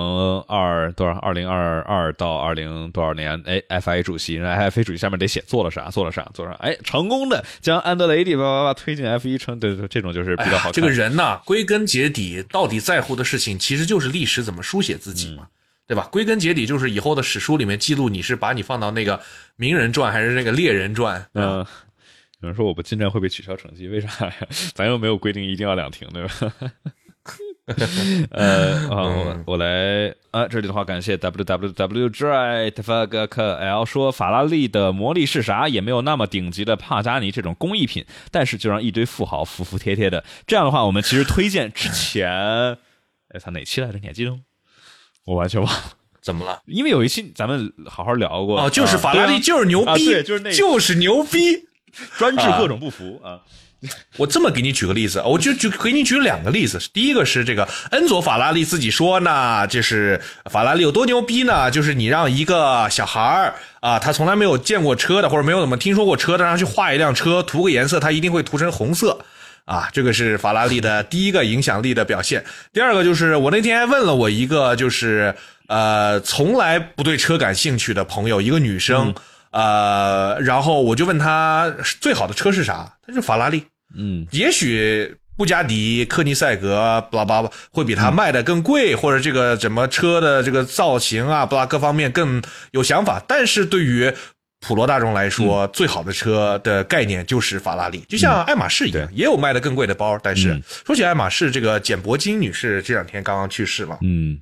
[0.48, 10.72] 二多少，二零二二到二零多少年，哎，FIA 主席，人 FIA 主席下面得写做了啥，做了啥，做了啥，哎，成功的将安德雷蒂叭叭叭推进 F 一称，对对，这种就是比较好看。
[10.72, 15.46] 这个人呐，归根结底到底在乎的事情，其实就是历史怎么书写自己嘛，
[15.86, 16.08] 对吧？
[16.10, 19.20] 归根结底就是以后的史书里面记录你是把你放到那个
[19.58, 21.66] 名人传还是那个猎人传，嗯。
[22.40, 24.34] 有人说我不进站会被取消成绩，为啥呀？
[24.74, 26.54] 咱又没有规定一定要两停，对吧？
[28.30, 35.68] 呃啊，我我来啊，这里的话感谢 w w w dry fuck l 说法拉利的魔力是啥？
[35.68, 40.24] 也没有那么顶级的帕加尼这种工艺品，但是就让一堆富豪服服帖帖的。
[40.46, 42.30] 这样的话，我们其实推荐之前，
[43.30, 43.98] 哎，他哪期来着？
[43.98, 44.42] 你还记得吗？
[45.26, 45.82] 我完全忘了，
[46.22, 46.62] 怎么了？
[46.68, 51.66] 因为有一期咱们好好聊过哦，就是法拉利就是牛逼，对，就是那，就是牛逼。
[52.18, 53.40] 专治各种不服啊！
[54.18, 56.80] 我这么给你举个例子，我就举给你举两个例子。
[56.92, 60.20] 第一个是这个恩佐法拉利自己说呢，就是
[60.50, 61.70] 法拉利有多牛逼呢？
[61.70, 69.20] 就是你让一个小孩儿啊，他从来没有见过车的，或者没有怎么听说过车的，让他去画一辆车，涂个颜色，他一定会涂成红色
[69.66, 69.88] 啊！
[69.94, 72.44] 这个是法拉利的第一个影响力的表现。
[72.74, 75.36] 第二个就是我那天还问了我一个就是
[75.68, 79.14] 呃从来不对车感兴趣的朋友，一个女生。
[79.56, 82.98] 呃，然后我就问他最好的车是啥？
[83.08, 83.64] 他说法拉利。
[83.98, 93.24] 嗯，也许布加迪、科尼赛格，巴拉巴拉会比他卖的更贵，或者这个怎么车的这个造型啊，巴拉各方面更有想法。
[93.26, 94.14] 但是对于
[94.60, 100.20] 普罗大众来说，最好的车的概念就是法拉利，就像爱马仕一样，也有卖的更贵的包。
[100.22, 103.98] 但是说起爱马仕，这个简伯金女士这两天刚刚去世了。
[104.02, 104.38] 嗯。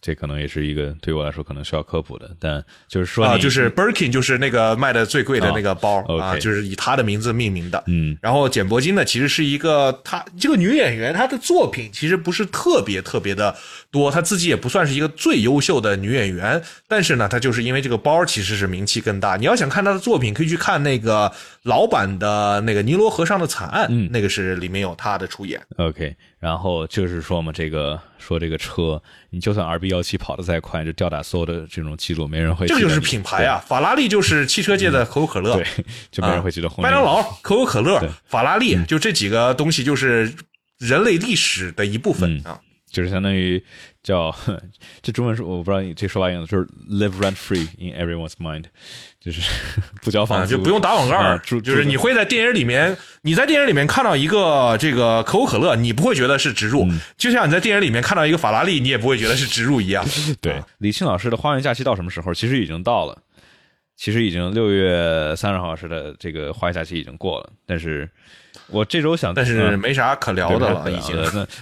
[0.00, 7.82] 这可能也是一个对我来说可能需要科普的，但就是说啊，就是 Birkin 就是那个卖的最贵的那个包啊，就是以她的名字命名的。
[7.86, 13.56] 嗯，然后简伯金呢，其实是一个她这个女演员，她的作品其实不是特别特别的
[13.90, 19.36] 多，她自己也不算是一个最优秀的女演员，但是呢，她就是因为这个包其实是名气更大。
[19.36, 21.32] 你要想看她的作品，可以去看那个
[21.68, 25.60] 老版的那个尼罗河上的惨案，嗯，那个是里面有他的出演。
[25.76, 26.16] OK。
[26.38, 32.66] 然后就是说嘛，这个说这个车，你就算 R B 幺七跑得再快，就吊打所有的这种记录，没人会。
[32.66, 35.66] 这个就是品牌啊，法拉利就是汽车界的可口可乐，对，
[36.10, 36.70] 就没人会记得。
[36.78, 40.32] 麦当劳、可口可乐、法拉利，就这几个东西就是
[40.78, 43.60] 人类历史的一部分啊，就是相当于
[44.04, 44.32] 叫
[45.02, 48.64] 这中文说我不知道你这说法用的，就是 live rent free in everyone's mind。
[49.20, 49.40] 就是
[50.00, 51.36] 不交房租，就不用打广告。
[51.38, 56.86] 就是你会在电影里面，你在电影里面看到一个这个可口可乐，你不会觉得是植入，
[57.16, 60.04] 就像你在电影里面看到一个法拉利，你也不会觉得是植入一样。
[60.40, 62.32] 对，李沁老师的花园假期到什么时候？
[62.32, 63.18] 其实已经到了，
[63.96, 67.50] 其实已经六月三十号是的，这个花园假期已经过了。
[67.66, 68.08] 但是
[68.68, 71.16] 我这周想，但是没啥可聊的了，已经。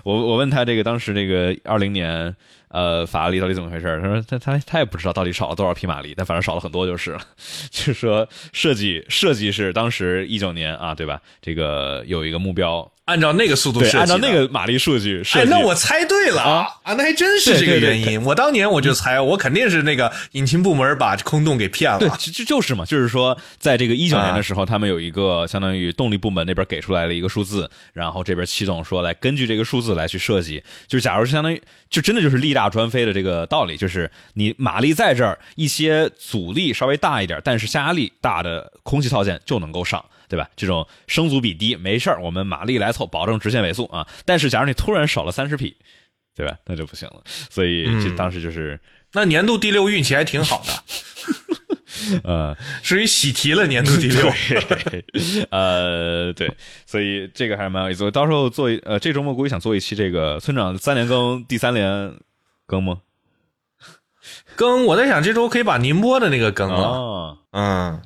[0.05, 2.37] 我我问他这个当时这个二零年。
[2.69, 4.01] 呃，法拉利到底怎么回事？
[4.03, 7.21] 他说他他他也不知道到底少了多少匹马力，但反正少了很多就是了。
[7.71, 11.21] 就是说设计设计是当时一九年啊，对吧？
[11.41, 12.91] 这个有一个目标。
[13.07, 16.67] 按照那个速度设计，按照那个马力数据设计，哎，那我猜对了啊！
[16.83, 18.21] 啊，那还真是这个原因。
[18.25, 22.01] 我当年我就猜，我肯定是那个引擎部门把空洞给骗了。
[22.01, 30.61] 对，就就是嘛，就是说，在这个一九年的时候，他们有一个相当于动力部门那边给出来了一个数字，然后这边齐总说来根据这个数字来去设计。
[30.89, 40.05] 就是假如相当于，就真的就是力大专飞的这个道理，就是你马力在这儿，一些阻力稍微大一点，但是下压力大的空气套件就能够上。
[40.29, 40.49] 对吧？
[40.57, 44.07] 这种升阻比低，没事儿，我们马力来凑，保证直线尾速啊。
[44.25, 45.77] 但是，假如你突然少了三十匹，
[46.35, 46.57] 对吧？
[46.67, 47.23] 那就不行了。
[47.25, 48.81] 所以，就当时就是，
[49.13, 54.33] 那年度第六运气还挺好的，呃，属于喜提了年度第六。
[55.51, 56.53] 呃，对，
[56.87, 58.11] 所以这个还是蛮有意思。
[58.11, 62.15] 到时候做呃，这周末估计想做一期这个村长三连更，第三连
[62.67, 63.01] 更吗？
[64.57, 67.39] 更，我在想这周可以把宁波的那个更了。
[67.53, 68.03] 嗯。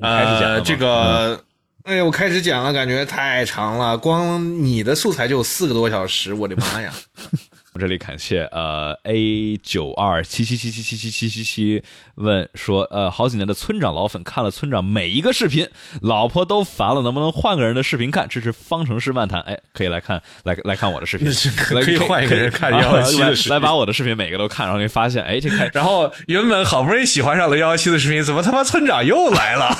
[0.00, 1.42] 呃，这个，
[1.84, 6.92] 哎呀，我开始讲了，感觉太长了，光你的素材就有四个多小时，我的妈呀！
[7.78, 11.82] 这里感谢呃 A 九二七七七七七七七七七
[12.14, 15.68] 问说呃好几年的村长老粉看了村长每一个视频，
[16.00, 18.28] 老婆都烦了，能不能换个人的视频看？
[18.28, 29.76] 支持方程式漫谈，哎，可以来看来来看我的视频，可以换一个人看幺幺七的视频，来把我的视频每个都看，然后你发现哎这看，然后原本好不容易喜欢上了幺幺七的视频，怎么他妈村长又来了？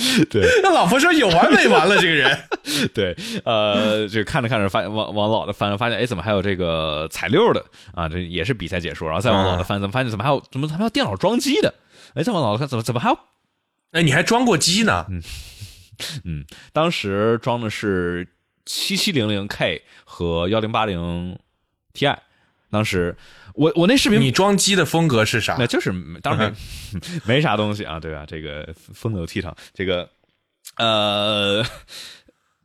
[0.30, 1.96] 对， 那老婆说有完没完了？
[2.00, 2.38] 这个人，
[2.94, 7.64] 对，呃，就看着看着发往往老的翻，发现哎，怎么还有这个彩六的
[7.94, 8.08] 啊？
[8.08, 11.74] 这也是比赛解说，然后再往老的翻，怎么发现怎么还有怎么还有电脑装机的？
[12.14, 13.18] 哎，再往老的看，怎么怎么还有？
[13.92, 15.06] 哎，你还装过机呢？
[15.10, 15.22] 嗯
[16.24, 18.26] 嗯，当时装的是
[18.64, 21.38] 七七零零 K 和幺零八零
[21.94, 22.16] Ti。
[22.70, 23.14] 当时
[23.54, 25.56] 我我那视频你装机的风格是啥？
[25.58, 25.92] 那就是
[26.22, 26.54] 当然
[27.24, 28.24] 没 没啥东西啊，对吧？
[28.26, 30.08] 这个风流倜傥，这个
[30.76, 31.64] 呃，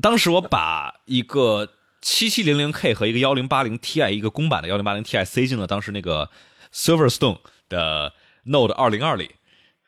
[0.02, 1.68] 当时我把一个
[2.02, 6.30] 七七零零 K 和一个幺零八零 Ti 一个公版的幺零八零 Ti 塞进了当时那个
[6.74, 8.14] Silverstone 的
[8.46, 9.32] Node 二零二里，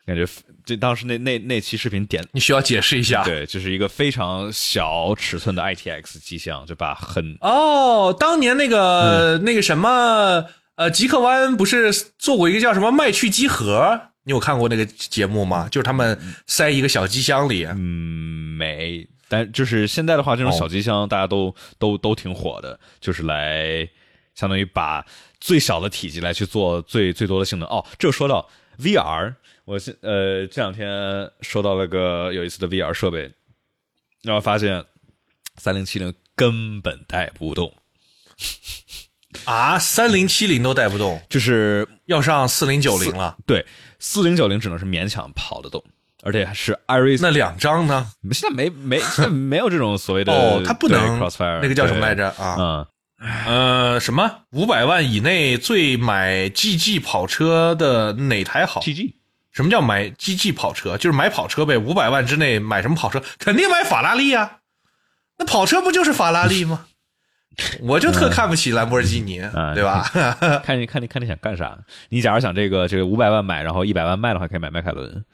[0.06, 0.26] 感觉
[0.66, 3.24] 这当时那那那期视频点你需要解释一下。
[3.24, 10.44] 对，就是一个非常小尺寸的 ITX 机箱，就把很哦，当年那个、那个什么
[10.80, 14.00] 呃，极客湾不是做过一个叫什么麦趣机盒？
[14.24, 15.68] 你有看过那个节目吗？
[15.68, 17.76] 就是他们塞一个小机箱里，嗯
[18.58, 23.86] 没，但就是现在的话，这种哦小机箱大家都、都都挺火的，就是来
[24.36, 25.06] 相当于把
[25.42, 27.68] 最小的体积来去做最最多的性能。
[27.68, 29.36] 哦，这说到 VR，
[29.66, 33.30] 我现呃这两天收到了个有意思的 VR 设备，
[34.24, 34.86] 然后发现
[35.58, 37.74] 三零七零根本带不动，
[39.50, 43.36] 啊，三零七零都带不动，就是要上四零九零了。
[43.48, 43.66] 对
[43.98, 45.84] 四零九零只能是勉强跑得动，
[46.22, 48.12] 而且还是 Iris 那两张呢？
[48.32, 52.30] 现在没没现在没有这种所谓的哦，它不能 crossfire 那个叫什么来着？
[52.38, 52.56] 啊？
[52.60, 52.86] 嗯，
[53.48, 59.16] 呃，什么五百万以内最买 GG 跑车的哪台好？？GG
[59.52, 60.96] 什么叫买 GG 跑车？
[60.96, 61.76] 就是买跑车呗。
[61.76, 63.20] 五百万之内买什么跑车？
[63.40, 64.58] 肯定买法拉利啊。
[65.40, 66.86] 那跑车不就是法拉利吗？
[67.82, 70.04] 我就特看不起兰博基尼，嗯对吧？
[70.64, 71.78] 看你看你看你想干啥？
[72.10, 75.26] 你假如想这个这个五百万买，然后一百万卖的话，可以买迈凯伦。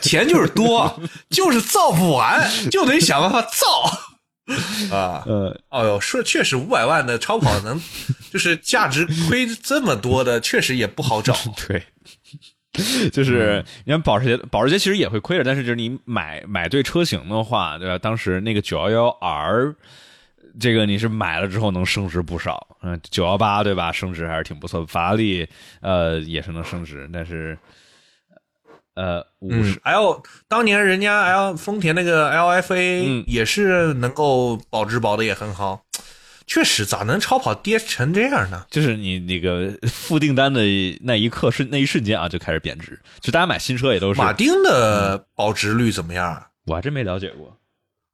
[0.00, 5.22] 钱就是多，就是造不完，就得想办法造啊。
[5.26, 7.80] 呃，哦哟，说确实五百万的超跑能，
[8.32, 11.36] 就是价值亏这么多的，确实也不好找。
[11.66, 11.84] 对，
[13.12, 17.96] 就是你看保时捷，保时捷其实也会亏着，但是就是你买买对车型的话，对吧？
[17.98, 19.74] 当时那个九幺幺 R，
[20.58, 23.92] 这个你是买了之后能升值不少，嗯，九幺八对吧？
[23.92, 24.86] 升值还是挺不错的。
[24.86, 25.48] 法拉利
[25.80, 27.56] 呃也是能升值，但是
[28.94, 35.83] 呃五嗯十、，L 当年人家 L 丰田那个 LFA 嗯也是能够保值保的也很好，
[36.46, 38.66] 确实咋能超跑跌成这样呢？
[38.70, 40.60] 就是你那个 付订单的
[41.02, 43.00] 那一刻瞬那一瞬间啊，就开始贬值。
[43.20, 46.48] 就大家买新车也都是，马丁的保值率怎么样啊？
[46.66, 47.56] 我还真没了解过，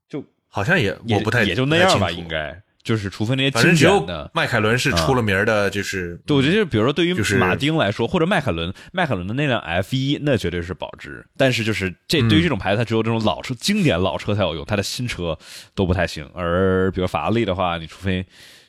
[0.08, 4.30] 就好像也也我不太也就那样吧，应该就是除非那些经典的。
[4.32, 11.24] 迈凯伦是出了名的，就是对，我觉得就是比如说对于就是马丁来说，或者迈凯伦，迈凯伦的那辆 F 一，那绝对是保值。
[11.36, 15.38] 但是就是这对于这种牌子，它只有这种老车、经典老车才有用，它的新车
[15.74, 16.28] 都不太行。
[16.34, 18.24] 而比如法拉利的话，你除非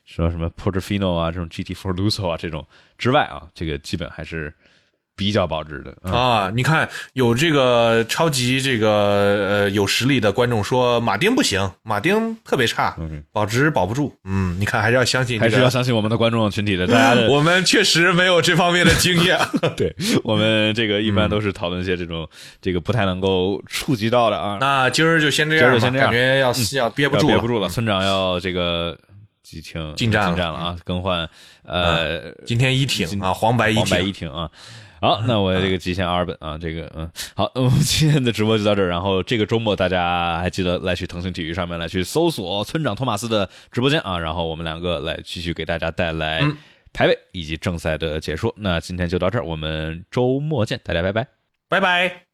[0.05, 2.67] 说什么 Portofino 啊这种 GT for Lusso 啊这种
[2.97, 4.53] 之外啊，这个基本还是
[5.22, 5.95] 比较保值的。
[6.02, 12.98] 嗯啊，你看有这个超级这个呃有实力的观众说马丁不行，马丁特别差，
[13.31, 14.11] 保值保不住。
[14.23, 19.38] 嗯，你看还是要相信、这个，还是要相信我们的观众群体的， 大家的我们确实没有这方面的经验。
[19.77, 22.27] 对我们这个一般都是讨论一些这种
[22.60, 28.98] 这个不太能够触及到的啊，那今儿就先这样先这样感觉要、要憋不住憋不住了，村长要这个
[29.43, 31.30] 激挺进站了进站了啊，更换
[31.64, 34.49] 呃今天一挺啊，黄白一黄白一，挺啊。
[35.01, 38.87] 好，那我这个极限阿尔本啊， 这个嗯，好，我们今天的直播就到这儿。
[38.87, 46.55] 然后这个周末大家还记得来去腾讯体育上面来去搜索村长托马斯的直播间啊，然后我们两个来继续给大家带来嗯
[46.93, 48.53] 排位以及正赛的解说。
[48.55, 51.27] 那今天就到这儿，我们周末见，大家拜拜。
[51.67, 52.30] 拜拜。